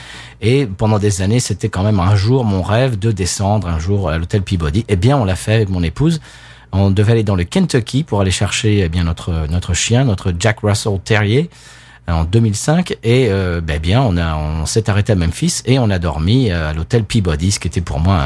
Et 0.41 0.67
pendant 0.67 0.99
des 0.99 1.21
années, 1.21 1.41
c'était 1.41 1.69
quand 1.69 1.83
même 1.83 2.01
un 2.01 2.17
jour 2.17 2.45
mon 2.45 2.63
rêve 2.63 2.99
de 2.99 3.13
descendre 3.13 3.69
un 3.69 3.79
jour 3.79 4.09
à 4.09 4.17
l'hôtel 4.19 4.43
Peabody. 4.43 4.85
Eh 4.89 4.97
bien, 4.97 5.17
on 5.19 5.25
l'a 5.25 5.37
fait 5.37 5.55
avec 5.55 5.69
mon 5.69 5.83
épouse. 5.83 6.21
On 6.73 6.91
devait 6.91 7.13
aller 7.13 7.23
dans 7.25 7.37
le 7.37 7.45
Kentucky 7.45 8.03
pour 8.05 8.23
aller 8.23 8.31
chercher 8.31 8.79
eh 8.85 8.89
bien 8.89 9.05
notre 9.05 9.47
notre 9.51 9.75
chien, 9.75 10.05
notre 10.05 10.33
Jack 10.39 10.61
Russell 10.63 10.99
Terrier 11.05 11.51
en 12.09 12.25
2005 12.25 12.97
et 13.05 13.29
euh, 13.31 13.61
ben 13.61 13.79
bien 13.81 14.03
on 14.03 14.17
a 14.17 14.35
on 14.37 14.67
s'est 14.67 14.91
arrêté 14.91 15.13
à 15.13 15.17
Memphis 15.17 15.63
et 15.67 15.79
on 15.79 15.89
a 15.91 15.99
dormi 15.99 16.51
euh, 16.51 16.71
à 16.71 16.73
l'hôtel 16.75 17.05
Peabody 17.05 17.53
ce 17.53 17.61
qui 17.61 17.69
était 17.69 17.81
pour 17.81 18.01
moi 18.01 18.19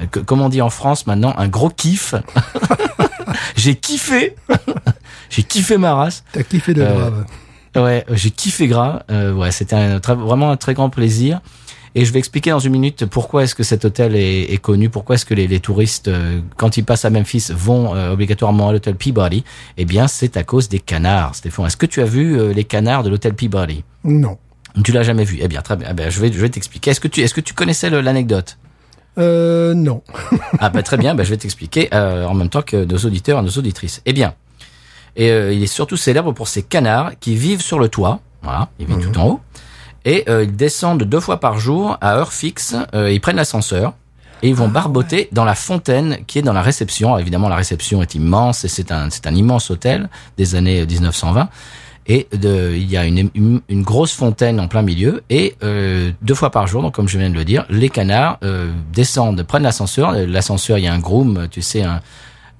un, 0.00 0.06
comme 0.06 0.40
on 0.40 0.48
dit 0.48 0.62
en 0.62 0.70
France 0.70 1.06
maintenant 1.06 1.34
un 1.36 1.48
gros 1.48 1.68
kiff. 1.70 2.14
J'ai 3.56 3.74
kiffé. 3.74 4.36
J'ai 5.30 5.42
kiffé 5.42 5.76
ma 5.78 5.94
race. 5.94 6.24
T'as 6.32 6.42
kiffé 6.42 6.74
de 6.74 6.82
Euh, 6.82 6.94
grave. 6.94 7.24
ouais. 7.84 8.04
j'ai 8.12 8.30
kiffé 8.30 8.66
gras. 8.68 9.02
Euh, 9.10 9.32
ouais 9.34 9.50
c'était 9.50 9.98
vraiment 9.98 10.50
un 10.50 10.56
très 10.56 10.74
grand 10.74 10.88
plaisir 10.90 11.40
et 11.98 12.04
je 12.04 12.12
vais 12.12 12.20
expliquer 12.20 12.50
dans 12.50 12.60
une 12.60 12.70
minute 12.70 13.06
pourquoi 13.06 13.42
est-ce 13.42 13.56
que 13.56 13.64
cet 13.64 13.84
hôtel 13.84 14.14
est, 14.14 14.52
est 14.52 14.58
connu, 14.58 14.88
pourquoi 14.88 15.16
est-ce 15.16 15.26
que 15.26 15.34
les, 15.34 15.48
les 15.48 15.58
touristes, 15.58 16.06
euh, 16.06 16.40
quand 16.56 16.76
ils 16.76 16.84
passent 16.84 17.04
à 17.04 17.10
Memphis, 17.10 17.48
vont 17.50 17.92
euh, 17.96 18.12
obligatoirement 18.12 18.68
à 18.68 18.72
l'hôtel 18.72 18.94
Peabody. 18.94 19.42
Eh 19.78 19.84
bien, 19.84 20.06
c'est 20.06 20.36
à 20.36 20.44
cause 20.44 20.68
des 20.68 20.78
canards, 20.78 21.34
Stéphane. 21.34 21.66
Est-ce 21.66 21.76
que 21.76 21.86
tu 21.86 22.00
as 22.00 22.04
vu 22.04 22.38
euh, 22.38 22.52
les 22.52 22.62
canards 22.62 23.02
de 23.02 23.10
l'hôtel 23.10 23.34
Peabody? 23.34 23.82
Non. 24.04 24.38
tu 24.84 24.92
l'as 24.92 25.02
jamais 25.02 25.24
vu 25.24 25.38
Eh 25.42 25.48
bien, 25.48 25.60
très 25.60 25.74
bien. 25.74 25.88
Eh 25.90 25.94
bien, 25.94 26.08
je 26.08 26.20
vais, 26.20 26.30
je 26.32 26.38
vais 26.38 26.48
t'expliquer. 26.48 26.92
Est-ce 26.92 27.00
que 27.00 27.08
tu, 27.08 27.20
est-ce 27.20 27.34
que 27.34 27.40
tu 27.40 27.52
connaissais 27.52 27.90
l'anecdote? 27.90 28.58
Euh, 29.18 29.74
non. 29.74 30.02
Ah 30.60 30.70
bah 30.70 30.84
très 30.84 30.98
bien. 30.98 31.16
Bah, 31.16 31.24
je 31.24 31.30
vais 31.30 31.36
t'expliquer 31.36 31.88
euh, 31.92 32.26
en 32.26 32.34
même 32.34 32.48
temps 32.48 32.62
que 32.62 32.84
nos 32.84 32.98
auditeurs 32.98 33.40
et 33.40 33.42
nos 33.42 33.50
auditrices. 33.50 34.02
Eh 34.06 34.12
bien, 34.12 34.34
et 35.16 35.30
euh, 35.30 35.52
il 35.52 35.62
est 35.64 35.66
surtout 35.66 35.96
célèbre 35.96 36.30
pour 36.32 36.46
ses 36.46 36.62
canards 36.62 37.12
qui 37.18 37.34
vivent 37.34 37.60
sur 37.60 37.80
le 37.80 37.88
toit. 37.88 38.20
Voilà, 38.42 38.68
ils 38.78 38.86
vivent 38.86 39.10
tout 39.10 39.18
en 39.18 39.26
haut. 39.26 39.40
Et 40.04 40.24
euh, 40.28 40.44
ils 40.44 40.54
descendent 40.54 41.02
deux 41.02 41.20
fois 41.20 41.40
par 41.40 41.58
jour 41.58 41.98
à 42.00 42.16
heure 42.16 42.32
fixe. 42.32 42.76
Euh, 42.94 43.10
ils 43.10 43.20
prennent 43.20 43.36
l'ascenseur 43.36 43.94
et 44.42 44.48
ils 44.48 44.54
vont 44.54 44.68
barboter 44.68 45.28
dans 45.32 45.44
la 45.44 45.54
fontaine 45.54 46.18
qui 46.26 46.38
est 46.38 46.42
dans 46.42 46.52
la 46.52 46.62
réception. 46.62 47.08
Alors, 47.08 47.20
évidemment, 47.20 47.48
la 47.48 47.56
réception 47.56 48.02
est 48.02 48.14
immense 48.14 48.64
et 48.64 48.68
c'est 48.68 48.92
un, 48.92 49.10
c'est 49.10 49.26
un 49.26 49.34
immense 49.34 49.70
hôtel 49.70 50.08
des 50.36 50.54
années 50.54 50.86
1920. 50.86 51.48
Et 52.10 52.26
de, 52.32 52.72
il 52.74 52.90
y 52.90 52.96
a 52.96 53.04
une, 53.04 53.30
une, 53.34 53.60
une 53.68 53.82
grosse 53.82 54.14
fontaine 54.14 54.60
en 54.60 54.68
plein 54.68 54.82
milieu. 54.82 55.22
Et 55.28 55.56
euh, 55.62 56.10
deux 56.22 56.34
fois 56.34 56.50
par 56.50 56.66
jour, 56.66 56.80
donc 56.80 56.94
comme 56.94 57.08
je 57.08 57.18
viens 57.18 57.28
de 57.28 57.34
le 57.34 57.44
dire, 57.44 57.66
les 57.68 57.90
canards 57.90 58.38
euh, 58.44 58.72
descendent, 58.92 59.42
prennent 59.42 59.64
l'ascenseur. 59.64 60.12
L'ascenseur, 60.12 60.78
il 60.78 60.84
y 60.84 60.88
a 60.88 60.94
un 60.94 61.00
groom, 61.00 61.48
tu 61.50 61.60
sais, 61.60 61.82
un, 61.82 61.96
un 61.96 62.00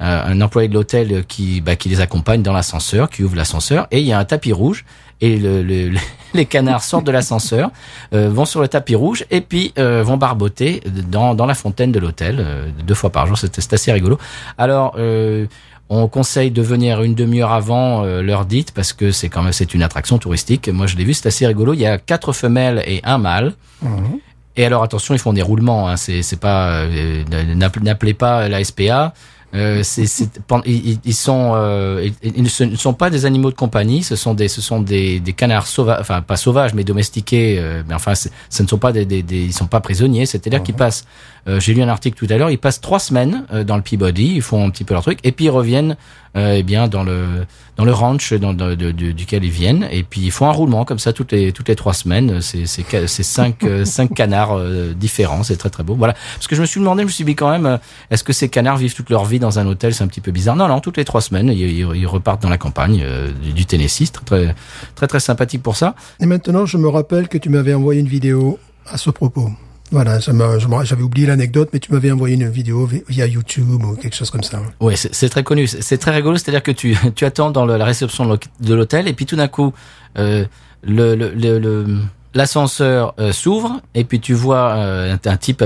un 0.01 0.41
employé 0.43 0.69
de 0.69 0.75
l'hôtel 0.75 1.25
qui, 1.27 1.61
bah, 1.61 1.77
qui 1.77 1.89
les 1.89 2.01
accompagne 2.01 2.43
dans 2.43 2.53
l'ascenseur, 2.53 3.09
qui 3.09 3.25
ouvre 3.25 3.37
l'ascenseur. 3.37 3.89
Et 3.91 4.01
il 4.01 4.07
y 4.07 4.13
a 4.13 4.19
un 4.19 4.25
tapis 4.25 4.53
rouge. 4.53 4.85
Et 5.21 5.37
le, 5.37 5.63
le- 5.63 5.89
le- 5.91 5.99
les 6.35 6.47
canards 6.47 6.83
sortent 6.83 7.05
de 7.07 7.11
l'ascenseur, 7.11 7.71
euh, 8.13 8.29
vont 8.29 8.45
sur 8.45 8.61
le 8.61 8.69
tapis 8.69 8.95
rouge 8.95 9.25
et 9.31 9.41
puis 9.41 9.73
euh, 9.79 10.03
vont 10.05 10.17
barboter 10.17 10.81
dans, 11.11 11.35
dans 11.35 11.47
la 11.47 11.55
fontaine 11.55 11.91
de 11.91 11.99
l'hôtel 11.99 12.37
euh, 12.39 12.69
deux 12.87 12.95
fois 12.95 13.11
par 13.11 13.27
jour. 13.27 13.37
C'est 13.39 13.73
assez 13.73 13.91
rigolo. 13.93 14.19
Alors, 14.59 14.95
euh, 14.99 15.47
on 15.91 16.07
conseille 16.07 16.51
de 16.51 16.61
venir 16.61 17.03
une 17.03 17.15
demi-heure 17.15 17.51
avant 17.53 18.05
euh, 18.05 18.21
l'heure 18.23 18.45
dite 18.45 18.73
parce 18.73 18.93
que 18.93 19.11
c'est 19.11 19.31
quand 19.31 19.43
même 19.43 19.55
c'est 19.55 19.73
une 19.75 19.83
attraction 19.83 20.19
touristique. 20.19 20.69
Moi, 20.69 20.87
je 20.87 20.97
l'ai 20.97 21.05
vu, 21.05 21.15
c'est 21.15 21.27
assez 21.29 21.47
rigolo. 21.47 21.73
Il 21.73 21.81
y 21.81 21.87
a 21.87 21.97
quatre 21.99 22.33
femelles 22.35 22.83
et 22.87 23.01
un 23.05 23.17
mâle. 23.19 23.55
Et 24.57 24.65
alors 24.67 24.83
attention, 24.83 25.15
ils 25.15 25.19
font 25.21 25.33
des 25.33 25.43
roulements. 25.43 25.89
Hein. 25.89 25.97
C'est 25.97 26.23
c'est 26.23 26.39
pas 26.41 26.81
euh, 26.83 27.25
n'appelez 27.55 28.13
pas 28.15 28.49
la 28.49 28.63
SPA. 28.63 29.15
Euh, 29.55 29.83
c'est 29.83 30.05
c'est- 30.07 30.41
pen- 30.43 30.61
ils, 30.67 30.91
ils- 30.91 31.01
ils 31.07 31.15
sont 31.15 31.53
euh, 31.55 32.07
ils, 32.23 32.43
ne 32.43 32.77
sont 32.77 32.93
pas 32.93 33.09
des 33.09 33.25
animaux 33.25 33.51
de 33.51 33.57
compagnie. 33.57 34.03
Ce 34.03 34.15
sont 34.15 34.35
des 34.35 34.47
ce 34.49 34.61
sont 34.61 34.81
des, 34.81 35.21
des 35.21 35.33
canards 35.33 35.67
sauvages, 35.67 35.99
enfin 36.01 36.21
pas 36.21 36.37
sauvages 36.37 36.75
mais 36.75 36.85
domestiqués. 36.85 37.57
euh, 37.59 37.83
mais 37.89 37.95
enfin, 37.95 38.15
ce 38.15 38.29
ne 38.63 38.69
sont 38.69 38.77
pas 38.79 38.93
des, 38.93 39.07
des, 39.07 39.23
des- 39.23 39.45
ils 39.47 39.55
sont 39.55 39.67
pas 39.67 39.81
prisonniers. 39.81 40.27
C'est-à-dire 40.27 40.63
qu'ils 40.63 40.75
passent. 40.75 41.07
Euh, 41.47 41.61
J'ai 41.61 41.75
lu 41.75 41.83
un 41.83 41.89
article 41.89 42.17
tout 42.19 42.33
à 42.33 42.37
l'heure. 42.37 42.51
Ils 42.51 42.59
passent 42.59 42.81
trois 42.81 42.99
semaines 42.99 43.45
euh, 43.53 43.65
dans 43.65 43.77
le 43.77 43.83
Peabody. 43.83 44.35
Ils 44.37 44.43
font 44.43 44.67
un 44.67 44.71
petit 44.71 44.85
peu 44.85 44.95
leur 44.95 45.03
truc 45.03 45.19
et 45.25 45.33
puis 45.33 45.45
ils 45.47 45.51
reviennent 45.51 45.97
euh, 46.37 46.57
eh 46.59 46.63
bien 46.63 46.89
dans 46.89 47.05
le 47.05 47.47
dans 47.77 47.85
le 47.87 47.93
ranch 47.93 48.35
dans, 48.35 48.53
de- 48.53 48.75
de- 48.75 48.91
duquel 48.91 49.45
ils 49.45 49.51
viennent 49.51 49.89
et 49.91 50.03
puis 50.03 50.21
ils 50.21 50.31
font 50.31 50.47
un 50.47 50.53
roulement 50.53 50.85
comme 50.85 50.99
ça 50.99 51.13
toutes 51.15 51.33
les 51.33 51.53
toutes 51.53 51.69
les 51.69 51.77
trois 51.77 51.95
semaines 51.95 52.43
c'est 52.43 52.67
c'est 52.67 52.85
c'est 53.07 53.23
cinq 53.23 53.65
euh, 53.65 53.85
cinq 53.87 54.13
canards 54.15 54.59
euh, 54.59 54.93
différents 54.95 55.43
c'est 55.43 55.57
très 55.57 55.71
très 55.71 55.85
beau 55.85 55.95
voilà 55.95 56.13
parce 56.35 56.47
que 56.49 56.55
je 56.55 56.61
me 56.61 56.67
suis 56.67 56.81
demandé 56.81 57.03
je 57.03 57.07
me 57.07 57.13
suis 57.13 57.25
dit 57.25 57.35
quand 57.35 57.51
même 57.51 57.65
euh, 57.67 57.79
est-ce 58.11 58.25
que 58.25 58.35
ces 58.35 58.49
canards 58.51 58.77
vivent 58.77 58.95
toute 58.95 59.09
leur 59.11 59.25
vie 59.25 59.39
dans 59.39 59.59
un 59.59 59.67
hôtel 59.67 59.95
c'est 59.95 60.05
un 60.05 60.09
petit 60.09 60.21
peu 60.21 60.31
bizarre? 60.33 60.55
Non 60.57 60.69
non 60.69 60.81
toutes 60.81 60.99
les 60.99 61.05
trois 61.07 61.23
semaines 61.23 61.49
ils, 61.49 61.61
ils- 61.61 61.97
ils 61.97 62.07
repartent 62.07 62.43
dans 62.43 62.51
la 62.51 62.59
campagne 62.59 63.01
euh, 63.03 63.31
du, 63.33 63.65
Tennessee 63.65 64.13
très, 64.13 64.23
très 64.25 64.55
très 64.97 65.07
très 65.07 65.21
sympathique 65.21 65.63
pour 65.63 65.77
ça 65.77 65.95
Et 66.21 66.27
maintenant, 66.27 66.67
je 66.67 66.77
me 66.77 66.89
rappelle 66.89 67.29
que 67.29 67.39
tu 67.39 67.49
m'avais 67.49 67.73
envoyé 67.75 68.01
une 68.01 68.09
vidéo 68.09 68.59
à 68.87 68.99
ce 68.99 69.09
propos. 69.11 69.51
Voilà, 69.91 70.19
j'avais 70.19 71.03
oublié 71.03 71.27
l'anecdote, 71.27 71.71
mais 71.73 71.79
tu 71.79 71.93
m'avais 71.93 72.11
envoyé 72.11 72.35
une 72.35 72.49
vidéo 72.49 72.87
vi- 72.87 73.03
via 73.09 73.27
YouTube 73.27 73.69
ou 73.71 73.97
quelque 73.97 74.15
chose 74.15 74.31
comme 74.31 74.43
ça. 74.43 74.61
Ouais, 74.81 74.97
c'est 74.97 75.29
très 75.29 75.43
connu. 75.43 75.67
C'est 75.67 75.99
très 75.99 76.11
rigolo. 76.11 76.37
C'est-à-dire 76.37 76.63
que 76.63 76.73
tu, 76.73 76.97
attends 77.23 77.51
dans 77.51 77.65
la 77.65 77.85
réception 77.85 78.39
de 78.61 78.75
l'hôtel 78.75 79.09
et 79.09 79.15
puis 79.15 79.25
tout 79.27 79.37
d'un 79.37 79.49
coup, 79.49 79.73
euh, 80.19 80.45
l'ascenseur 82.35 83.15
euh, 83.19 83.33
s'ouvre 83.33 83.81
et 83.95 84.05
puis 84.05 84.21
tu 84.21 84.35
vois 84.35 84.75
euh, 84.77 85.17
un, 85.25 85.37
type 85.37 85.65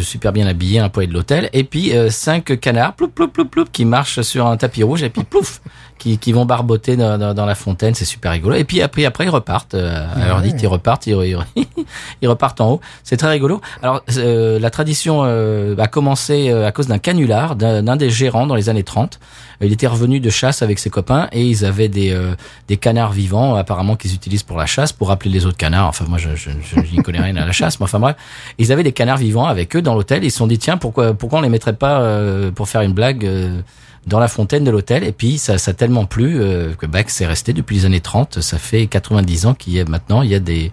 super 0.00 0.32
bien 0.32 0.46
habillé, 0.46 0.78
un 0.78 0.90
poids 0.90 1.06
de 1.06 1.12
l'hôtel 1.12 1.48
et 1.52 1.64
puis 1.64 1.92
cinq 2.10 2.60
canards, 2.60 2.94
ploup, 2.94 3.08
ploup, 3.08 3.28
ploup, 3.28 3.46
ploup, 3.46 3.64
qui 3.72 3.86
marchent 3.86 4.20
sur 4.20 4.46
un 4.46 4.56
tapis 4.58 4.82
rouge 4.82 5.02
et 5.02 5.08
puis 5.08 5.24
plouf, 5.24 5.62
qui, 6.02 6.18
qui 6.18 6.32
vont 6.32 6.44
barboter 6.44 6.96
dans, 6.96 7.16
dans, 7.16 7.32
dans 7.32 7.46
la 7.46 7.54
fontaine. 7.54 7.94
C'est 7.94 8.04
super 8.04 8.32
rigolo. 8.32 8.56
Et 8.56 8.64
puis 8.64 8.82
après, 8.82 9.04
après 9.04 9.24
ils 9.24 9.30
repartent. 9.30 9.74
Euh, 9.74 10.04
à 10.16 10.26
l'heure 10.26 10.42
dite, 10.42 10.60
ils 10.60 10.66
repartent, 10.66 11.06
ils, 11.06 11.36
ils, 11.54 11.64
ils 12.22 12.28
repartent 12.28 12.60
en 12.60 12.72
haut. 12.72 12.80
C'est 13.04 13.16
très 13.16 13.30
rigolo. 13.30 13.60
Alors 13.82 14.02
euh, 14.16 14.58
la 14.58 14.70
tradition 14.70 15.20
euh, 15.22 15.76
a 15.78 15.86
commencé 15.86 16.50
euh, 16.50 16.66
à 16.66 16.72
cause 16.72 16.88
d'un 16.88 16.98
canular 16.98 17.54
d'un 17.54 17.84
d'un 17.84 17.94
des 17.96 18.10
gérants 18.10 18.48
dans 18.48 18.56
les 18.56 18.68
années 18.68 18.82
30. 18.82 19.20
Il 19.60 19.72
était 19.72 19.86
revenu 19.86 20.18
de 20.18 20.28
chasse 20.28 20.62
avec 20.62 20.80
ses 20.80 20.90
copains 20.90 21.28
et 21.30 21.46
ils 21.46 21.64
avaient 21.64 21.88
des 21.88 22.10
euh, 22.10 22.34
des 22.66 22.78
canards 22.78 23.12
vivants 23.12 23.54
apparemment 23.54 23.94
qu'ils 23.94 24.12
utilisent 24.12 24.42
pour 24.42 24.58
la 24.58 24.66
chasse 24.66 24.92
pour 24.92 25.06
rappeler 25.06 25.30
les 25.30 25.46
autres 25.46 25.56
canards. 25.56 25.86
Enfin 25.86 26.04
moi 26.08 26.18
je 26.18 26.34
je, 26.34 26.50
je, 26.50 26.82
je 26.84 26.96
n'y 26.96 27.00
connais 27.00 27.20
rien 27.20 27.36
à 27.36 27.46
la 27.46 27.52
chasse, 27.52 27.78
mais 27.78 27.84
enfin 27.84 28.00
bref, 28.00 28.16
ils 28.58 28.72
avaient 28.72 28.82
des 28.82 28.92
canards 28.92 29.18
vivants 29.18 29.46
avec 29.46 29.76
eux 29.76 29.82
dans 29.82 29.94
l'hôtel. 29.94 30.24
Ils 30.24 30.32
se 30.32 30.38
sont 30.38 30.48
dit 30.48 30.58
tiens 30.58 30.78
pourquoi 30.78 31.14
pourquoi 31.14 31.38
on 31.38 31.42
les 31.42 31.48
mettrait 31.48 31.74
pas 31.74 32.00
euh, 32.00 32.50
pour 32.50 32.68
faire 32.68 32.80
une 32.80 32.92
blague 32.92 33.24
euh, 33.24 33.60
dans 34.06 34.18
la 34.18 34.28
fontaine 34.28 34.64
de 34.64 34.70
l'hôtel 34.70 35.04
et 35.04 35.12
puis 35.12 35.38
ça 35.38 35.58
ça 35.58 35.72
tellement 35.74 36.06
plu 36.06 36.40
euh, 36.40 36.74
que 36.74 36.86
que 36.86 37.10
c'est 37.10 37.26
resté 37.26 37.52
depuis 37.52 37.76
les 37.76 37.84
années 37.86 38.00
30. 38.00 38.40
Ça 38.40 38.58
fait 38.58 38.86
90 38.86 39.46
ans 39.46 39.54
qu'il 39.54 39.74
y 39.74 39.80
a 39.80 39.84
maintenant 39.84 40.22
il 40.22 40.30
y 40.30 40.34
a 40.34 40.40
des 40.40 40.72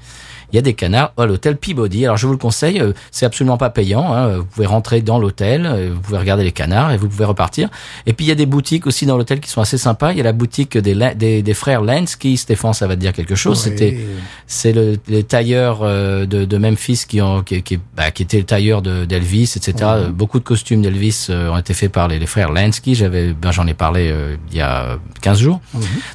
il 0.52 0.56
y 0.56 0.60
a 0.60 0.62
des 0.62 0.74
canards 0.74 1.14
à 1.18 1.26
l'hôtel 1.26 1.58
Peabody. 1.58 2.06
Alors 2.06 2.18
je 2.18 2.26
vous 2.28 2.34
le 2.34 2.40
conseille, 2.40 2.80
euh, 2.80 2.94
c'est 3.12 3.26
absolument 3.26 3.58
pas 3.58 3.70
payant. 3.70 4.14
Hein. 4.14 4.38
Vous 4.38 4.46
pouvez 4.46 4.66
rentrer 4.66 5.02
dans 5.02 5.20
l'hôtel, 5.20 5.66
euh, 5.66 5.92
vous 5.94 6.02
pouvez 6.02 6.18
regarder 6.18 6.44
les 6.44 6.52
canards 6.52 6.92
et 6.92 6.98
vous 6.98 7.08
pouvez 7.08 7.26
repartir. 7.26 7.70
Et 8.06 8.14
puis 8.14 8.26
il 8.26 8.30
y 8.30 8.32
a 8.32 8.36
des 8.36 8.46
boutiques 8.46 8.88
aussi 8.88 9.06
dans 9.06 9.18
l'hôtel 9.18 9.40
qui 9.40 9.50
sont 9.50 9.62
assez 9.62 9.78
sympas. 9.78 10.12
Il 10.12 10.18
y 10.18 10.22
a 10.22 10.24
la 10.24 10.34
boutique 10.34 10.78
des, 10.78 10.96
des, 11.16 11.42
des 11.42 11.54
frères 11.54 11.82
Lansky. 11.82 12.38
Stéphane, 12.38 12.74
ça 12.74 12.88
va 12.88 12.96
te 12.96 13.02
dire 13.02 13.14
quelque 13.14 13.36
chose. 13.36 13.62
Oui. 13.66 13.72
C'était 13.72 13.98
c'est 14.48 14.74
le, 14.74 14.98
les 15.08 15.24
tailleurs 15.24 15.80
euh, 15.84 16.26
de, 16.26 16.46
de 16.46 16.58
Memphis 16.58 17.06
qui 17.08 17.22
ont 17.22 17.44
qui, 17.44 17.62
qui, 17.62 17.80
bah, 17.96 18.12
qui 18.12 18.24
étaient 18.24 18.38
le 18.38 18.44
tailleur 18.44 18.82
de 18.82 19.06
d'Elvis, 19.06 19.54
etc. 19.56 20.10
Beaucoup 20.12 20.40
de 20.40 20.44
costumes 20.44 20.82
d'Elvis 20.82 21.28
ont 21.30 21.58
été 21.58 21.74
faits 21.74 21.92
par 21.92 22.08
les, 22.08 22.20
les 22.20 22.26
frères 22.26 22.52
Lansky. 22.52 22.96
J'avais, 22.96 23.34
ben, 23.34 23.52
j'en 23.52 23.68
ai 23.68 23.74
parlé 23.74 24.10
euh, 24.12 24.36
il 24.52 24.58
y 24.58 24.62
a 24.62 24.98
15 25.22 25.40
jours. 25.40 25.62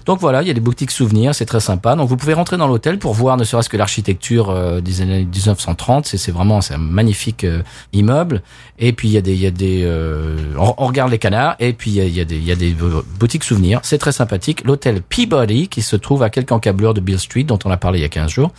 Donc 0.06 0.20
voilà, 0.20 0.42
il 0.42 0.48
y 0.48 0.50
a 0.50 0.54
des 0.54 0.60
boutiques 0.60 0.90
souvenirs, 0.90 1.34
c'est 1.34 1.46
très 1.46 1.60
sympa. 1.60 1.96
Donc 1.96 2.08
vous 2.08 2.16
pouvez 2.16 2.34
rentrer 2.34 2.56
dans 2.56 2.66
l'hôtel 2.66 2.98
pour 2.98 3.14
voir 3.14 3.36
ne 3.36 3.44
serait-ce 3.44 3.68
que 3.68 3.76
l'architecture 3.76 4.23
euh, 4.32 4.80
des 4.80 5.00
années 5.00 5.24
1930. 5.24 6.06
C'est 6.06 6.32
vraiment 6.32 6.60
c'est 6.60 6.74
un 6.74 6.78
magnifique 6.78 7.44
euh, 7.44 7.62
immeuble. 7.92 8.42
Et 8.78 8.92
puis 8.92 9.08
il 9.08 9.12
y 9.12 9.16
a 9.16 9.20
des 9.20 9.34
il 9.34 9.40
y 9.40 9.46
a 9.46 9.50
des 9.50 9.82
euh, 9.84 10.36
on, 10.58 10.74
on 10.78 10.86
regarde 10.86 11.10
les 11.10 11.18
canards 11.18 11.56
et 11.60 11.72
puis 11.72 11.90
il 11.92 11.96
y 11.96 12.00
a, 12.00 12.04
y 12.04 12.20
a 12.20 12.24
des 12.24 12.36
il 12.36 12.44
y 12.44 12.52
a 12.52 12.56
des 12.56 12.74
boutiques 13.18 13.44
souvenirs. 13.44 13.80
C'est 13.82 13.98
très 13.98 14.12
sympathique. 14.12 14.64
L'hôtel 14.64 15.02
Peabody 15.02 15.68
qui 15.68 15.82
se 15.82 15.96
trouve 15.96 16.22
à 16.22 16.30
quelques 16.30 16.52
encablures 16.52 16.94
de 16.94 17.00
Bill 17.00 17.18
Street 17.18 17.44
dont 17.44 17.58
on 17.64 17.70
a 17.70 17.76
parlé 17.76 17.98
il 17.98 18.02
y 18.02 18.06
a 18.06 18.08
15 18.08 18.30
jours 18.30 18.52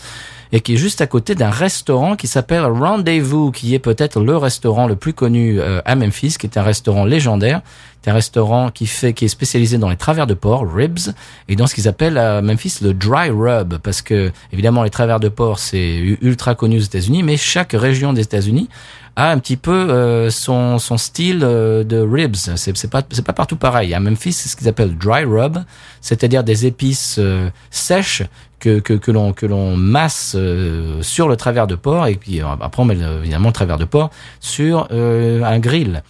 et 0.52 0.62
qui 0.62 0.74
est 0.74 0.78
juste 0.78 1.02
à 1.02 1.08
côté 1.08 1.36
d'un 1.36 1.50
restaurant 1.50 2.16
qui 2.16 2.28
s'appelle 2.28 2.66
Rendezvous, 2.66 3.52
qui 3.52 3.74
est 3.74 3.80
peut-être 3.80 4.20
le 4.20 4.38
restaurant 4.38 4.88
le 4.88 4.96
plus 4.96 5.14
connu 5.14 5.60
euh, 5.60 5.82
à 5.86 5.96
Memphis, 5.96 6.36
qui 6.40 6.48
est 6.48 6.58
un 6.58 6.64
restaurant 6.64 7.06
légendaire. 7.06 7.62
Un 8.08 8.14
restaurant 8.14 8.70
qui 8.70 8.86
fait, 8.86 9.14
qui 9.14 9.26
est 9.26 9.30
spécialisé 9.30 9.80
dans 9.80 9.90
les 9.90 9.96
travers 9.96 10.28
de 10.28 10.36
porc, 10.36 10.68
ribs, 10.72 11.12
et 11.50 11.56
dans 11.56 11.66
ce 11.66 11.74
qu'ils 11.74 11.88
appellent 11.88 12.20
à 12.20 12.44
Memphis 12.44 12.78
le 12.84 12.94
dry 12.94 13.32
rub, 13.32 13.78
parce 13.80 14.04
que 14.04 14.32
évidemment 14.54 14.84
les 14.84 14.92
travers 14.92 15.20
de 15.20 15.28
porc 15.28 15.58
c'est 15.58 16.16
ultra 16.22 16.54
connu 16.54 16.78
aux 16.78 16.82
États-Unis, 16.82 17.24
mais 17.24 17.36
chaque 17.36 17.72
région 17.74 18.14
des 18.14 18.22
États-Unis 18.22 18.70
a 19.16 19.32
un 19.32 19.40
petit 19.40 19.58
peu 19.58 19.72
euh, 19.72 20.30
son 20.30 20.78
son 20.78 20.98
style 20.98 21.42
euh, 21.44 21.84
de 21.84 21.98
ribs. 21.98 22.36
C'est 22.36 22.76
c'est 22.76 22.90
pas 22.90 23.02
c'est 23.12 23.26
pas 23.26 23.34
partout 23.34 23.56
pareil. 23.56 23.94
À 23.94 24.00
Memphis, 24.00 24.34
c'est 24.34 24.50
ce 24.50 24.56
qu'ils 24.56 24.68
appellent 24.68 24.98
dry 24.98 25.24
rub, 25.24 25.58
c'est-à-dire 26.02 26.44
des 26.44 26.66
épices 26.66 27.18
euh, 27.20 27.50
sèches 27.72 28.24
que 28.60 28.80
que 28.80 28.94
que 28.94 29.12
l'on 29.12 29.34
que 29.34 29.46
l'on 29.46 29.78
masse 29.78 30.36
sur 31.02 31.28
le 31.28 31.36
travers 31.36 31.68
de 31.68 31.76
porc 31.76 32.08
et 32.08 32.16
puis 32.16 32.42
après 32.42 32.82
on 32.82 32.86
met 32.86 32.98
évidemment 33.22 33.50
le 33.50 33.54
travers 33.54 33.78
de 33.78 33.86
porc 33.86 34.10
sur 34.40 34.88
un 34.92 35.60
grill. 35.60 36.02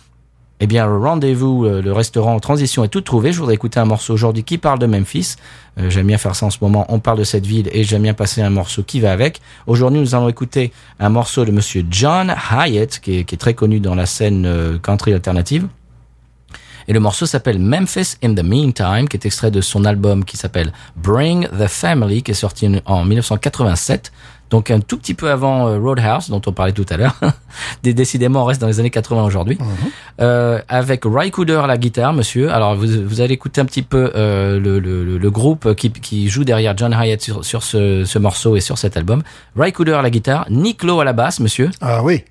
Eh 0.62 0.68
bien, 0.68 0.88
le 0.88 0.98
rendez-vous, 0.98 1.66
euh, 1.66 1.82
le 1.82 1.92
restaurant 1.92 2.40
Transition 2.40 2.86
est 2.86 2.88
tout 2.88 3.02
trouvé. 3.02 3.34
Je 3.34 3.40
voudrais 3.40 3.56
écouter 3.56 3.78
un 3.80 3.86
morceau 3.86 4.14
aujourd'hui 4.14 4.46
qui 4.46 4.58
parle 4.58 4.80
de 4.80 4.86
Memphis. 4.86 5.36
Euh, 5.78 5.90
j'aime 5.90 6.08
bien 6.08 6.18
faire 6.18 6.34
ça 6.34 6.46
en 6.46 6.50
ce 6.50 6.60
moment. 6.62 6.86
On 6.88 7.00
parle 7.00 7.18
de 7.18 7.26
cette 7.26 7.46
ville 7.46 7.70
et 7.74 7.84
j'aime 7.84 8.04
bien 8.04 8.14
passer 8.14 8.42
un 8.42 8.50
morceau 8.50 8.82
qui 8.82 9.02
va 9.02 9.12
avec. 9.12 9.42
Aujourd'hui, 9.68 10.00
nous 10.00 10.16
allons 10.16 10.30
écouter 10.30 10.72
un 11.00 11.10
morceau 11.10 11.44
de 11.44 11.52
Monsieur 11.52 11.86
John 11.92 12.34
Hyatt, 12.52 13.00
qui 13.02 13.20
est, 13.20 13.24
qui 13.26 13.36
est 13.36 13.38
très 13.38 13.54
connu 13.54 13.82
dans 13.82 13.96
la 13.96 14.06
scène 14.06 14.46
euh, 14.46 14.78
country 14.80 15.12
alternative. 15.14 15.68
Et 16.88 16.94
le 16.94 17.00
morceau 17.00 17.26
s'appelle 17.26 17.60
Memphis 17.60 18.16
in 18.24 18.34
the 18.36 18.44
Meantime, 18.44 19.10
qui 19.10 19.18
est 19.18 19.26
extrait 19.26 19.52
de 19.52 19.60
son 19.60 19.84
album 19.86 20.24
qui 20.24 20.38
s'appelle 20.38 20.72
Bring 20.96 21.48
the 21.50 21.68
Family, 21.68 22.22
qui 22.24 22.32
est 22.32 22.36
sorti 22.36 22.70
en 22.86 23.04
1987. 23.04 24.12
Donc 24.52 24.70
un 24.70 24.80
tout 24.80 24.98
petit 24.98 25.14
peu 25.16 25.30
avant 25.32 25.68
euh, 25.68 25.80
Roadhouse, 25.80 26.30
dont 26.30 26.42
on 26.46 26.52
parlait 26.52 26.72
tout 26.72 26.86
à 26.90 26.98
l'heure. 26.98 27.16
Dé- 27.84 27.94
Décidément, 27.94 28.44
on 28.44 28.46
reste 28.46 28.62
dans 28.62 28.68
les 28.68 28.80
années 28.80 28.90
80 28.92 29.24
aujourd'hui. 29.24 29.58
Euh, 30.22 30.62
avec 30.70 31.02
Ry 31.06 31.32
Cooder 31.32 31.60
à 31.64 31.68
la 31.68 31.78
guitare, 31.78 32.14
monsieur. 32.14 32.52
Alors 32.52 32.76
vous, 32.76 32.88
vous 33.06 33.22
allez 33.22 33.34
écouter 33.34 33.60
un 33.62 33.66
petit 33.66 33.82
peu 33.82 34.12
euh, 34.16 34.60
le, 34.60 34.80
le, 34.80 35.32
groupe 35.32 35.74
qui, 35.74 35.92
qui 35.92 36.30
joue 36.30 36.44
derrière 36.44 36.78
John 36.78 36.94
Hyatt 36.94 37.22
sur, 37.22 37.44
sur 37.44 37.64
ce, 37.64 38.06
ce 38.06 38.20
morceau 38.20 38.56
et 38.56 38.62
sur 38.62 38.78
cet 38.78 38.98
album. 38.98 39.24
Ry 39.58 39.72
Cooder 39.74 39.94
à 39.94 40.02
la 40.02 40.10
guitare, 40.12 40.46
Nick 40.50 40.84
Lowe 40.84 41.00
à 41.02 41.04
la 41.06 41.14
basse, 41.14 41.40
monsieur. 41.40 41.72
Ah 41.82 42.04
oui. 42.04 42.24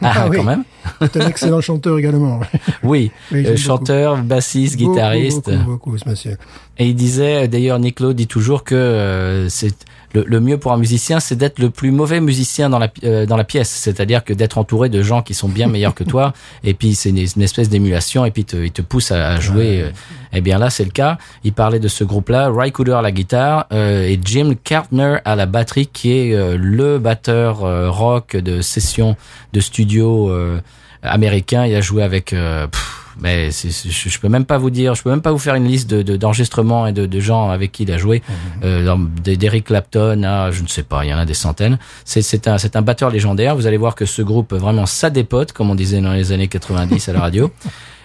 Ah, 0.00 0.26
oui. 0.30 0.36
quand 0.36 0.44
même. 0.44 0.62
C'est 1.00 1.16
un 1.16 1.26
excellent 1.28 1.60
chanteur 1.60 1.98
également. 1.98 2.40
Oui, 2.84 3.10
Oui, 3.32 3.44
Euh, 3.46 3.56
chanteur, 3.56 4.16
bassiste, 4.18 4.78
Beaucoup, 4.78 4.92
guitariste. 4.94 5.50
Beaucoup, 5.50 5.64
beaucoup, 5.90 5.98
ce 5.98 6.08
monsieur. 6.08 6.36
Et 6.78 6.86
il 6.86 6.94
disait, 6.94 7.48
d'ailleurs, 7.48 7.78
Nick 7.80 8.00
dit 8.02 8.28
toujours 8.28 8.62
que 8.62 9.46
c'est 9.50 9.74
le, 10.18 10.24
le 10.26 10.40
mieux 10.40 10.58
pour 10.58 10.72
un 10.72 10.76
musicien, 10.76 11.20
c'est 11.20 11.36
d'être 11.36 11.58
le 11.58 11.70
plus 11.70 11.90
mauvais 11.90 12.20
musicien 12.20 12.68
dans 12.70 12.78
la 12.78 12.88
euh, 13.04 13.26
dans 13.26 13.36
la 13.36 13.44
pièce. 13.44 13.68
C'est-à-dire 13.70 14.24
que 14.24 14.32
d'être 14.32 14.58
entouré 14.58 14.88
de 14.88 15.02
gens 15.02 15.22
qui 15.22 15.34
sont 15.34 15.48
bien 15.48 15.68
meilleurs 15.68 15.94
que 15.94 16.04
toi. 16.04 16.32
Et 16.64 16.74
puis 16.74 16.94
c'est 16.94 17.10
une, 17.10 17.18
une 17.36 17.42
espèce 17.42 17.68
d'émulation. 17.68 18.24
Et 18.24 18.30
puis 18.30 18.44
te, 18.44 18.56
il 18.56 18.72
te 18.72 18.82
pousse 18.82 19.10
à, 19.12 19.30
à 19.30 19.40
jouer. 19.40 19.82
euh. 19.82 19.90
Eh 20.32 20.40
bien 20.42 20.58
là, 20.58 20.68
c'est 20.70 20.84
le 20.84 20.90
cas. 20.90 21.16
Il 21.44 21.52
parlait 21.54 21.78
de 21.80 21.88
ce 21.88 22.04
groupe-là, 22.04 22.50
Ry 22.54 22.70
Cooder 22.70 22.92
à 22.92 23.02
la 23.02 23.12
guitare 23.12 23.66
euh, 23.72 24.02
et 24.06 24.20
Jim 24.22 24.54
Kartner 24.62 25.16
à 25.24 25.36
la 25.36 25.46
batterie, 25.46 25.86
qui 25.86 26.12
est 26.12 26.34
euh, 26.34 26.56
le 26.60 26.98
batteur 26.98 27.64
euh, 27.64 27.88
rock 27.90 28.36
de 28.36 28.60
session 28.60 29.16
de 29.54 29.60
studio 29.60 30.28
euh, 30.30 30.60
américain. 31.02 31.64
Il 31.66 31.74
a 31.74 31.80
joué 31.80 32.02
avec. 32.02 32.32
euh, 32.32 32.66
pff, 32.66 32.97
mais 33.20 33.50
je, 33.50 34.18
peux 34.20 34.28
même 34.28 34.44
pas 34.44 34.58
vous 34.58 34.70
dire, 34.70 34.94
je 34.94 35.02
peux 35.02 35.10
même 35.10 35.20
pas 35.22 35.32
vous 35.32 35.38
faire 35.38 35.54
une 35.54 35.66
liste 35.66 35.88
de, 35.90 36.02
de- 36.02 36.16
d'enregistrements 36.16 36.86
et 36.86 36.92
de, 36.92 37.06
de 37.06 37.20
gens 37.20 37.50
avec 37.50 37.72
qui 37.72 37.82
il 37.82 37.92
a 37.92 37.98
joué. 37.98 38.22
Euh, 38.64 38.84
dans- 38.84 38.98
d- 38.98 39.36
d'Eric 39.36 39.64
Clapton 39.66 40.22
à, 40.22 40.50
je 40.50 40.62
ne 40.62 40.68
sais 40.68 40.82
pas, 40.82 41.04
il 41.04 41.08
y 41.10 41.14
en 41.14 41.18
a 41.18 41.24
des 41.26 41.34
centaines. 41.34 41.78
C'est, 42.04 42.22
c'est 42.22 42.48
un, 42.48 42.58
c'est 42.58 42.76
un 42.76 42.82
batteur 42.82 43.10
légendaire. 43.10 43.56
Vous 43.56 43.66
allez 43.66 43.76
voir 43.76 43.94
que 43.94 44.06
ce 44.06 44.22
groupe 44.22 44.52
vraiment 44.54 44.86
ça 44.86 45.10
dépote, 45.10 45.52
comme 45.52 45.70
on 45.70 45.74
disait 45.74 46.00
dans 46.00 46.12
les 46.12 46.32
années 46.32 46.48
90 46.48 47.08
à 47.08 47.12
la 47.12 47.20
radio. 47.20 47.50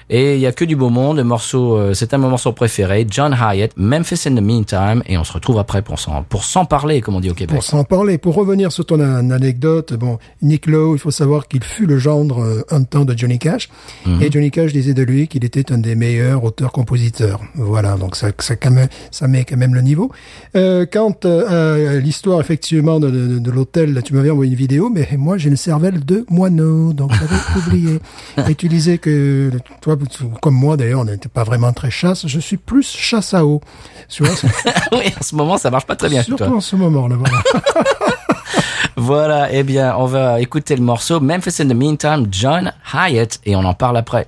Et 0.09 0.35
il 0.35 0.39
y 0.41 0.45
a 0.47 0.51
que 0.51 0.65
du 0.65 0.75
beau 0.75 0.89
monde. 0.89 1.17
Le 1.17 1.23
morceau, 1.23 1.75
euh, 1.77 1.93
c'est 1.93 2.13
un 2.13 2.17
de 2.19 2.23
mes 2.23 2.29
morceaux 2.29 2.51
préférés. 2.53 3.05
John 3.09 3.33
Hyatt, 3.39 3.71
Memphis 3.77 4.27
in 4.27 4.35
the 4.35 4.41
Meantime, 4.41 5.01
et 5.07 5.17
on 5.17 5.23
se 5.23 5.33
retrouve 5.33 5.57
après 5.59 5.81
pour 5.81 5.99
s'en, 5.99 6.23
pour 6.23 6.43
s'en 6.43 6.65
parler, 6.65 7.01
comme 7.01 7.15
on 7.15 7.19
dit 7.19 7.29
au 7.29 7.33
Québec. 7.33 7.55
Pour 7.55 7.63
s'en 7.63 7.83
parler, 7.83 8.17
pour 8.17 8.35
revenir 8.35 8.71
sur 8.71 8.85
ton 8.85 8.99
an- 8.99 9.29
anecdote, 9.31 9.93
bon, 9.93 10.19
Nick 10.41 10.67
Lowe, 10.67 10.95
il 10.95 10.99
faut 10.99 11.11
savoir 11.11 11.47
qu'il 11.47 11.63
fut 11.63 11.85
le 11.85 11.97
gendre 11.97 12.43
euh, 12.43 12.61
un 12.71 12.83
temps 12.83 13.05
de 13.05 13.17
Johnny 13.17 13.39
Cash. 13.39 13.69
Mhm. 14.05 14.21
Et 14.21 14.31
Johnny 14.31 14.51
Cash 14.51 14.73
disait 14.73 14.93
de 14.93 15.03
lui 15.03 15.27
qu'il 15.27 15.45
était 15.45 15.71
un 15.71 15.77
des 15.77 15.95
meilleurs 15.95 16.43
auteurs-compositeurs. 16.43 17.39
Voilà, 17.55 17.95
donc 17.95 18.15
ça, 18.15 18.27
ça, 18.39 18.55
quand 18.55 18.71
même, 18.71 18.87
ça 19.11 19.27
met 19.27 19.43
quand 19.45 19.57
même 19.57 19.73
le 19.73 19.81
niveau. 19.81 20.11
Euh, 20.55 20.85
quant 20.91 21.15
euh, 21.25 21.97
à 21.97 21.99
l'histoire, 21.99 22.39
effectivement, 22.41 22.99
de, 22.99 23.09
de, 23.09 23.39
de 23.39 23.51
l'hôtel, 23.51 24.01
tu 24.03 24.13
m'avais 24.13 24.29
envoyé 24.29 24.51
une 24.51 24.57
vidéo, 24.57 24.89
mais 24.93 25.07
moi, 25.17 25.37
j'ai 25.37 25.49
une 25.49 25.57
cervelle 25.57 26.03
de 26.03 26.25
moineau, 26.29 26.93
donc 26.93 27.11
j'avais 27.13 27.41
oublié. 27.67 27.99
Et 28.49 28.55
tu 28.55 28.67
disais 28.67 28.97
que, 28.97 29.51
toi, 29.81 29.92
comme 30.41 30.55
moi 30.55 30.77
d'ailleurs, 30.77 31.01
on 31.01 31.05
n'était 31.05 31.29
pas 31.29 31.43
vraiment 31.43 31.71
très 31.73 31.91
chasse, 31.91 32.27
je 32.27 32.39
suis 32.39 32.57
plus 32.57 32.87
chasse 32.89 33.33
à 33.33 33.45
eau. 33.45 33.61
Tu 34.09 34.23
vois, 34.23 34.35
c'est- 34.35 34.47
oui, 34.91 35.11
en 35.19 35.23
ce 35.23 35.35
moment, 35.35 35.57
ça 35.57 35.69
marche 35.71 35.85
pas 35.85 35.95
très 35.95 36.09
bien 36.09 36.21
surtout 36.23 36.43
toi. 36.45 36.55
en 36.57 36.61
ce 36.61 36.75
moment-là, 36.75 37.15
voilà. 37.17 37.41
Voilà, 38.95 39.51
eh 39.51 39.63
bien, 39.63 39.95
on 39.97 40.05
va 40.05 40.39
écouter 40.39 40.75
le 40.75 40.83
morceau 40.83 41.19
Memphis 41.19 41.61
in 41.61 41.67
the 41.67 41.73
Meantime, 41.73 42.27
John 42.31 42.71
Hyatt, 42.93 43.39
et 43.45 43.55
on 43.55 43.65
en 43.65 43.73
parle 43.73 43.97
après. 43.97 44.27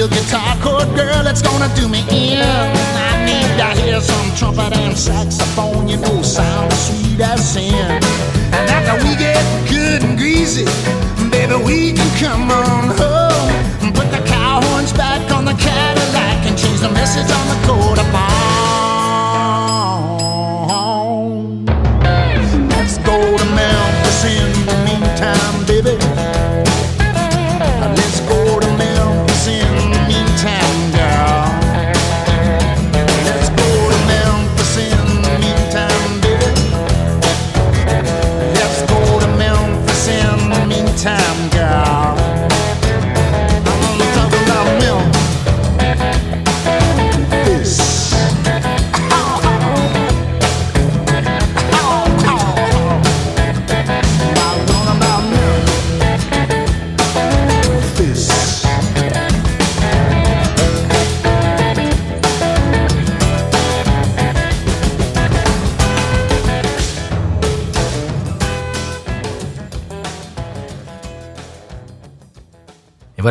Steel 0.00 0.08
guitar 0.08 0.56
chord, 0.62 0.88
girl, 0.96 1.26
it's 1.26 1.42
gonna 1.42 1.68
do 1.74 1.86
me 1.88 2.00
in. 2.08 2.40
I 2.40 3.24
need 3.26 3.50
to 3.60 3.82
hear 3.82 4.00
some 4.00 4.34
trumpet 4.34 4.74
and 4.76 4.96
saxophone, 4.96 5.88
you 5.88 5.98
know, 5.98 6.22
sound 6.22 6.72
as 6.72 6.86
sweet 6.88 7.20
as 7.20 7.52
sin. 7.52 7.74
And 8.56 8.70
after 8.76 8.96
we 9.04 9.14
get 9.16 9.42
good 9.68 10.02
and 10.02 10.16
greasy, 10.16 10.64
baby, 11.30 11.56
we 11.64 11.92
can 11.92 12.10
come 12.18 12.50
on 12.50 12.96
home. 12.96 13.92
Put 13.92 14.10
the 14.10 14.22
cow 14.26 14.62
horns 14.62 14.92
back 14.92 15.30
on 15.32 15.44
the 15.44 15.54
Cadillac 15.54 16.46
and 16.46 16.56
change 16.56 16.80
the 16.80 16.90
message 16.90 17.30
on 17.30 17.46
the 17.52 17.66
coat 17.66 17.98
of 17.98 18.10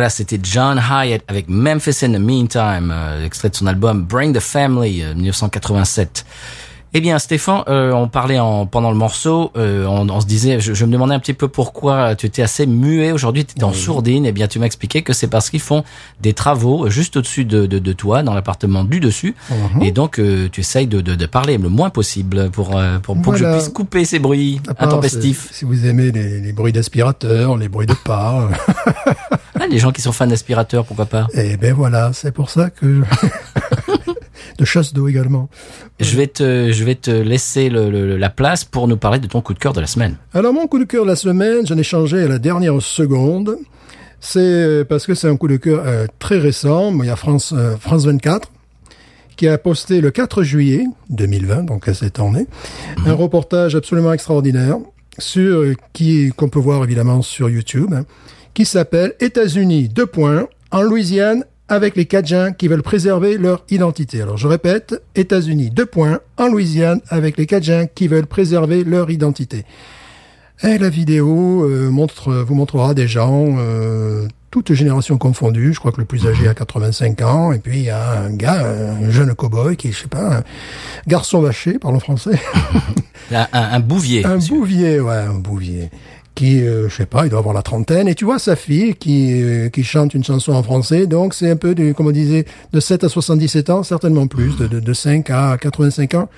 voilà, 0.00 0.08
c'était 0.08 0.38
John 0.42 0.78
Hyatt 0.78 1.22
avec 1.28 1.50
Memphis 1.50 2.02
in 2.02 2.14
the 2.14 2.18
Meantime, 2.18 2.90
euh, 2.90 3.22
extrait 3.22 3.50
de 3.50 3.54
son 3.54 3.66
album 3.66 4.04
Bring 4.04 4.32
the 4.32 4.40
Family, 4.40 5.02
euh, 5.02 5.12
1987. 5.12 6.24
Eh 6.92 7.00
bien, 7.00 7.18
Stéphane, 7.20 7.62
euh, 7.68 7.92
on 7.92 8.08
parlait 8.08 8.40
en, 8.40 8.66
pendant 8.66 8.90
le 8.90 8.96
morceau, 8.96 9.52
euh, 9.56 9.86
on, 9.86 10.08
on 10.08 10.20
se 10.20 10.26
disait, 10.26 10.58
je, 10.58 10.74
je 10.74 10.84
me 10.84 10.92
demandais 10.92 11.14
un 11.14 11.20
petit 11.20 11.34
peu 11.34 11.46
pourquoi 11.46 12.16
tu 12.16 12.26
étais 12.26 12.42
assez 12.42 12.66
muet 12.66 13.12
aujourd'hui, 13.12 13.44
tu 13.44 13.52
étais 13.52 13.62
en 13.64 13.72
sourdine. 13.72 14.26
Eh 14.26 14.32
bien, 14.32 14.48
tu 14.48 14.58
m'as 14.58 14.66
expliqué 14.66 15.02
que 15.02 15.12
c'est 15.12 15.28
parce 15.28 15.50
qu'ils 15.50 15.60
font 15.60 15.84
des 16.20 16.32
travaux 16.32 16.90
juste 16.90 17.16
au-dessus 17.16 17.44
de, 17.44 17.66
de, 17.66 17.78
de 17.78 17.92
toi, 17.92 18.24
dans 18.24 18.34
l'appartement 18.34 18.82
du 18.82 18.98
dessus, 18.98 19.36
et 19.80 19.92
donc 19.92 20.18
euh, 20.18 20.48
tu 20.50 20.60
essayes 20.60 20.88
de, 20.88 21.00
de, 21.00 21.14
de 21.14 21.26
parler 21.26 21.58
le 21.58 21.68
moins 21.68 21.90
possible 21.90 22.50
pour 22.50 22.76
euh, 22.76 22.98
pour, 22.98 23.20
pour 23.22 23.34
que 23.34 23.38
je 23.38 23.44
puisse 23.44 23.68
couper 23.68 24.04
ces 24.04 24.18
bruits 24.18 24.60
part, 24.64 24.74
intempestifs. 24.88 25.48
Si 25.52 25.58
si 25.60 25.64
vous 25.64 25.86
aimez 25.86 26.10
les, 26.10 26.40
les 26.40 26.52
bruits 26.52 26.72
d'aspirateur, 26.72 27.56
les 27.56 27.68
bruits 27.68 27.86
de 27.86 27.94
pas, 28.04 28.48
Ah, 29.62 29.66
les 29.66 29.76
gens 29.78 29.92
qui 29.92 30.00
sont 30.00 30.12
fans 30.12 30.26
d'aspirateurs, 30.26 30.86
pourquoi 30.86 31.04
pas? 31.04 31.26
Et 31.34 31.58
ben 31.58 31.74
voilà, 31.74 32.12
c'est 32.14 32.32
pour 32.32 32.48
ça 32.48 32.70
que 32.70 33.02
de 34.58 34.64
chasse 34.64 34.92
d'eau 34.92 35.08
également. 35.08 35.48
Je 36.00 36.16
vais 36.16 36.26
te, 36.26 36.70
je 36.72 36.84
vais 36.84 36.94
te 36.94 37.10
laisser 37.10 37.68
le, 37.68 37.90
le- 37.90 38.16
la 38.16 38.30
place 38.30 38.64
pour 38.64 38.88
nous 38.88 38.96
parler 38.96 39.18
de 39.18 39.26
ton 39.26 39.40
coup 39.40 39.54
de 39.54 39.58
cœur 39.58 39.72
de 39.72 39.80
la 39.80 39.86
semaine. 39.86 40.16
Alors 40.34 40.52
mon 40.52 40.66
coup 40.66 40.78
de 40.78 40.84
cœur 40.84 41.04
de 41.04 41.10
la 41.10 41.16
semaine, 41.16 41.66
j'en 41.66 41.76
ai 41.78 41.82
changé 41.82 42.22
à 42.22 42.28
la 42.28 42.38
dernière 42.38 42.80
seconde. 42.80 43.56
C'est 44.20 44.38
euh, 44.40 44.84
parce 44.84 45.06
que 45.06 45.14
c'est 45.14 45.28
un 45.28 45.36
coup 45.36 45.48
de 45.48 45.56
cœur 45.56 45.82
euh, 45.86 46.06
très 46.18 46.38
récent. 46.38 46.92
Il 47.00 47.06
y 47.06 47.10
a 47.10 47.16
France, 47.16 47.54
euh, 47.56 47.76
France 47.78 48.04
24 48.04 48.50
qui 49.36 49.48
a 49.48 49.56
posté 49.56 50.02
le 50.02 50.10
4 50.10 50.42
juillet 50.42 50.84
2020, 51.08 51.62
donc 51.62 51.88
à 51.88 51.94
cette 51.94 52.18
année, 52.20 52.46
un 53.06 53.14
reportage 53.14 53.74
absolument 53.74 54.12
extraordinaire 54.12 54.76
sur 55.18 55.64
qui 55.94 56.30
qu'on 56.36 56.50
peut 56.50 56.58
voir 56.58 56.84
évidemment 56.84 57.22
sur 57.22 57.48
YouTube, 57.48 57.94
hein, 57.94 58.04
qui 58.52 58.66
s'appelle 58.66 59.14
États-Unis 59.18 59.88
deux 59.88 60.04
points 60.04 60.46
en 60.70 60.82
Louisiane 60.82 61.44
avec 61.70 61.96
les 61.96 62.04
Cajuns 62.04 62.52
qui 62.52 62.68
veulent 62.68 62.82
préserver 62.82 63.38
leur 63.38 63.64
identité. 63.70 64.20
Alors 64.20 64.36
je 64.36 64.48
répète, 64.48 65.02
États-Unis 65.14 65.70
deux 65.70 65.86
points 65.86 66.18
en 66.36 66.48
Louisiane 66.48 67.00
avec 67.08 67.38
les 67.38 67.46
Cajuns 67.46 67.86
qui 67.86 68.08
veulent 68.08 68.26
préserver 68.26 68.84
leur 68.84 69.08
identité. 69.10 69.64
Et 70.62 70.76
la 70.76 70.90
vidéo 70.90 71.64
euh, 71.64 71.88
montre, 71.88 72.32
vous 72.32 72.54
montrera 72.54 72.92
des 72.92 73.08
gens, 73.08 73.46
euh, 73.58 74.26
toutes 74.50 74.74
générations 74.74 75.16
confondues. 75.16 75.72
Je 75.72 75.78
crois 75.78 75.92
que 75.92 76.00
le 76.00 76.04
plus 76.04 76.26
âgé 76.26 76.48
a 76.48 76.54
85 76.54 77.22
ans. 77.22 77.52
Et 77.52 77.60
puis 77.60 77.78
il 77.78 77.84
y 77.84 77.90
a 77.90 78.20
un 78.20 78.30
gars, 78.30 78.66
un 78.66 79.08
jeune 79.10 79.32
cow-boy 79.34 79.76
qui, 79.76 79.92
je 79.92 80.02
sais 80.02 80.08
pas, 80.08 80.38
un 80.38 80.42
garçon 81.06 81.40
vaché, 81.40 81.78
parlons 81.78 82.00
français. 82.00 82.38
Un, 83.32 83.46
un, 83.52 83.62
un 83.74 83.78
bouvier. 83.78 84.26
un 84.26 84.36
monsieur. 84.36 84.56
bouvier, 84.56 84.98
ouais, 84.98 85.14
un 85.14 85.34
bouvier. 85.34 85.88
Qui, 86.34 86.62
euh, 86.62 86.88
je 86.88 86.94
sais 86.94 87.06
pas, 87.06 87.26
il 87.26 87.30
doit 87.30 87.40
avoir 87.40 87.54
la 87.54 87.62
trentaine. 87.62 88.08
Et 88.08 88.14
tu 88.14 88.24
vois 88.24 88.38
sa 88.38 88.56
fille 88.56 88.94
qui, 88.94 89.42
euh, 89.42 89.68
qui 89.68 89.84
chante 89.84 90.14
une 90.14 90.24
chanson 90.24 90.52
en 90.52 90.62
français. 90.62 91.06
Donc 91.06 91.34
c'est 91.34 91.50
un 91.50 91.56
peu, 91.56 91.74
du, 91.74 91.92
comme 91.92 92.06
on 92.06 92.12
disait, 92.12 92.46
de 92.72 92.80
7 92.80 93.04
à 93.04 93.08
77 93.08 93.68
ans, 93.70 93.82
certainement 93.82 94.26
plus, 94.26 94.56
de, 94.56 94.66
de, 94.66 94.80
de 94.80 94.92
5 94.92 95.28
à 95.30 95.58
85 95.58 96.14
ans. 96.14 96.28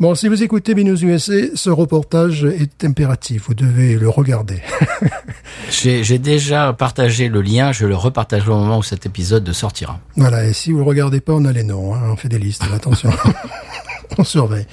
Bon, 0.00 0.14
si 0.14 0.26
vous 0.26 0.42
écoutez 0.42 0.74
Binous 0.74 1.04
USA, 1.04 1.54
ce 1.54 1.70
reportage 1.70 2.44
est 2.44 2.82
impératif. 2.84 3.44
Vous 3.46 3.54
devez 3.54 3.94
le 3.94 4.08
regarder. 4.08 4.60
J'ai 5.70 6.18
déjà 6.18 6.72
partagé 6.72 7.28
le 7.28 7.40
lien, 7.42 7.72
je 7.72 7.86
le 7.86 7.94
repartagerai 7.94 8.50
au 8.50 8.58
moment 8.58 8.78
où 8.78 8.82
cet 8.82 9.06
épisode 9.06 9.52
sortira. 9.52 10.00
voilà. 10.16 10.44
Et 10.46 10.52
si 10.54 10.72
vous 10.72 10.78
le 10.78 10.84
regardez 10.84 11.20
pas, 11.20 11.34
on 11.34 11.44
a 11.44 11.52
les 11.52 11.62
noms. 11.62 11.94
Hein, 11.94 12.00
on 12.10 12.16
fait 12.16 12.28
des 12.28 12.38
listes. 12.38 12.64
Attention. 12.74 13.10
on 14.18 14.24
surveille. 14.24 14.66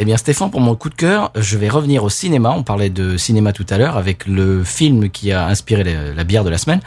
Eh 0.00 0.04
bien 0.04 0.16
Stéphane, 0.16 0.50
pour 0.50 0.60
mon 0.60 0.76
coup 0.76 0.90
de 0.90 0.94
cœur, 0.94 1.32
je 1.34 1.58
vais 1.58 1.68
revenir 1.68 2.04
au 2.04 2.08
cinéma. 2.08 2.54
On 2.56 2.62
parlait 2.62 2.88
de 2.88 3.16
cinéma 3.16 3.52
tout 3.52 3.66
à 3.68 3.78
l'heure 3.78 3.96
avec 3.96 4.26
le 4.26 4.62
film 4.62 5.10
qui 5.10 5.32
a 5.32 5.46
inspiré 5.48 5.82
la, 6.14 6.24
bière 6.24 6.44
de 6.44 6.50
la 6.50 6.58
semaine. 6.58 6.80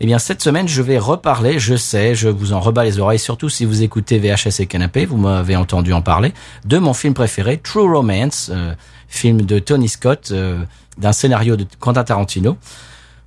Eh 0.00 0.06
bien 0.06 0.18
cette 0.18 0.42
semaine, 0.42 0.66
je 0.66 0.82
vais 0.82 0.98
reparler, 0.98 1.60
je 1.60 1.76
sais, 1.76 2.16
je 2.16 2.28
vous 2.28 2.52
en 2.52 2.58
rebats 2.60 2.82
les 2.82 2.98
oreilles, 2.98 3.20
surtout 3.20 3.48
si 3.48 3.64
vous 3.64 3.84
écoutez 3.84 4.18
VHS 4.18 4.60
et 4.60 4.66
Canapé, 4.66 5.06
vous 5.06 5.16
m'avez 5.16 5.54
entendu 5.54 5.92
en 5.92 6.02
parler, 6.02 6.32
de 6.64 6.78
mon 6.78 6.94
film 6.94 7.14
préféré, 7.14 7.58
True 7.58 7.92
Romance, 7.92 8.50
euh, 8.52 8.74
film 9.08 9.42
de 9.42 9.60
Tony 9.60 9.88
Scott, 9.88 10.30
euh, 10.32 10.62
d'un 10.98 11.12
scénario 11.12 11.56
de 11.56 11.64
Quentin 11.78 12.02
Tarantino. 12.02 12.56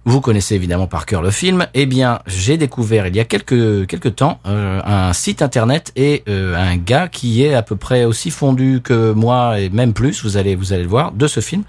Vous 0.04 0.20
connaissez 0.20 0.56
évidemment 0.56 0.88
par 0.88 1.06
cœur 1.06 1.22
le 1.22 1.30
film. 1.30 1.68
Eh 1.76 1.86
bien, 1.86 2.22
j'ai 2.26 2.58
découvert 2.58 3.06
il 3.06 3.16
y 3.16 3.20
a 3.20 3.26
quelques 3.26 3.86
quelques 3.86 4.16
temps 4.16 4.39
euh, 4.47 4.82
un 4.84 5.14
site 5.14 5.43
internet 5.43 5.91
et 5.95 6.24
euh, 6.28 6.56
un 6.56 6.78
gars 6.78 7.08
qui 7.08 7.43
est 7.43 7.54
à 7.54 7.62
peu 7.62 7.76
près 7.76 8.06
aussi 8.06 8.32
fondu 8.32 8.82
que 8.84 9.12
moi 9.12 9.60
et 9.60 9.70
même 9.70 9.93
plus. 9.93 10.24
Vous 10.24 10.38
allez 10.38 10.56
vous 10.56 10.74
allez 10.74 10.84
le 10.84 10.89
voir 10.89 11.12
de 11.12 11.28
ce 11.28 11.39
film. 11.39 11.64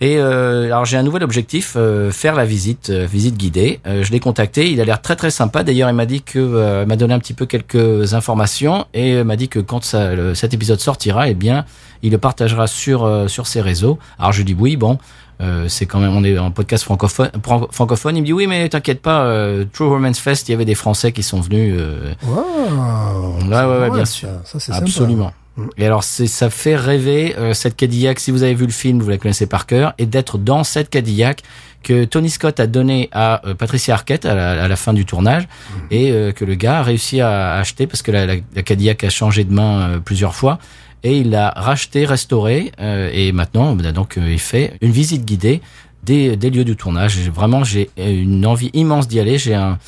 Et 0.00 0.16
euh, 0.18 0.66
alors 0.66 0.84
j'ai 0.84 0.96
un 0.96 1.02
nouvel 1.02 1.24
objectif, 1.24 1.74
euh, 1.76 2.12
faire 2.12 2.36
la 2.36 2.44
visite, 2.44 2.90
euh, 2.90 3.06
visite 3.06 3.36
guidée. 3.36 3.80
Je 3.84 4.10
l'ai 4.12 4.20
contacté, 4.20 4.70
il 4.70 4.80
a 4.80 4.84
l'air 4.84 5.02
très 5.02 5.16
très 5.16 5.30
sympa. 5.30 5.64
D'ailleurs, 5.64 5.90
il 5.90 5.96
m'a 5.96 6.06
dit 6.06 6.22
que, 6.22 6.84
m'a 6.84 6.96
donné 6.96 7.14
un 7.14 7.18
petit 7.18 7.34
peu 7.34 7.46
quelques 7.46 8.14
informations 8.14 8.86
et 8.94 9.24
m'a 9.24 9.36
dit 9.36 9.48
que 9.48 9.58
quand 9.58 9.82
ça, 9.82 10.34
cet 10.34 10.54
épisode 10.54 10.80
sortira, 10.80 11.28
eh 11.28 11.34
bien, 11.34 11.64
il 12.02 12.12
le 12.12 12.18
partagera 12.18 12.66
sur 12.66 13.28
sur 13.28 13.46
ses 13.46 13.60
réseaux. 13.60 13.98
Alors 14.18 14.32
je 14.32 14.38
lui 14.38 14.44
dis 14.44 14.56
oui, 14.58 14.76
bon. 14.76 14.98
Euh, 15.40 15.68
c'est 15.68 15.86
quand 15.86 16.00
même 16.00 16.14
on 16.16 16.24
est 16.24 16.36
en 16.38 16.50
podcast 16.50 16.84
francophone 16.84 17.30
fran- 17.44 17.68
francophone 17.70 18.16
il 18.16 18.20
me 18.22 18.26
dit 18.26 18.32
oui 18.32 18.46
mais 18.46 18.68
t'inquiète 18.68 19.00
pas 19.00 19.22
euh, 19.24 19.64
True 19.72 19.88
Romance 19.88 20.18
Fest 20.18 20.48
il 20.48 20.52
y 20.52 20.54
avait 20.54 20.64
des 20.64 20.74
français 20.74 21.12
qui 21.12 21.22
sont 21.22 21.40
venus 21.40 21.74
euh, 21.78 22.12
Wow. 22.26 23.38
Ouais, 23.48 23.56
ouais, 23.64 23.78
ouais, 23.80 23.90
bien 23.90 24.04
ça. 24.04 24.12
sûr. 24.12 24.28
Ça, 24.44 24.58
c'est 24.58 24.72
sympa. 24.72 24.78
Absolument. 24.84 25.32
Et 25.76 25.84
alors, 25.86 26.04
c'est, 26.04 26.28
ça 26.28 26.50
fait 26.50 26.76
rêver 26.76 27.34
euh, 27.36 27.52
cette 27.52 27.74
Cadillac. 27.74 28.20
Si 28.20 28.30
vous 28.30 28.44
avez 28.44 28.54
vu 28.54 28.64
le 28.64 28.70
film, 28.72 29.00
vous 29.00 29.10
la 29.10 29.18
connaissez 29.18 29.46
par 29.46 29.66
cœur, 29.66 29.92
et 29.98 30.06
d'être 30.06 30.38
dans 30.38 30.62
cette 30.62 30.88
Cadillac 30.88 31.42
que 31.82 32.04
Tony 32.04 32.30
Scott 32.30 32.60
a 32.60 32.68
donné 32.68 33.08
à 33.10 33.44
euh, 33.46 33.54
Patricia 33.54 33.94
Arquette 33.94 34.24
à 34.24 34.34
la, 34.36 34.62
à 34.62 34.68
la 34.68 34.76
fin 34.76 34.92
du 34.92 35.04
tournage, 35.04 35.48
et 35.90 36.12
euh, 36.12 36.30
que 36.30 36.44
le 36.44 36.54
gars 36.54 36.78
a 36.78 36.82
réussi 36.84 37.20
à 37.20 37.54
acheter 37.54 37.88
parce 37.88 38.02
que 38.02 38.12
la, 38.12 38.24
la, 38.26 38.34
la 38.54 38.62
Cadillac 38.62 39.02
a 39.02 39.10
changé 39.10 39.42
de 39.42 39.52
main 39.52 39.80
euh, 39.80 39.98
plusieurs 39.98 40.34
fois, 40.36 40.58
et 41.02 41.18
il 41.18 41.30
l'a 41.30 41.50
racheté, 41.56 42.04
restauré, 42.04 42.72
euh, 42.80 43.10
et 43.12 43.32
maintenant, 43.32 43.74
ben, 43.74 43.92
donc, 43.92 44.18
euh, 44.18 44.30
il 44.32 44.38
fait 44.38 44.74
une 44.80 44.92
visite 44.92 45.24
guidée 45.24 45.60
des, 46.04 46.36
des 46.36 46.50
lieux 46.50 46.64
du 46.64 46.76
tournage. 46.76 47.18
Vraiment, 47.30 47.64
j'ai 47.64 47.90
une 47.96 48.46
envie 48.46 48.70
immense 48.74 49.08
d'y 49.08 49.20
aller. 49.20 49.38
J'ai 49.38 49.54
un 49.54 49.78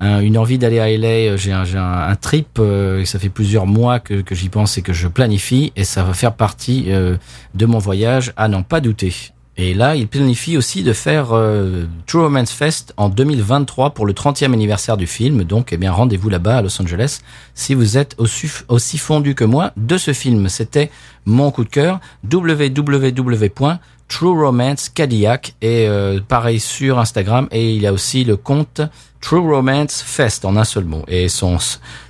un- 0.00 0.20
une 0.20 0.36
envie 0.36 0.58
d'aller 0.58 0.80
à 0.80 0.90
LA. 0.90 1.06
euh, 1.32 1.36
J'ai 1.36 1.52
un, 1.52 1.62
un, 1.76 2.14
trip. 2.16 2.58
euh, 2.58 3.04
ça 3.04 3.18
fait 3.20 3.28
plusieurs 3.28 3.64
mois 3.64 4.00
que, 4.00 4.22
que 4.22 4.34
j'y 4.34 4.48
pense 4.48 4.76
et 4.76 4.82
que 4.82 4.92
je 4.92 5.06
planifie. 5.06 5.72
Et 5.76 5.84
ça 5.84 6.02
va 6.02 6.12
faire 6.14 6.34
partie 6.34 6.86
euh, 6.88 7.16
de 7.54 7.64
mon 7.64 7.78
voyage 7.78 8.32
à 8.36 8.48
n'en 8.48 8.64
pas 8.64 8.80
douter. 8.80 9.14
Et 9.56 9.72
là, 9.72 9.94
il 9.94 10.08
planifie 10.08 10.56
aussi 10.56 10.82
de 10.82 10.92
faire 10.92 11.28
euh, 11.30 11.84
True 12.06 12.22
Romance 12.22 12.50
Fest 12.50 12.92
en 12.96 13.08
2023 13.08 13.90
pour 13.90 14.04
le 14.04 14.12
30e 14.12 14.52
anniversaire 14.52 14.96
du 14.96 15.06
film. 15.06 15.44
Donc, 15.44 15.68
eh 15.72 15.76
bien, 15.76 15.92
rendez-vous 15.92 16.28
là-bas 16.28 16.56
à 16.58 16.62
Los 16.62 16.82
Angeles 16.82 17.20
si 17.54 17.74
vous 17.74 17.96
êtes 17.96 18.16
aussi, 18.18 18.98
fondu 18.98 19.34
que 19.34 19.44
moi 19.44 19.72
de 19.76 19.96
ce 19.96 20.12
film. 20.12 20.48
C'était 20.48 20.90
mon 21.24 21.50
coup 21.50 21.64
de 21.64 21.70
cœur. 21.70 22.00
www. 22.30 23.48
True 24.08 24.44
Romance 24.44 24.90
Cadillac 24.90 25.54
et 25.62 25.88
euh, 25.88 26.20
pareil 26.20 26.60
sur 26.60 26.98
Instagram 26.98 27.48
et 27.50 27.74
il 27.74 27.80
y 27.80 27.86
a 27.86 27.92
aussi 27.92 28.24
le 28.24 28.36
compte 28.36 28.82
True 29.22 29.40
Romance 29.40 30.02
Fest 30.02 30.44
en 30.44 30.56
un 30.56 30.64
seul 30.64 30.84
mot 30.84 31.04
et 31.08 31.28
son 31.28 31.56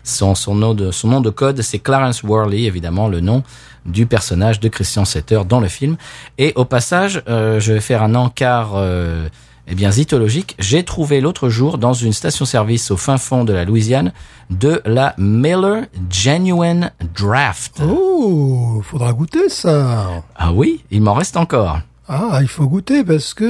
son 0.02 0.34
son 0.34 0.54
nom 0.56 0.74
de 0.74 0.90
son 0.90 1.08
nom 1.08 1.20
de 1.20 1.30
code 1.30 1.62
c'est 1.62 1.78
Clarence 1.78 2.24
Worley 2.24 2.64
évidemment 2.64 3.06
le 3.06 3.20
nom 3.20 3.44
du 3.86 4.06
personnage 4.06 4.58
de 4.58 4.68
Christian 4.68 5.04
Setter 5.04 5.42
dans 5.48 5.60
le 5.60 5.68
film 5.68 5.96
et 6.36 6.52
au 6.56 6.64
passage 6.64 7.22
euh, 7.28 7.60
je 7.60 7.74
vais 7.74 7.80
faire 7.80 8.02
un 8.02 8.16
encart 8.16 8.72
euh, 8.74 9.28
eh 9.66 9.74
bien 9.74 9.90
zytologique 9.90 10.54
j'ai 10.58 10.82
trouvé 10.84 11.20
l'autre 11.20 11.48
jour 11.48 11.78
dans 11.78 11.92
une 11.94 12.12
station-service 12.12 12.90
au 12.90 12.96
fin 12.96 13.16
fond 13.18 13.44
de 13.44 13.52
la 13.52 13.64
Louisiane 13.64 14.12
de 14.50 14.82
la 14.84 15.14
Miller 15.18 15.84
Genuine 16.10 16.90
Draft 17.16 17.80
Oh, 17.82 18.82
faudra 18.84 19.12
goûter 19.12 19.48
ça. 19.48 20.22
ah 20.36 20.52
oui 20.52 20.84
il 20.90 21.00
m'en 21.02 21.14
reste 21.14 21.36
encore 21.36 21.78
Ah, 22.08 22.38
il 22.42 22.48
faut 22.48 22.66
goûter 22.66 23.04
parce 23.04 23.32
que 23.34 23.44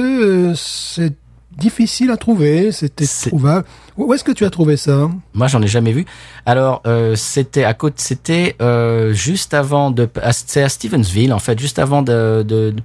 euh, 0.51 0.53
c'est 0.55 1.13
difficile 1.57 2.11
à 2.11 2.17
trouver. 2.17 2.73
C'était 2.73 3.05
trouvable. 3.07 3.65
Où 3.95 4.13
est-ce 4.13 4.25
que 4.25 4.33
tu 4.33 4.43
as 4.43 4.49
trouvé 4.49 4.75
ça? 4.75 5.09
Moi, 5.33 5.47
j'en 5.47 5.61
ai 5.61 5.67
jamais 5.67 5.93
vu. 5.93 6.05
Alors, 6.45 6.81
euh, 6.85 7.15
c'était 7.15 7.63
à 7.63 7.73
côté, 7.73 7.95
c'était 7.99 8.55
euh, 8.61 9.13
juste 9.13 9.53
avant 9.53 9.89
de, 9.89 10.09
c'est 10.33 10.63
à 10.63 10.67
Stevensville, 10.67 11.31
en 11.31 11.39
fait, 11.39 11.57
juste 11.57 11.79
avant 11.79 12.01
de 12.01 12.43
de, 12.45 12.71
de 12.71 12.83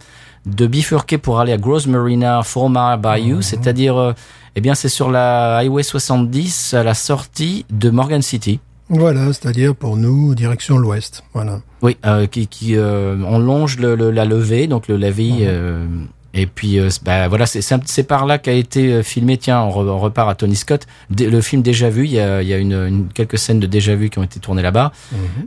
bifurquer 0.66 1.18
pour 1.18 1.40
aller 1.40 1.52
à 1.52 1.58
Grosse 1.58 1.86
Marina, 1.86 2.42
Four 2.42 2.70
Mile 2.70 2.98
Bayou, 3.00 3.42
c'est-à-dire, 3.42 3.96
euh, 3.96 4.12
eh 4.56 4.60
bien, 4.60 4.74
c'est 4.74 4.88
sur 4.88 5.10
la 5.10 5.58
Highway 5.58 5.82
70 5.82 6.74
à 6.74 6.82
la 6.82 6.94
sortie 6.94 7.64
de 7.70 7.90
Morgan 7.90 8.22
City. 8.22 8.58
Voilà, 8.88 9.26
c'est-à-dire 9.26 9.74
pour 9.76 9.96
nous, 9.96 10.34
direction 10.34 10.76
l'ouest. 10.78 11.22
Voilà. 11.34 11.60
Oui, 11.82 11.96
euh, 12.06 12.26
qui, 12.26 12.48
qui 12.48 12.76
euh, 12.76 13.16
on 13.26 13.38
longe 13.38 13.76
le, 13.78 13.94
le- 13.94 14.10
la 14.10 14.24
levée, 14.24 14.66
donc 14.66 14.88
le 14.88 14.96
levée. 14.96 15.30
euh, 15.42 15.86
et 16.32 16.46
puis, 16.46 16.78
euh, 16.78 16.88
bah, 17.02 17.26
voilà, 17.28 17.44
c'est 17.46 18.02
par 18.04 18.24
là 18.26 18.38
qu'a 18.38 18.52
été 18.52 18.92
euh, 18.92 19.02
filmé. 19.02 19.36
Tiens, 19.36 19.60
on, 19.62 19.70
re- 19.70 19.88
on 19.88 19.98
repart 19.98 20.30
à 20.30 20.34
Tony 20.36 20.54
Scott. 20.54 20.86
Le 21.18 21.40
film 21.40 21.62
Déjà 21.62 21.90
vu, 21.90 22.04
il 22.04 22.12
y 22.12 22.20
a, 22.20 22.40
il 22.42 22.48
y 22.48 22.54
a 22.54 22.58
une, 22.58 22.72
une- 22.72 23.08
quelques 23.12 23.36
scènes 23.38 23.58
de 23.60 23.66
Déjà 23.66 23.94
vu 23.96 24.10
qui 24.10 24.18
ont 24.18 24.22
été 24.22 24.38
tournées 24.38 24.62
là-bas. 24.62 24.92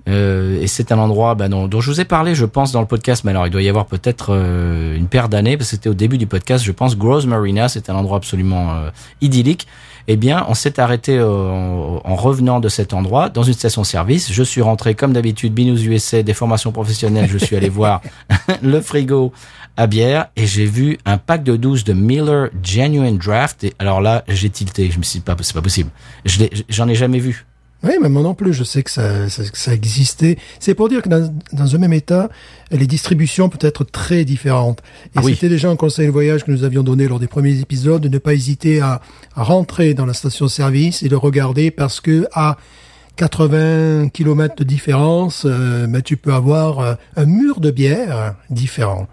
Euh, 0.09 0.61
et 0.61 0.67
c'est 0.67 0.91
un 0.91 0.97
endroit 0.99 1.35
bah, 1.35 1.47
dont, 1.47 1.67
dont 1.67 1.79
je 1.81 1.89
vous 1.91 2.01
ai 2.01 2.05
parlé, 2.05 2.35
je 2.35 2.45
pense, 2.45 2.71
dans 2.71 2.81
le 2.81 2.87
podcast. 2.87 3.23
Mais 3.23 3.31
alors, 3.31 3.47
il 3.47 3.49
doit 3.49 3.61
y 3.61 3.69
avoir 3.69 3.85
peut-être 3.85 4.27
euh, 4.33 4.95
une 4.97 5.07
paire 5.07 5.29
d'années, 5.29 5.55
parce 5.57 5.69
que 5.69 5.75
c'était 5.77 5.89
au 5.89 5.93
début 5.93 6.17
du 6.17 6.27
podcast. 6.27 6.63
Je 6.65 6.71
pense 6.71 6.97
Grosse 6.97 7.25
Marina, 7.25 7.69
c'est 7.69 7.89
un 7.89 7.95
endroit 7.95 8.17
absolument 8.17 8.73
idyllique. 9.21 9.67
Eh 10.09 10.17
bien, 10.17 10.45
on 10.49 10.53
s'est 10.53 10.81
arrêté 10.81 11.21
en, 11.21 12.01
en 12.03 12.15
revenant 12.15 12.59
de 12.59 12.67
cet 12.67 12.93
endroit 12.93 13.29
dans 13.29 13.43
une 13.43 13.53
station-service. 13.53 14.33
Je 14.33 14.43
suis 14.43 14.61
rentré 14.61 14.95
comme 14.95 15.13
d'habitude, 15.13 15.53
Binous 15.53 15.81
USA, 15.85 16.23
des 16.23 16.33
formations 16.33 16.73
professionnelles. 16.73 17.29
Je 17.31 17.37
suis 17.37 17.55
allé 17.55 17.69
voir 17.69 18.01
le 18.61 18.81
frigo 18.81 19.31
à 19.77 19.87
bière 19.87 20.27
et 20.35 20.45
j'ai 20.45 20.65
vu 20.65 20.97
un 21.05 21.17
pack 21.17 21.43
de 21.43 21.55
12 21.55 21.83
de 21.83 21.93
Miller 21.93 22.49
Genuine 22.61 23.17
Draft. 23.17 23.63
Et 23.63 23.73
alors 23.79 24.01
là, 24.01 24.23
j'ai 24.27 24.49
tilté. 24.49 24.89
Je 24.91 24.97
me 24.97 25.03
suis 25.03 25.19
dit, 25.19 25.25
pas, 25.25 25.35
c'est 25.41 25.53
pas 25.53 25.61
possible. 25.61 25.89
Je 26.25 26.45
J'en 26.69 26.87
ai 26.87 26.95
jamais 26.95 27.19
vu. 27.19 27.45
Oui, 27.83 27.91
mais 28.01 28.07
moi 28.07 28.21
non 28.23 28.33
plus, 28.33 28.53
je 28.53 28.63
sais 28.63 28.81
que 28.81 28.89
ça, 28.89 29.27
ça, 29.27 29.43
que 29.43 29.57
ça 29.57 29.73
existait. 29.73 30.37
C'est 30.59 30.73
pour 30.73 30.87
dire 30.87 31.01
que 31.01 31.09
dans, 31.09 31.33
dans 31.51 31.75
un 31.75 31.77
même 31.77 31.91
état, 31.91 32.29
les 32.71 32.87
distributions 32.87 33.49
peuvent 33.49 33.67
être 33.67 33.83
très 33.83 34.23
différentes. 34.23 34.79
Et 35.07 35.17
Ah 35.17 35.21
oui. 35.21 35.33
c'était 35.33 35.49
déjà 35.49 35.69
un 35.69 35.75
conseil 35.75 36.05
de 36.07 36.11
voyage 36.11 36.45
que 36.45 36.51
nous 36.51 36.63
avions 36.63 36.81
donné 36.81 37.09
lors 37.09 37.19
des 37.19 37.27
premiers 37.27 37.59
épisodes, 37.59 38.01
de 38.01 38.07
ne 38.07 38.19
pas 38.19 38.33
hésiter 38.33 38.79
à, 38.79 39.01
à 39.35 39.43
rentrer 39.43 39.93
dans 39.93 40.05
la 40.05 40.13
station-service 40.13 41.03
et 41.03 41.09
de 41.09 41.15
regarder 41.17 41.71
parce 41.71 41.99
que 41.99 42.25
à 42.31 42.55
80 43.17 44.09
km 44.13 44.55
de 44.55 44.63
différence, 44.63 45.43
euh, 45.45 45.85
ben, 45.85 46.01
tu 46.01 46.15
peux 46.15 46.33
avoir 46.33 46.79
euh, 46.79 46.93
un 47.17 47.25
mur 47.25 47.59
de 47.59 47.69
bière 47.69 48.35
différent. 48.49 49.07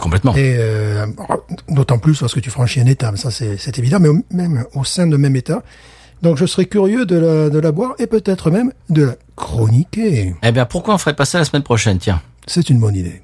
Complètement. 0.00 0.34
Et 0.34 0.56
euh, 0.58 1.06
d'autant 1.68 1.98
plus 1.98 2.20
lorsque 2.20 2.40
tu 2.40 2.50
franchis 2.50 2.80
un 2.80 2.86
état, 2.86 3.10
mais 3.10 3.16
ça 3.18 3.30
c'est 3.30 3.78
évident, 3.78 3.98
mais 4.00 4.08
au- 4.08 4.24
même 4.30 4.64
au 4.74 4.84
sein 4.84 5.06
d'un 5.06 5.18
même 5.18 5.36
état. 5.36 5.62
Donc 6.22 6.36
je 6.38 6.46
serais 6.46 6.66
curieux 6.66 7.04
de 7.06 7.16
la, 7.16 7.50
de 7.50 7.58
la 7.58 7.72
boire 7.72 7.94
et 7.98 8.06
peut-être 8.06 8.50
même 8.50 8.72
de 8.90 9.04
la 9.04 9.14
chroniquer. 9.36 10.34
Eh 10.42 10.52
bien, 10.52 10.64
pourquoi 10.66 10.94
on 10.94 10.98
ferait 10.98 11.16
pas 11.16 11.24
ça 11.24 11.38
la 11.38 11.44
semaine 11.44 11.62
prochaine, 11.62 11.98
tiens? 11.98 12.20
C'est 12.46 12.70
une 12.70 12.78
bonne 12.78 12.94
idée. 12.96 13.22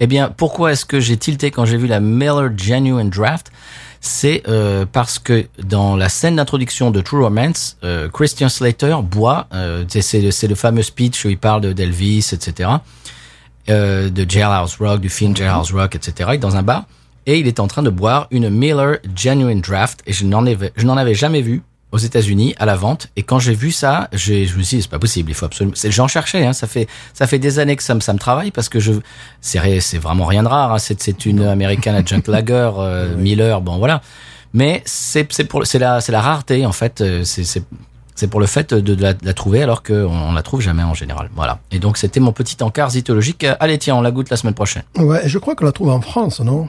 Eh 0.00 0.06
bien, 0.08 0.28
pourquoi 0.36 0.72
est-ce 0.72 0.84
que 0.84 0.98
j'ai 0.98 1.16
tilté 1.16 1.50
quand 1.52 1.64
j'ai 1.64 1.76
vu 1.76 1.86
la 1.86 2.00
Miller 2.00 2.50
Genuine 2.56 3.10
Draft? 3.10 3.52
C'est 4.00 4.42
euh, 4.48 4.84
parce 4.90 5.18
que 5.18 5.46
dans 5.62 5.96
la 5.96 6.08
scène 6.08 6.36
d'introduction 6.36 6.90
de 6.90 7.00
True 7.00 7.22
Romance, 7.22 7.76
euh, 7.84 8.08
Christian 8.08 8.48
Slater 8.48 8.96
boit, 9.02 9.46
euh, 9.54 9.84
c'est- 9.88 10.20
le, 10.48 10.54
fameux 10.56 10.82
speech 10.82 11.24
où 11.24 11.28
il 11.30 11.38
parle 11.38 11.60
de- 11.62 11.72
d'Elvis, 11.72 12.30
etc., 12.32 12.68
euh, 13.68 14.10
de 14.10 14.28
Jailhouse 14.28 14.76
Rock, 14.80 15.00
du 15.00 15.08
film 15.08 15.36
Jailhouse 15.36 15.72
Rock, 15.72 15.94
etc., 15.96 16.30
il 16.32 16.34
est 16.34 16.38
dans 16.38 16.56
un 16.56 16.62
bar, 16.62 16.84
et 17.26 17.38
il 17.38 17.46
est 17.46 17.60
en 17.60 17.66
train 17.66 17.82
de 17.82 17.90
boire 17.90 18.26
une 18.30 18.50
Miller 18.50 18.98
Genuine 19.16 19.60
Draft, 19.60 20.00
et 20.06 20.12
je 20.12 20.24
n'en 20.24 20.44
avais, 20.46 20.72
je 20.76 20.84
n'en 20.86 20.96
avais 20.96 21.14
jamais 21.14 21.40
vu 21.42 21.62
aux 21.92 21.98
États-Unis 21.98 22.54
à 22.58 22.66
la 22.66 22.74
vente. 22.74 23.06
Et 23.14 23.22
quand 23.22 23.38
j'ai 23.38 23.54
vu 23.54 23.70
ça, 23.70 24.08
j'ai, 24.12 24.46
je 24.46 24.56
me 24.58 24.62
suis 24.64 24.78
dit 24.78 24.82
c'est 24.82 24.90
pas 24.90 24.98
possible. 24.98 25.30
Il 25.30 25.34
faut 25.34 25.46
absolument. 25.46 25.76
c'est- 25.76 25.92
J'en 25.92 26.08
cherchais. 26.08 26.44
Hein, 26.44 26.52
ça 26.52 26.66
fait 26.66 26.88
ça 27.12 27.28
fait 27.28 27.38
des 27.38 27.60
années 27.60 27.76
que 27.76 27.84
ça 27.84 27.94
me 27.94 28.00
ça 28.00 28.12
me 28.12 28.18
travaille 28.18 28.50
parce 28.50 28.68
que 28.68 28.80
je 28.80 28.94
c'est 29.40 29.78
c'est 29.80 29.98
vraiment 29.98 30.24
rien 30.26 30.42
de 30.42 30.48
rare. 30.48 30.72
Hein, 30.72 30.78
c'est 30.78 31.00
c'est 31.00 31.24
une 31.24 31.42
American 31.44 31.94
Adjunct 31.94 32.26
Lager 32.26 32.70
euh, 32.78 33.16
Miller. 33.16 33.60
Bon 33.60 33.78
voilà. 33.78 34.02
Mais 34.52 34.82
c'est 34.84 35.32
c'est 35.32 35.44
pour 35.44 35.66
c'est 35.68 35.78
la 35.78 36.00
c'est 36.00 36.10
la 36.10 36.20
rareté 36.20 36.66
en 36.66 36.72
fait. 36.72 37.00
euh, 37.00 37.22
C'est 37.22 37.44
c'est 37.44 37.62
c'est 38.14 38.28
pour 38.28 38.40
le 38.40 38.46
fait 38.46 38.72
de, 38.74 38.94
de 38.94 39.02
la, 39.02 39.12
de 39.14 39.24
la 39.26 39.32
trouver 39.34 39.62
alors 39.62 39.82
qu'on 39.82 39.94
on 40.08 40.32
la 40.32 40.42
trouve 40.42 40.60
jamais 40.60 40.82
en 40.82 40.94
général. 40.94 41.30
Voilà. 41.34 41.58
Et 41.72 41.78
donc 41.78 41.96
c'était 41.96 42.20
mon 42.20 42.32
petit 42.32 42.56
encart 42.62 42.90
zytologique. 42.90 43.44
Allez 43.60 43.78
tiens, 43.78 43.96
on 43.96 44.00
la 44.02 44.10
goûte 44.10 44.30
la 44.30 44.36
semaine 44.36 44.54
prochaine. 44.54 44.84
Ouais, 44.96 45.26
et 45.26 45.28
je 45.28 45.38
crois 45.38 45.54
qu'on 45.56 45.64
la 45.64 45.72
trouve 45.72 45.90
en 45.90 46.00
France, 46.00 46.40
non? 46.40 46.68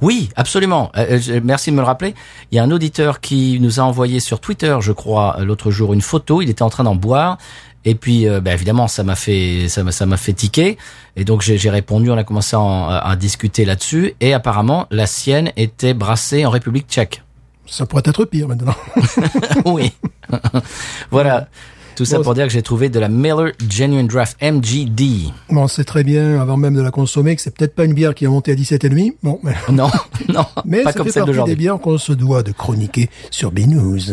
Oui, 0.00 0.28
absolument. 0.36 0.92
Euh, 0.96 1.18
euh, 1.28 1.40
merci 1.42 1.70
de 1.70 1.74
me 1.74 1.80
le 1.80 1.86
rappeler. 1.86 2.14
Il 2.52 2.54
y 2.56 2.60
a 2.60 2.62
un 2.62 2.70
auditeur 2.70 3.20
qui 3.20 3.58
nous 3.60 3.80
a 3.80 3.82
envoyé 3.82 4.20
sur 4.20 4.38
Twitter, 4.38 4.76
je 4.80 4.92
crois, 4.92 5.36
euh, 5.40 5.44
l'autre 5.44 5.72
jour 5.72 5.92
une 5.92 6.02
photo. 6.02 6.40
Il 6.40 6.48
était 6.50 6.62
en 6.62 6.70
train 6.70 6.84
d'en 6.84 6.94
boire 6.94 7.36
Et 7.84 7.96
puis, 7.96 8.28
euh, 8.28 8.40
bah, 8.40 8.52
évidemment, 8.54 8.86
ça 8.86 9.02
m'a 9.02 9.16
fait, 9.16 9.66
ça 9.68 9.82
m'a, 9.82 9.90
ça 9.90 10.06
m'a 10.06 10.16
fait 10.16 10.34
tiquer. 10.34 10.78
Et 11.16 11.24
donc, 11.24 11.42
j'ai, 11.42 11.58
j'ai 11.58 11.68
répondu. 11.70 12.12
On 12.12 12.16
a 12.16 12.22
commencé 12.22 12.54
à, 12.54 12.60
en- 12.60 12.88
à 12.88 13.16
discuter 13.16 13.64
là-dessus. 13.64 14.14
Et 14.20 14.34
apparemment, 14.34 14.86
la 14.92 15.06
sienne 15.08 15.50
était 15.56 15.94
brassée 15.94 16.46
en 16.46 16.50
République 16.50 16.86
Tchèque. 16.88 17.22
Ça 17.68 17.86
pourrait 17.86 18.02
être 18.06 18.24
pire 18.24 18.48
maintenant. 18.48 18.74
oui. 19.66 19.92
voilà. 21.10 21.48
Tout 21.96 22.04
ça 22.04 22.18
Bon, 22.18 22.22
pour 22.22 22.34
dire 22.34 22.44
que 22.46 22.52
j'ai 22.52 22.62
trouvé 22.62 22.90
de 22.90 23.00
la 23.00 23.08
Miller 23.08 23.50
Genuine 23.68 24.06
Draft 24.06 24.36
MGD. 24.40 25.32
Bon, 25.50 25.62
on 25.62 25.68
sait 25.68 25.82
très 25.82 26.04
bien, 26.04 26.40
avant 26.40 26.56
même 26.56 26.74
de 26.76 26.80
la 26.80 26.92
consommer, 26.92 27.34
que 27.34 27.42
c'est 27.42 27.50
peut-être 27.56 27.74
pas 27.74 27.84
une 27.84 27.92
bière 27.92 28.14
qui 28.14 28.24
a 28.24 28.28
monté 28.28 28.52
à 28.52 28.54
17,5. 28.54 29.14
Bon, 29.22 29.40
mais, 29.42 29.54
Non, 29.70 29.90
non, 30.28 30.46
mais 30.64 30.84
pas 30.84 30.92
ça 30.92 30.98
comme 30.98 31.06
fait 31.06 31.12
celle 31.12 31.24
partie 31.24 31.50
des 31.50 31.56
bières 31.56 31.80
qu'on 31.80 31.98
se 31.98 32.12
doit 32.12 32.44
de 32.44 32.52
chroniquer 32.52 33.10
sur 33.32 33.50
Binous. 33.50 34.12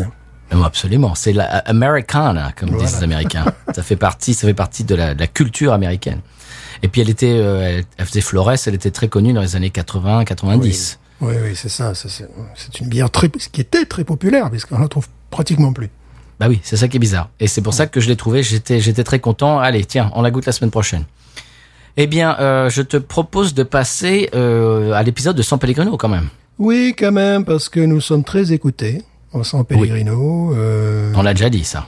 Non, 0.52 0.64
absolument. 0.64 1.14
C'est 1.14 1.34
la 1.34 1.46
Americana, 1.60 2.54
comme 2.56 2.70
Voilà. 2.70 2.86
disent 2.86 2.98
les 2.98 3.04
Américains. 3.04 3.46
ça 3.76 3.84
fait 3.84 3.96
partie, 3.96 4.34
ça 4.34 4.48
fait 4.48 4.56
partie 4.56 4.84
de 4.84 4.96
la, 4.96 5.14
de 5.14 5.20
la 5.20 5.28
culture 5.28 5.72
américaine. 5.72 6.22
Et 6.82 6.88
puis 6.88 7.02
elle 7.02 7.10
était, 7.10 7.38
euh, 7.40 7.82
elle 7.98 8.06
faisait 8.06 8.22
Flores, 8.22 8.54
elle 8.66 8.76
était 8.76 8.92
très 8.92 9.10
connue 9.10 9.34
dans 9.34 9.42
les 9.42 9.56
années 9.56 9.70
80, 9.70 10.26
90. 10.26 11.00
Oui, 11.02 11.05
oui, 11.22 11.56
c'est 11.56 11.70
ça. 11.70 11.94
C'est 11.96 12.80
une 12.80 12.88
bière 12.88 13.10
très, 13.10 13.30
qui 13.30 13.62
était 13.62 13.86
très 13.86 14.04
populaire, 14.04 14.50
puisqu'on 14.50 14.80
la 14.80 14.88
trouve 14.88 15.08
pratiquement 15.30 15.74
plus. 15.74 15.90
Bah 16.40 16.48
oui, 16.50 16.60
c'est 16.64 16.76
ça 16.78 16.88
qui 16.88 16.98
est 16.98 17.00
bizarre. 17.00 17.30
Et 17.40 17.48
c'est 17.48 17.62
pour 17.62 17.74
ça 17.74 17.88
que 17.88 18.00
je 18.02 18.08
l'ai 18.10 18.18
trouvé. 18.18 18.44
J'étais, 18.44 18.80
j'étais 18.82 19.04
très 19.04 19.20
content. 19.20 19.60
Allez, 19.60 19.86
tiens, 19.86 20.12
on 20.14 20.22
la 20.22 20.32
goûte 20.32 20.46
la 20.46 20.52
semaine 20.52 20.72
prochaine. 20.72 21.06
Eh 21.98 22.08
bien, 22.08 22.36
euh, 22.40 22.70
je 22.70 22.82
te 22.82 22.98
propose 22.98 23.54
de 23.54 23.64
passer 23.64 24.30
euh, 24.36 24.92
à 24.92 25.02
l'épisode 25.04 25.38
de 25.38 25.42
San 25.42 25.58
Pellegrino 25.58 25.96
quand 25.96 26.10
même. 26.10 26.28
Oui, 26.60 26.94
quand 26.98 27.14
même, 27.14 27.46
parce 27.46 27.70
que 27.70 27.80
nous 27.80 28.02
sommes 28.02 28.26
très 28.26 28.52
écoutés 28.52 29.02
au 29.32 29.44
San 29.46 29.64
Pellegrino. 29.64 30.54
Euh, 30.54 31.14
On 31.16 31.22
l'a 31.22 31.34
déjà 31.34 31.50
dit 31.50 31.64
ça. 31.64 31.88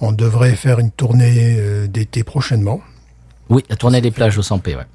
on 0.00 0.10
devrait 0.10 0.56
faire 0.56 0.80
une 0.80 0.90
tournée 0.90 1.86
d'été 1.88 2.24
prochainement. 2.24 2.80
Oui, 3.48 3.62
la 3.68 3.76
tournée 3.76 4.00
des 4.00 4.10
plages 4.10 4.38
au 4.38 4.42
Sampé, 4.42 4.74
ouais. 4.74 4.86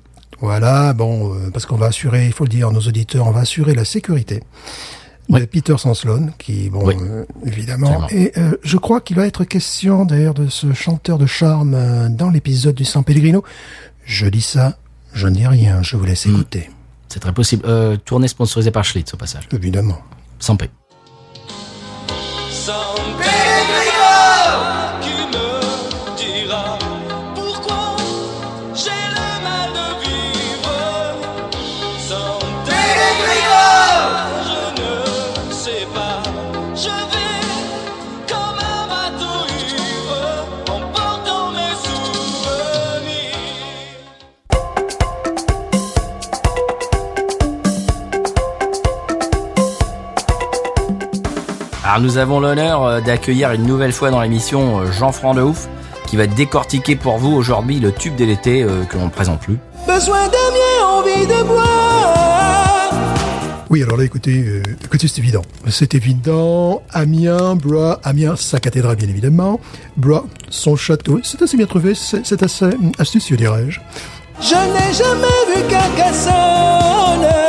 Voilà, 0.41 0.93
bon, 0.93 1.33
euh, 1.35 1.49
parce 1.51 1.65
qu'on 1.65 1.75
va 1.75 1.87
assurer, 1.87 2.25
il 2.25 2.33
faut 2.33 2.45
le 2.45 2.49
dire 2.49 2.71
nos 2.71 2.79
auditeurs, 2.81 3.27
on 3.27 3.31
va 3.31 3.41
assurer 3.41 3.73
la 3.75 3.85
sécurité 3.85 4.41
de 5.29 5.45
Peter 5.45 5.77
Sanslon, 5.77 6.31
qui, 6.39 6.69
bon, 6.69 6.83
Oui. 6.85 6.95
euh, 7.01 7.23
évidemment. 7.45 8.07
Et 8.09 8.31
euh, 8.37 8.57
je 8.63 8.77
crois 8.77 8.99
qu'il 9.01 9.15
va 9.15 9.27
être 9.27 9.43
question 9.43 10.05
d'ailleurs 10.05 10.33
de 10.33 10.47
ce 10.47 10.73
chanteur 10.73 11.17
de 11.19 11.25
charme 11.27 11.73
euh, 11.75 12.09
dans 12.09 12.29
l'épisode 12.31 12.73
du 12.75 12.85
San 12.85 13.03
Pellegrino. 13.03 13.43
Je 14.05 14.25
dis 14.27 14.41
ça, 14.41 14.77
je 15.13 15.27
ne 15.27 15.35
dis 15.35 15.45
rien, 15.45 15.83
je 15.83 15.97
vous 15.97 16.05
laisse 16.05 16.25
Hmm. 16.25 16.31
écouter, 16.35 16.71
C'est 17.09 17.19
très 17.19 17.33
possible. 17.33 17.63
Tournée 18.05 18.27
sponsorisée 18.27 18.71
par 18.71 18.83
Schlitz 18.83 19.13
au 19.13 19.17
passage. 19.17 19.47
évidemment. 19.51 19.99
Sampé. 20.39 20.65
San 20.65 20.88
Alors 51.89 52.01
nous 52.01 52.19
avons 52.19 52.39
l'honneur 52.39 52.85
euh, 52.85 53.01
d'accueillir 53.01 53.51
une 53.51 53.63
nouvelle 53.63 53.91
fois 53.91 54.11
dans 54.11 54.21
l'émission 54.21 54.79
euh, 54.79 54.91
Jean-Franc 54.91 55.33
de 55.33 55.41
Ouf 55.41 55.67
qui 56.05 56.17
va 56.17 56.27
décortiquer 56.27 56.95
pour 56.95 57.17
vous 57.17 57.31
aujourd'hui 57.31 57.79
le 57.79 57.91
tube 57.91 58.15
de 58.15 58.25
l'été 58.25 58.61
euh, 58.61 58.83
que 58.83 58.95
l'on 58.95 59.05
ne 59.05 59.09
présente 59.09 59.39
plus. 59.39 59.57
Besoin 59.87 60.29
bien, 60.29 60.87
envie 60.87 61.25
de 61.25 61.43
boire. 61.47 62.93
Oui, 63.71 63.81
alors 63.81 63.97
là, 63.97 64.03
écoutez, 64.03 64.37
euh, 64.37 64.61
écoutez, 64.85 65.07
c'est 65.07 65.17
évident. 65.17 65.41
C'est 65.67 65.95
évident. 65.95 66.83
Amiens, 66.91 67.55
Blois, 67.55 67.99
Amiens, 68.03 68.35
sa 68.35 68.59
cathédrale, 68.59 68.95
bien 68.95 69.09
évidemment. 69.09 69.59
Blois, 69.97 70.27
son 70.51 70.75
château. 70.75 71.19
C'est 71.23 71.41
assez 71.41 71.57
bien 71.57 71.65
trouvé, 71.65 71.95
c'est 71.95 72.23
c'est 72.23 72.43
assez 72.43 72.65
hum, 72.65 72.91
astucieux, 72.99 73.35
dirais-je. 73.35 73.79
Je 74.39 74.53
n'ai 74.53 74.93
jamais 74.93 75.55
vu 75.55 75.67
Carcassonne. 75.67 77.48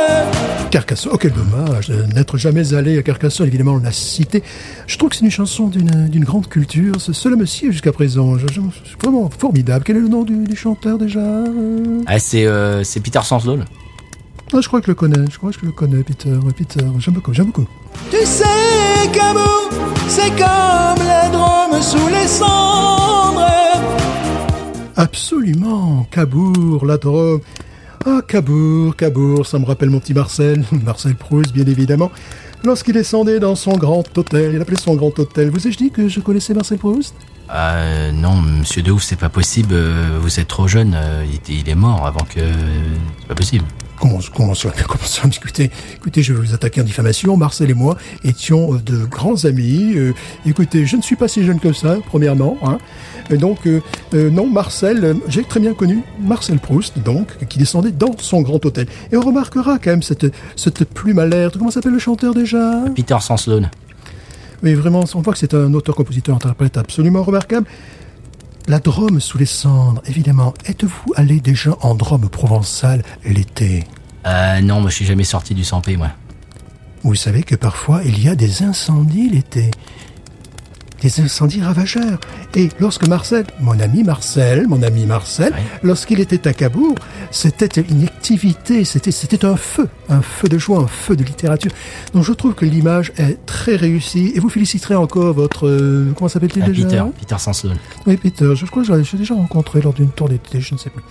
Carcassonne, 0.71 1.11
oh 1.13 1.17
quel 1.19 1.33
dommage 1.33 1.89
de 1.89 2.03
n'être 2.13 2.37
jamais 2.37 2.73
allé 2.73 2.97
à 2.97 3.03
Carcassonne, 3.03 3.45
évidemment, 3.47 3.73
on 3.73 3.79
l'a 3.79 3.91
cité. 3.91 4.41
Je 4.87 4.97
trouve 4.97 5.09
que 5.09 5.17
c'est 5.17 5.25
une 5.25 5.29
chanson 5.31 5.67
d'une 5.67 6.07
d'une 6.07 6.23
grande 6.23 6.47
culture. 6.47 6.99
Ce- 7.01 7.11
Cela 7.11 7.35
me 7.35 7.45
sied 7.45 7.71
jusqu'à 7.73 7.91
présent. 7.91 8.37
Je, 8.37 8.45
vraiment 9.03 9.29
formidable. 9.37 9.83
Quel 9.85 9.97
est 9.97 10.01
le 10.01 10.07
nom 10.07 10.23
du, 10.23 10.45
du 10.45 10.55
chanteur 10.55 10.97
déjà 10.97 11.19
Euh, 11.19 12.01
Ah, 12.07 12.19
c'est 12.19 12.45
euh, 12.45 12.83
c'est 12.85 13.01
Peter 13.01 13.19
Sanslone. 13.21 13.65
ah, 14.53 14.61
Je 14.61 14.67
crois 14.67 14.79
que 14.79 14.85
je 14.85 14.91
le 14.91 14.95
connais. 14.95 15.25
Je 15.29 15.37
crois 15.37 15.51
que 15.51 15.57
je 15.59 15.65
le 15.65 15.73
connais, 15.73 16.03
Peter. 16.03 16.29
Ouais, 16.31 16.53
Peter, 16.55 16.79
j'aime 16.99 17.15
beaucoup, 17.15 17.33
j'aime 17.33 17.47
beaucoup. 17.47 17.67
Tu 18.09 18.25
sais, 18.25 18.45
Cabourg, 19.11 19.69
c'est 20.07 20.29
comme 20.29 21.03
les 21.03 21.31
drômes 21.37 21.81
sous 21.81 22.07
les 22.07 22.27
cendres. 22.27 23.45
Absolument, 24.95 26.05
Cabourg, 26.11 26.85
la 26.85 26.97
Drôme. 26.97 27.41
Ah, 28.05 28.21
Cabourg, 28.27 28.95
Cabourg, 28.95 29.45
ça 29.45 29.59
me 29.59 29.65
rappelle 29.65 29.89
mon 29.89 29.99
petit 29.99 30.13
Marcel, 30.13 30.63
Marcel 30.83 31.15
Proust, 31.15 31.53
bien 31.53 31.65
évidemment. 31.65 32.11
Lorsqu'il 32.63 32.93
descendait 32.93 33.39
dans 33.39 33.55
son 33.55 33.77
grand 33.77 34.03
hôtel, 34.17 34.53
il 34.55 34.61
appelait 34.61 34.77
son 34.79 34.95
grand 34.95 35.17
hôtel. 35.19 35.49
Vous 35.49 35.67
ai-je 35.67 35.77
dit 35.77 35.91
que 35.91 36.07
je 36.07 36.19
connaissais 36.19 36.53
Marcel 36.53 36.77
Proust? 36.77 37.15
Euh, 37.53 38.11
non, 38.11 38.35
monsieur 38.35 38.81
de 38.81 38.91
Ouf, 38.91 39.03
c'est 39.03 39.15
pas 39.17 39.29
possible. 39.29 39.73
euh, 39.73 40.17
Vous 40.21 40.39
êtes 40.39 40.47
trop 40.47 40.67
jeune. 40.67 40.93
euh, 40.95 41.25
Il, 41.49 41.67
est 41.69 41.75
mort 41.75 42.05
avant 42.07 42.23
que. 42.23 42.39
C'est 43.19 43.27
pas 43.27 43.35
possible. 43.35 43.65
Ça, 44.01 44.69
comment 44.87 45.03
ça 45.03 45.21
écoutez, 45.27 45.69
écoutez, 45.95 46.23
je 46.23 46.33
vais 46.33 46.39
vous 46.39 46.53
attaquer 46.55 46.81
en 46.81 46.83
diffamation. 46.83 47.37
Marcel 47.37 47.69
et 47.69 47.75
moi 47.75 47.97
étions 48.23 48.73
euh, 48.73 48.77
de 48.79 49.05
grands 49.05 49.45
amis. 49.45 49.93
Euh, 49.95 50.13
écoutez, 50.45 50.85
je 50.85 50.97
ne 50.97 51.01
suis 51.01 51.15
pas 51.15 51.27
si 51.27 51.43
jeune 51.43 51.59
que 51.59 51.71
ça, 51.71 51.97
premièrement. 52.07 52.57
Hein. 52.63 52.79
Et 53.29 53.37
donc, 53.37 53.67
euh, 53.67 53.81
euh, 54.13 54.29
non, 54.29 54.47
Marcel, 54.47 55.15
j'ai 55.27 55.43
très 55.43 55.59
bien 55.59 55.73
connu 55.73 56.01
Marcel 56.19 56.57
Proust, 56.57 56.99
donc, 56.99 57.27
qui 57.47 57.59
descendait 57.59 57.91
dans 57.91 58.15
son 58.17 58.41
grand 58.41 58.63
hôtel. 58.65 58.87
Et 59.11 59.17
on 59.17 59.21
remarquera 59.21 59.77
quand 59.77 59.91
même 59.91 60.03
cette, 60.03 60.25
cette 60.55 60.83
plume 60.85 61.19
à 61.19 61.27
l'air. 61.27 61.51
Comment 61.51 61.71
s'appelle 61.71 61.93
le 61.93 61.99
chanteur 61.99 62.33
déjà? 62.33 62.83
Peter 62.95 63.17
Sanslone. 63.21 63.69
Oui, 64.63 64.73
vraiment, 64.73 65.03
on 65.15 65.21
voit 65.21 65.33
que 65.33 65.39
c'est 65.39 65.53
un 65.53 65.73
auteur-compositeur-interprète 65.73 66.77
absolument 66.77 67.23
remarquable. 67.23 67.67
La 68.67 68.79
Drôme 68.79 69.19
sous 69.19 69.37
les 69.37 69.45
cendres, 69.45 70.01
évidemment. 70.05 70.53
Êtes-vous 70.65 71.13
allé 71.15 71.39
déjà 71.39 71.75
en 71.81 71.95
Drôme 71.95 72.29
provençale 72.29 73.03
l'été? 73.25 73.85
Euh, 74.25 74.61
non, 74.61 74.81
moi 74.81 74.89
je 74.89 74.95
suis 74.95 75.05
jamais 75.05 75.23
sorti 75.23 75.55
du 75.55 75.63
Sampé, 75.63 75.97
moi. 75.97 76.09
Vous 77.03 77.15
savez 77.15 77.41
que 77.43 77.55
parfois 77.55 78.01
il 78.05 78.23
y 78.23 78.29
a 78.29 78.35
des 78.35 78.61
incendies 78.63 79.29
l'été. 79.29 79.71
Des 81.01 81.19
incendies 81.19 81.61
ravageurs. 81.61 82.19
Et 82.55 82.69
lorsque 82.79 83.07
Marcel, 83.07 83.45
mon 83.59 83.79
ami 83.79 84.03
Marcel, 84.03 84.67
mon 84.67 84.83
ami 84.83 85.05
Marcel, 85.05 85.53
lorsqu'il 85.81 86.19
était 86.19 86.47
à 86.47 86.53
Cabourg, 86.53 86.95
c'était 87.31 87.81
une 87.81 88.03
activité, 88.03 88.85
c'était, 88.85 89.11
c'était 89.11 89.45
un 89.45 89.55
feu, 89.55 89.89
un 90.09 90.21
feu 90.21 90.47
de 90.47 90.57
joie, 90.57 90.79
un 90.79 90.87
feu 90.87 91.15
de 91.15 91.23
littérature. 91.23 91.71
Donc 92.13 92.23
je 92.23 92.33
trouve 92.33 92.53
que 92.53 92.65
l'image 92.65 93.13
est 93.17 93.43
très 93.45 93.75
réussie 93.75 94.31
et 94.35 94.39
vous 94.39 94.49
féliciterez 94.49 94.95
encore 94.95 95.33
votre, 95.33 95.67
euh, 95.67 96.13
comment 96.15 96.29
s'appelle-t-il 96.29 96.63
Ah, 96.63 96.67
déjà 96.67 96.83
Peter, 96.83 97.03
Peter 97.19 97.35
Sanslone. 97.39 97.77
Oui, 98.05 98.17
Peter, 98.17 98.53
je 98.55 98.65
crois 98.67 98.83
que 98.83 98.87
je 98.87 98.93
l'ai 98.93 99.03
je 99.03 99.13
l'ai 99.13 99.19
déjà 99.19 99.33
rencontré 99.33 99.81
lors 99.81 99.93
d'une 99.93 100.09
tour 100.09 100.29
d'été, 100.29 100.61
je 100.61 100.73
ne 100.73 100.79
sais 100.79 100.89
plus. 100.89 101.03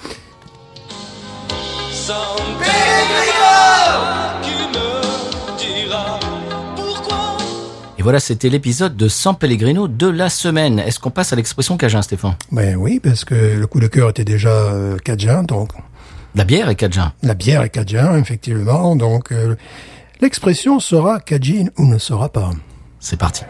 Et 8.01 8.03
voilà, 8.03 8.19
c'était 8.19 8.49
l'épisode 8.49 8.97
de 8.97 9.09
San 9.09 9.37
Pellegrino 9.37 9.87
de 9.87 10.07
la 10.07 10.31
semaine. 10.31 10.79
Est-ce 10.79 10.99
qu'on 10.99 11.11
passe 11.11 11.35
à 11.35 11.37
l'expression 11.37 11.77
Cajun, 11.77 12.01
Stéphane? 12.01 12.35
Ben 12.51 12.75
oui, 12.75 12.99
parce 12.99 13.27
que 13.27 13.35
le 13.35 13.67
coup 13.67 13.79
de 13.79 13.89
cœur 13.89 14.09
était 14.09 14.25
déjà 14.25 14.49
euh, 14.49 14.97
cajun, 14.97 15.43
donc 15.43 15.73
La 16.35 16.45
bière 16.45 16.71
est 16.71 16.77
Cajun. 16.77 17.13
La 17.23 17.35
bière 17.35 17.61
est 17.61 17.69
cajun, 17.69 18.17
effectivement, 18.17 18.97
donc 18.97 19.33
euh, 19.33 19.55
l'expression 20.23 20.81
sera 20.81 21.21
cajun 21.21 21.67
ou 21.77 21.85
ne 21.85 21.99
sera 21.99 22.31
pas. 22.31 22.53
C'est 23.01 23.19
parti. 23.19 23.43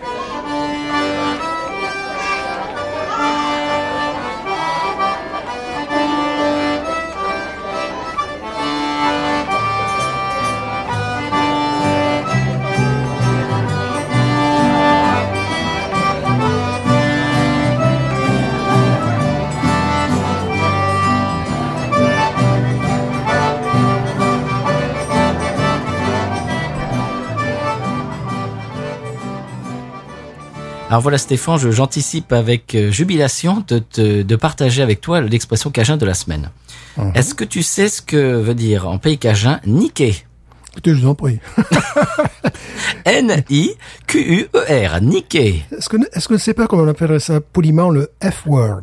Alors 30.90 31.00
voilà 31.02 31.16
Stéphane, 31.18 31.56
je- 31.56 31.70
j'anticipe 31.70 32.32
avec 32.32 32.74
euh, 32.74 32.90
jubilation 32.90 33.64
de, 33.68 33.78
te- 33.78 34.22
de 34.22 34.36
partager 34.36 34.82
avec 34.82 35.00
toi 35.00 35.20
l'expression 35.20 35.70
cajun 35.70 35.96
de 35.96 36.04
la 36.04 36.14
semaine. 36.14 36.50
Mhm. 36.98 37.12
Est-ce 37.14 37.32
que 37.34 37.44
tu 37.44 37.62
sais 37.62 37.88
ce 37.88 38.02
que 38.02 38.34
veut 38.40 38.54
dire 38.54 38.88
en 38.88 38.98
pays 38.98 39.16
cajun 39.16 39.60
niquer 39.66 40.16
Écoutez, 40.72 40.90
je 40.94 41.00
vous 41.02 41.08
en 41.08 41.14
prie. 41.14 41.38
N-I-Q-U-E-R, 43.04 45.00
niquer. 45.00 45.64
Est-ce 45.76 45.88
que, 45.88 45.96
est-ce 46.12 46.28
que 46.28 46.52
pas 46.52 46.66
comment 46.66 46.82
on 46.82 46.88
appellerait 46.88 47.20
ça 47.20 47.40
poliment 47.40 47.90
le 47.90 48.10
F-word? 48.22 48.82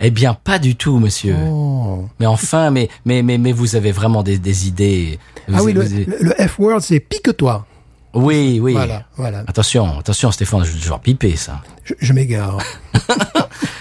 Eh 0.00 0.10
bien, 0.10 0.34
pas 0.34 0.58
du 0.58 0.76
tout, 0.76 0.98
monsieur. 0.98 1.34
Oh. 1.50 2.06
Mais 2.20 2.26
enfin, 2.26 2.70
mais, 2.70 2.88
mais, 3.04 3.22
mais, 3.22 3.36
mais 3.38 3.52
vous 3.52 3.74
avez 3.76 3.90
vraiment 3.92 4.22
des, 4.22 4.38
des 4.38 4.68
idées. 4.68 5.18
Ah 5.52 5.62
oui, 5.62 5.72
le- 5.72 5.82
le 5.82 6.32
F-word, 6.48 6.80
c'est 6.80 7.00
pique-toi. 7.00 7.66
Oui, 8.14 8.58
oui. 8.60 8.72
Voilà, 8.72 9.04
voilà. 9.16 9.44
Attention, 9.46 9.98
attention, 9.98 10.30
Stéphane, 10.32 10.64
je 10.64 10.72
vais 10.72 10.78
genre 10.78 11.00
piper 11.00 11.36
ça. 11.36 11.60
Je, 11.84 11.94
je 11.98 12.12
m'égare. 12.12 12.58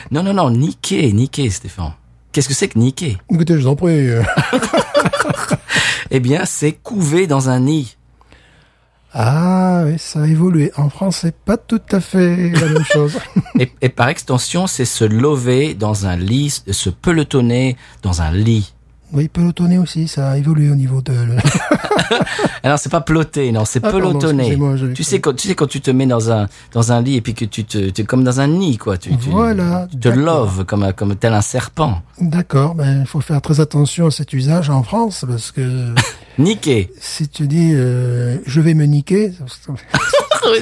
Non, 0.10 0.24
non, 0.24 0.34
non, 0.34 0.50
niquer, 0.50 1.12
niquer, 1.12 1.50
Stéphane. 1.50 1.92
Qu'est-ce 2.32 2.48
que 2.48 2.54
c'est 2.54 2.70
que 2.70 2.80
niquer? 2.80 3.18
Écoutez, 3.30 3.56
je 3.56 3.60
vous 3.64 3.68
en 3.68 3.76
prie. 3.76 4.08
Eh 6.12 6.22
bien, 6.22 6.46
c'est 6.46 6.72
couver 6.72 7.28
dans 7.28 7.50
un 7.50 7.60
nid. 7.60 7.98
Ah, 9.14 9.84
oui, 9.86 9.96
ça 9.98 10.22
a 10.22 10.28
évolué. 10.28 10.72
En 10.78 10.90
France, 10.90 11.20
c'est 11.22 11.36
pas 11.36 11.58
tout 11.58 11.82
à 11.92 12.00
fait 12.00 12.52
la 12.52 12.68
même 12.70 12.86
chose. 12.94 13.18
Et, 13.60 13.72
et 13.82 13.90
par 13.90 14.08
extension, 14.10 14.68
c'est 14.68 14.86
se 14.86 15.04
lever 15.04 15.74
dans 15.74 16.06
un 16.06 16.16
lit, 16.16 16.62
se 16.72 16.90
pelotonner 16.90 17.76
dans 18.04 18.22
un 18.22 18.32
lit. 18.32 18.74
Oui, 19.14 19.30
pelotonner 19.30 19.78
aussi, 19.78 20.08
ça 20.08 20.32
a 20.32 20.38
évolué 20.38 20.70
au 20.70 20.76
niveau 20.76 21.02
de... 21.02 21.14
Alors 22.64 22.78
c'est 22.78 22.90
pas 22.90 23.00
peloter, 23.02 23.52
non, 23.54 23.64
c'est 23.64 23.84
Ah, 23.86 23.92
pelotonner. 23.92 24.58
Tu 24.94 25.04
sais 25.04 25.22
quand 25.22 25.34
tu 25.34 25.48
sais 25.48 25.56
quand 25.56 25.68
tu 25.68 25.80
te 25.80 25.92
mets 25.92 26.06
dans 26.06 26.30
un 26.32 26.48
dans 26.74 26.92
un 26.92 27.02
lit 27.02 27.16
et 27.16 27.22
puis 27.22 27.34
que 27.34 27.46
tu 27.46 27.64
te 27.64 27.78
es 27.78 28.04
comme 28.06 28.24
dans 28.24 28.42
un 28.42 28.48
nid 28.48 28.78
quoi, 28.78 28.98
tu 28.98 29.16
tu, 29.18 29.30
Voilà, 29.30 29.88
tu 29.90 29.98
te 29.98 30.10
loves 30.10 30.66
comme 30.66 30.92
comme 30.94 31.16
tel 31.16 31.34
un 31.34 31.42
serpent. 31.42 32.02
D'accord, 32.20 32.76
ben, 32.76 33.02
il 33.02 33.08
faut 33.08 33.22
faire 33.22 33.42
très 33.42 33.60
attention 33.62 34.08
à 34.08 34.12
cet 34.12 34.34
usage 34.34 34.70
en 34.70 34.84
France, 34.84 35.26
parce 35.28 35.52
que 35.52 35.94
Niquer. 36.38 36.92
si 37.00 37.28
tu 37.30 37.48
dis 37.48 37.72
euh, 37.74 38.38
je 38.46 38.60
vais 38.62 38.74
me 38.74 38.86
niquer, 38.86 39.32
ça, 39.32 39.74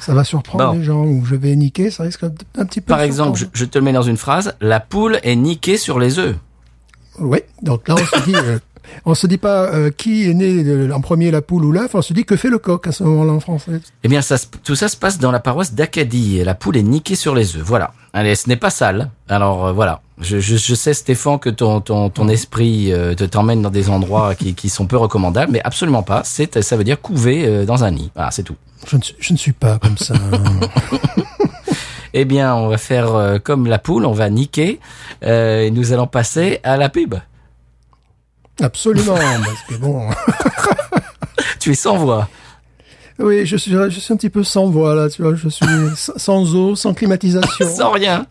ça 0.00 0.14
va 0.14 0.24
surprendre 0.24 0.72
Bon. 0.72 0.78
les 0.78 0.84
gens, 0.84 1.04
ou 1.04 1.24
je 1.24 1.34
vais 1.36 1.54
niquer, 1.56 1.90
ça 1.90 2.02
risque 2.02 2.24
un, 2.24 2.64
petit 2.64 2.80
peu 2.80 2.88
Par 2.92 3.00
exemple, 3.00 3.38
je, 3.38 3.46
je 3.52 3.64
te 3.64 3.78
le 3.78 3.84
mets 3.84 3.92
dans 3.92 4.02
une 4.02 4.16
phrase, 4.16 4.54
la 4.60 4.80
poule 4.80 5.18
est 5.22 5.36
niquée 5.36 5.76
sur 5.76 5.98
les 5.98 6.18
œufs. 6.18 6.36
Oui, 7.18 7.38
donc 7.62 7.88
là 7.88 7.94
on 7.98 8.04
se 8.18 8.24
dit, 8.24 8.34
euh, 8.34 8.58
on 9.04 9.14
se 9.14 9.26
dit 9.26 9.38
pas 9.38 9.64
euh, 9.72 9.90
qui 9.90 10.28
est 10.30 10.34
né 10.34 10.64
euh, 10.64 10.90
en 10.92 11.00
premier, 11.00 11.30
la 11.30 11.42
poule 11.42 11.64
ou 11.64 11.72
l'œuf, 11.72 11.94
on 11.94 12.02
se 12.02 12.12
dit 12.12 12.24
que 12.24 12.36
fait 12.36 12.48
le 12.48 12.58
coq 12.58 12.86
à 12.86 12.92
ce 12.92 13.04
moment-là 13.04 13.32
en 13.32 13.40
français. 13.40 13.80
Eh 14.02 14.08
bien, 14.08 14.22
ça, 14.22 14.36
tout 14.64 14.74
ça 14.74 14.88
se 14.88 14.96
passe 14.96 15.18
dans 15.18 15.30
la 15.30 15.40
paroisse 15.40 15.74
d'Acadie 15.74 16.42
la 16.44 16.54
poule 16.54 16.76
est 16.76 16.82
niquée 16.82 17.14
sur 17.14 17.34
les 17.34 17.56
œufs. 17.56 17.62
Voilà. 17.64 17.92
Allez, 18.14 18.34
ce 18.34 18.48
n'est 18.48 18.56
pas 18.56 18.70
sale. 18.70 19.10
Alors 19.28 19.66
euh, 19.66 19.72
voilà. 19.72 20.00
Je, 20.20 20.38
je, 20.38 20.56
je 20.56 20.74
sais, 20.74 20.94
Stéphane, 20.94 21.38
que 21.38 21.50
ton, 21.50 21.80
ton, 21.80 22.08
ton 22.08 22.28
esprit 22.28 22.92
euh, 22.92 23.14
te 23.14 23.24
t'emmène 23.24 23.60
dans 23.62 23.70
des 23.70 23.88
endroits 23.90 24.34
qui, 24.36 24.54
qui 24.54 24.68
sont 24.68 24.86
peu 24.86 24.96
recommandables, 24.96 25.50
mais 25.52 25.60
absolument 25.64 26.02
pas. 26.04 26.22
C'est, 26.24 26.62
ça 26.62 26.76
veut 26.76 26.84
dire 26.84 27.00
couver 27.00 27.44
euh, 27.46 27.64
dans 27.64 27.82
un 27.84 27.90
nid. 27.90 28.10
Voilà, 28.14 28.30
c'est 28.30 28.42
tout. 28.44 28.56
Je 28.86 28.96
ne, 28.96 29.02
suis- 29.02 29.16
je 29.18 29.32
ne 29.32 29.38
suis 29.38 29.52
pas 29.52 29.78
comme 29.78 29.96
ça. 29.98 30.14
Eh 32.14 32.24
bien, 32.24 32.54
on 32.54 32.68
va 32.68 32.78
faire 32.78 33.14
euh, 33.14 33.38
comme 33.38 33.66
la 33.66 33.78
poule, 33.78 34.04
on 34.06 34.12
va 34.12 34.28
niquer 34.30 34.80
euh, 35.24 35.62
et 35.62 35.70
nous 35.70 35.92
allons 35.92 36.06
passer 36.06 36.60
à 36.62 36.76
la 36.76 36.88
pub. 36.88 37.14
Absolument, 38.60 39.14
parce 39.44 39.62
que 39.68 39.74
bon... 39.76 40.08
Tu 41.58 41.70
es 41.70 41.74
sans 41.74 41.96
voix. 41.96 42.28
Oui, 43.18 43.46
je 43.46 43.56
suis, 43.56 43.70
je 43.70 43.88
suis 44.00 44.12
un 44.12 44.16
petit 44.16 44.30
peu 44.30 44.42
sans 44.42 44.66
voix 44.66 44.94
là, 44.96 45.08
tu 45.08 45.22
vois, 45.22 45.34
je 45.36 45.48
suis 45.48 45.64
sans- 46.16 46.54
eau, 46.54 46.74
sans 46.74 46.92
climatisation, 46.92 47.66
Sans 47.76 47.90
rien. 47.92 48.26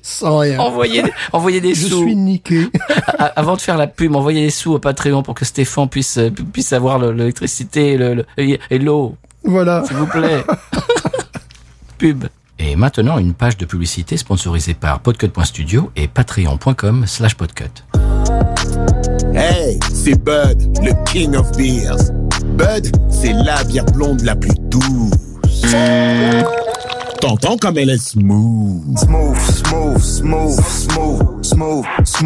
sans 0.00 0.38
rien. 0.38 0.58
Envoyez, 0.58 1.04
envoyez 1.32 1.60
des 1.60 1.74
Je 1.74 1.88
sous. 1.88 2.02
suis 2.02 2.16
niqué. 2.16 2.68
Avant 3.36 3.56
de 3.56 3.60
faire 3.60 3.76
la 3.76 3.86
pub, 3.88 4.14
envoyez 4.16 4.42
des 4.44 4.50
sous 4.50 4.72
au 4.72 4.78
Patreon 4.78 5.22
pour 5.22 5.34
que 5.34 5.44
Stéphane 5.44 5.88
puisse 5.88 6.16
euh, 6.18 6.30
pu- 6.30 6.44
puisse 6.44 6.72
avoir 6.72 6.98
le- 6.98 7.12
l'électricité 7.12 7.96
le, 7.98 8.24
et 8.38 8.78
l'eau, 8.78 9.16
Voilà. 9.44 9.84
s'il 9.86 9.96
vous 9.96 10.06
plaît. 10.06 10.42
pub. 11.98 12.24
Et 12.64 12.76
maintenant, 12.76 13.18
une 13.18 13.34
page 13.34 13.56
de 13.56 13.64
publicité 13.64 14.16
sponsorisée 14.16 14.74
par 14.74 15.00
podcut.studio 15.00 15.90
et 15.96 16.06
patreon.com 16.06 17.04
slash 17.06 17.34
podcut. 17.34 17.64
Hey, 19.34 19.80
c'est 19.92 20.14
Bud, 20.22 20.78
le 20.80 20.92
king 21.10 21.34
of 21.34 21.50
beers. 21.56 22.12
Bud, 22.56 22.96
c'est 23.10 23.32
la 23.32 23.64
bière 23.64 23.86
blonde 23.86 24.20
la 24.22 24.36
plus 24.36 24.54
douce. 24.60 25.62
T'entends 27.20 27.56
comme 27.56 27.78
elle 27.78 27.90
est 27.90 28.02
smooth. 28.02 28.96
Smooth, 28.96 29.36
smooth, 29.38 29.98
smooth, 29.98 30.60
smooth, 30.60 31.41
smooth, 31.41 31.41
smooth. 31.41 31.41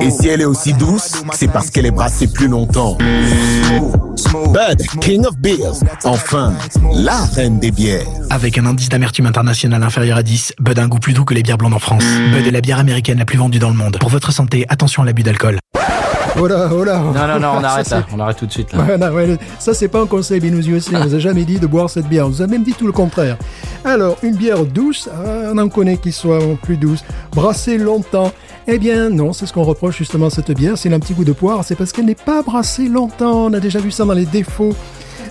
Et 0.01 0.11
si 0.11 0.29
elle 0.29 0.41
est 0.41 0.47
aussi 0.47 0.73
douce, 0.73 1.23
c'est 1.33 1.49
parce 1.49 1.71
qu'elle 1.71 1.87
est 1.87 1.91
brassée 1.91 2.29
plus 2.29 2.49
longtemps. 2.49 2.97
Bud, 2.97 4.83
king 5.01 5.27
of 5.27 5.37
beers. 5.39 5.83
Enfin, 6.05 6.53
la 6.95 7.25
reine 7.35 7.59
des 7.59 7.71
bières. 7.71 8.07
Avec 8.31 8.59
un 8.59 8.67
indice 8.67 8.89
d'amertume 8.89 9.27
international 9.27 9.83
inférieur 9.83 10.19
à 10.19 10.23
10, 10.23 10.55
Bud 10.59 10.79
a 10.79 10.83
un 10.83 10.89
goût 10.89 10.99
plus 10.99 11.13
doux 11.13 11.25
que 11.25 11.35
les 11.35 11.43
bières 11.43 11.59
blondes 11.59 11.75
en 11.75 11.79
France. 11.79 12.05
Bud 12.33 12.47
est 12.47 12.51
la 12.51 12.61
bière 12.61 12.79
américaine 12.79 13.19
la 13.19 13.25
plus 13.25 13.39
vendue 13.39 13.59
dans 13.59 13.71
le 13.71 13.77
monde. 13.77 13.99
Pour 13.99 14.11
votre 14.11 14.33
santé, 14.33 14.65
attention 14.69 15.03
à 15.03 15.07
l'abus 15.07 15.23
d'alcool. 15.23 15.59
Oh 16.39 16.47
là, 16.47 16.69
oh 16.73 16.85
là. 16.85 16.99
Non, 16.99 17.27
non, 17.27 17.41
non, 17.41 17.49
on 17.59 17.61
Ça, 17.63 17.69
arrête 17.69 17.91
là. 17.91 18.07
On 18.15 18.21
arrête 18.21 18.37
tout 18.37 18.47
de 18.47 18.53
suite 18.53 18.73
là. 18.73 18.97
Non, 18.99 19.15
ouais, 19.15 19.39
ça, 19.59 19.73
c'est 19.75 19.89
pas 19.89 20.01
un 20.01 20.07
conseil 20.07 20.41
Binous 20.41 20.67
USA. 20.69 21.01
On 21.01 21.05
nous 21.05 21.15
a 21.15 21.19
jamais 21.19 21.45
dit 21.45 21.59
de 21.59 21.67
boire 21.67 21.89
cette 21.89 22.09
bière. 22.09 22.27
On 22.27 22.31
nous 22.31 22.43
a 22.43 22.47
même 22.47 22.63
dit 22.63 22.75
tout 22.75 22.87
le 22.87 22.93
contraire. 22.93 23.37
Alors, 23.85 24.17
une 24.23 24.37
bière 24.37 24.65
douce, 24.67 25.09
ah, 25.13 25.51
on 25.53 25.59
en 25.59 25.69
connaît 25.69 25.97
qui 25.97 26.13
soit 26.13 26.41
plus 26.63 26.77
douce. 26.77 27.03
Brassée 27.33 27.79
longtemps. 27.79 28.33
Eh 28.69 28.79
bien, 28.79 29.11
non, 29.11 29.33
c'est 29.33 29.47
ce 29.47 29.53
qu'on 29.53 29.63
reproche 29.63 29.97
justement 29.97 30.27
à 30.27 30.31
cette 30.31 30.51
bière. 30.51 30.77
S'il 30.77 30.93
a 30.93 30.97
un 30.97 31.01
petit 31.01 31.15
goût 31.15 31.25
de 31.25 31.33
poire, 31.33 31.65
c'est 31.65 31.77
parce 31.77 31.93
qu'elle 31.93 32.07
n'est 32.07 32.15
pas 32.17 32.43
brassée 32.43 32.89
longtemps. 32.89 33.47
On 33.47 33.53
a 33.55 33.61
déjà 33.61 33.79
vu 33.79 33.91
ça 33.91 34.05
dans 34.05 34.13
les 34.13 34.27
défauts. 34.27 34.75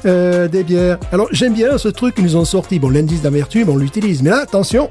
euh, 0.05 0.47
des 0.47 0.63
bières. 0.63 0.97
Alors 1.11 1.27
j'aime 1.31 1.53
bien 1.53 1.77
ce 1.77 1.87
truc 1.87 2.15
qu'ils 2.15 2.25
nous 2.25 2.35
ont 2.35 2.45
sorti. 2.45 2.79
Bon, 2.79 2.89
l'indice 2.89 3.21
d'amertume, 3.21 3.69
on 3.69 3.77
l'utilise. 3.77 4.21
Mais 4.21 4.29
là, 4.29 4.41
attention, 4.43 4.89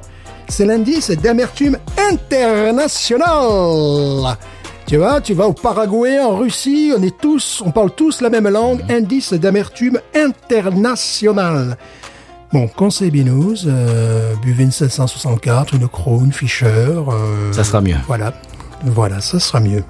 c'est 0.48 0.66
l'indice 0.66 1.10
d'amertume 1.10 1.76
international. 2.10 4.36
Tu 4.86 4.98
vois, 4.98 5.20
tu 5.20 5.32
vas 5.32 5.46
au 5.48 5.54
Paraguay, 5.54 6.20
en 6.20 6.36
Russie, 6.36 6.92
on 6.96 7.02
est 7.02 7.16
tous, 7.18 7.62
on 7.64 7.70
parle 7.70 7.90
tous 7.94 8.20
la 8.20 8.28
même 8.28 8.48
langue, 8.48 8.82
indice 8.90 9.32
d'amertume 9.32 9.98
international. 10.14 11.78
Bon, 12.52 12.68
conseil 12.68 13.10
Binous, 13.10 13.66
euh, 13.66 14.34
buvez 14.42 14.64
une 14.64 14.70
764, 14.70 15.74
une 15.74 15.88
Crown, 15.88 16.30
Fischer. 16.32 16.66
euh, 16.66 17.52
Ça 17.52 17.64
sera 17.64 17.80
mieux. 17.80 17.96
Voilà, 18.06 18.34
voilà, 18.84 19.20
ça 19.20 19.40
sera 19.40 19.58
mieux. 19.60 19.82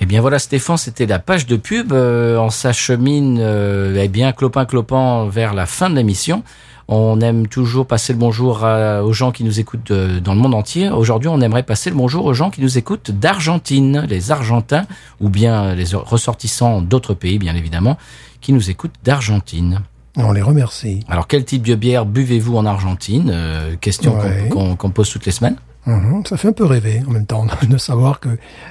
Eh 0.00 0.06
bien 0.06 0.20
voilà 0.20 0.38
Stéphane, 0.38 0.76
c'était 0.76 1.06
la 1.06 1.18
page 1.18 1.46
de 1.46 1.56
pub. 1.56 1.92
Euh, 1.92 2.36
on 2.36 2.50
s'achemine 2.50 3.38
euh, 3.40 3.98
eh 4.02 4.08
bien 4.08 4.32
clopin 4.32 4.66
clopin 4.66 5.28
vers 5.30 5.54
la 5.54 5.64
fin 5.66 5.88
de 5.88 5.94
l'émission. 5.94 6.42
On 6.86 7.20
aime 7.22 7.46
toujours 7.48 7.86
passer 7.86 8.12
le 8.12 8.18
bonjour 8.18 8.64
à- 8.64 9.02
aux 9.02 9.12
gens 9.14 9.32
qui 9.32 9.42
nous 9.42 9.58
écoutent 9.58 9.90
euh, 9.90 10.20
dans 10.20 10.34
le 10.34 10.40
monde 10.40 10.54
entier. 10.54 10.90
Aujourd'hui, 10.90 11.28
on 11.28 11.40
aimerait 11.40 11.62
passer 11.62 11.88
le 11.88 11.96
bonjour 11.96 12.26
aux 12.26 12.34
gens 12.34 12.50
qui 12.50 12.60
nous 12.60 12.76
écoutent 12.76 13.10
d'Argentine, 13.10 14.04
les 14.08 14.30
Argentins 14.30 14.84
ou 15.20 15.30
bien 15.30 15.74
les 15.74 15.86
ressortissants 15.94 16.82
d'autres 16.82 17.14
pays, 17.14 17.38
bien 17.38 17.54
évidemment, 17.54 17.96
qui 18.42 18.52
nous 18.52 18.68
écoutent 18.70 18.94
d'Argentine. 19.02 19.80
On 20.16 20.30
les 20.32 20.42
remercie. 20.42 21.00
Alors, 21.08 21.26
quel 21.26 21.44
type 21.44 21.62
de 21.66 21.74
bière 21.74 22.04
buvez-vous 22.04 22.56
en 22.56 22.66
Argentine? 22.66 23.30
Euh, 23.32 23.74
Question 23.80 24.12
qu'on- 24.12 24.18
Ouais. 24.22 24.48
qu'on 24.50 24.76
qu'on 24.76 24.90
pose 24.90 25.10
toutes 25.10 25.26
les 25.26 25.32
semaines. 25.32 25.56
Mhm, 25.86 26.24
ça 26.26 26.36
fait 26.36 26.48
un 26.48 26.52
peu 26.52 26.64
rêver 26.64 27.02
en 27.06 27.10
même 27.10 27.26
temps 27.26 27.46
de 27.68 27.76
savoir 27.76 28.20
que 28.20 28.30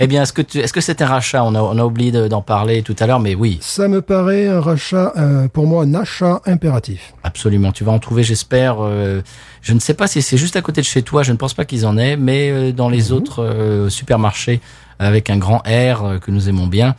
Eh 0.00 0.06
bien, 0.06 0.22
est-ce 0.22 0.32
que 0.32 0.42
tu, 0.42 0.58
est-ce 0.58 0.72
que 0.72 0.80
c'est 0.80 1.00
un 1.02 1.06
rachat? 1.06 1.44
On 1.44 1.54
a, 1.54 1.60
on 1.60 1.78
a 1.78 1.84
oublié 1.84 2.10
de- 2.12 2.28
d'en 2.28 2.42
parler 2.42 2.82
tout 2.82 2.96
à 2.98 3.06
l'heure, 3.06 3.20
mais 3.20 3.34
oui, 3.34 3.58
Ça 3.60 3.88
me 3.88 4.02
paraît 4.02 4.48
un 4.48 4.60
rachat, 4.60 5.12
euh, 5.16 5.48
pour 5.48 5.66
moi, 5.66 5.84
un 5.84 5.94
achat 5.94 6.40
impératif. 6.46 7.14
absolument. 7.22 7.72
Tu 7.72 7.84
vas 7.84 7.92
en 7.92 7.98
trouver, 7.98 8.22
j'espère. 8.22 8.76
euh, 8.80 9.22
je 9.60 9.72
ne 9.74 9.78
sais 9.80 9.94
pas 9.94 10.06
si 10.06 10.22
c'est 10.22 10.36
juste 10.36 10.56
à 10.56 10.62
côté 10.62 10.80
de 10.80 10.86
chez 10.86 11.02
toi. 11.02 11.22
Je 11.22 11.32
ne 11.32 11.36
pense 11.36 11.54
pas 11.54 11.64
qu'ils 11.64 11.86
en 11.86 11.96
aient, 11.98 12.16
mais 12.16 12.50
euh, 12.50 12.72
dans 12.72 12.88
les 12.88 13.12
autres 13.12 13.42
euh, 13.44 13.88
supermarchés 13.88 14.60
avec 14.98 15.30
un 15.30 15.36
grand 15.38 15.58
R 15.66 16.18
que 16.20 16.30
nous 16.30 16.48
aimons 16.48 16.66
bien, 16.66 16.94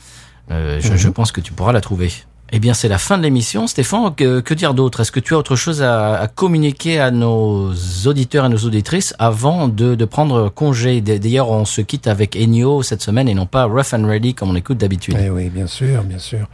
je, 0.49 0.79
je 0.95 1.09
pense 1.09 1.31
que 1.31 1.41
tu 1.41 1.51
pourras 1.53 1.71
la 1.71 1.81
trouver. 1.81 2.11
Eh 2.55 2.59
bien, 2.59 2.75
c'est 2.75 2.87
la 2.87 2.99
fin 2.99 3.17
de 3.17 3.23
l'émission. 3.23 3.65
Stéphane, 3.65 4.13
que, 4.13 4.53
dire 4.53 4.75
d'autre? 4.75 4.99
Est-ce 4.99 5.11
que 5.11 5.19
tu 5.19 5.33
as 5.33 5.39
autre 5.39 5.55
chose 5.55 5.81
à, 5.81 6.29
communiquer 6.35 6.99
à 6.99 7.09
nos 7.09 7.73
auditeurs 8.05 8.45
et 8.45 8.49
nos 8.49 8.59
auditrices 8.59 9.15
avant 9.17 9.67
de, 9.67 10.05
prendre 10.05 10.49
congé? 10.49 11.01
D'ailleurs, 11.01 11.49
on 11.49 11.65
se 11.65 11.81
quitte 11.81 12.05
avec 12.05 12.35
Ennio 12.35 12.83
cette 12.83 13.01
semaine 13.01 13.27
et 13.27 13.33
non 13.33 13.47
pas 13.47 13.63
Rough 13.65 13.93
and 13.93 14.05
Ready 14.05 14.35
comme 14.35 14.51
on 14.51 14.55
écoute 14.55 14.77
d'habitude. 14.77 15.17
Eh 15.19 15.31
oui, 15.31 15.49
bien 15.49 15.65
sûr, 15.65 16.03
bien 16.03 16.19
sûr. 16.19 16.47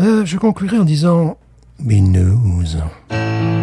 Euh, 0.00 0.26
je 0.26 0.36
conclurai 0.36 0.78
en 0.78 0.84
disant 0.84 1.38
Binous. 1.80 2.76
una 3.10 3.61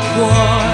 我 0.00 0.67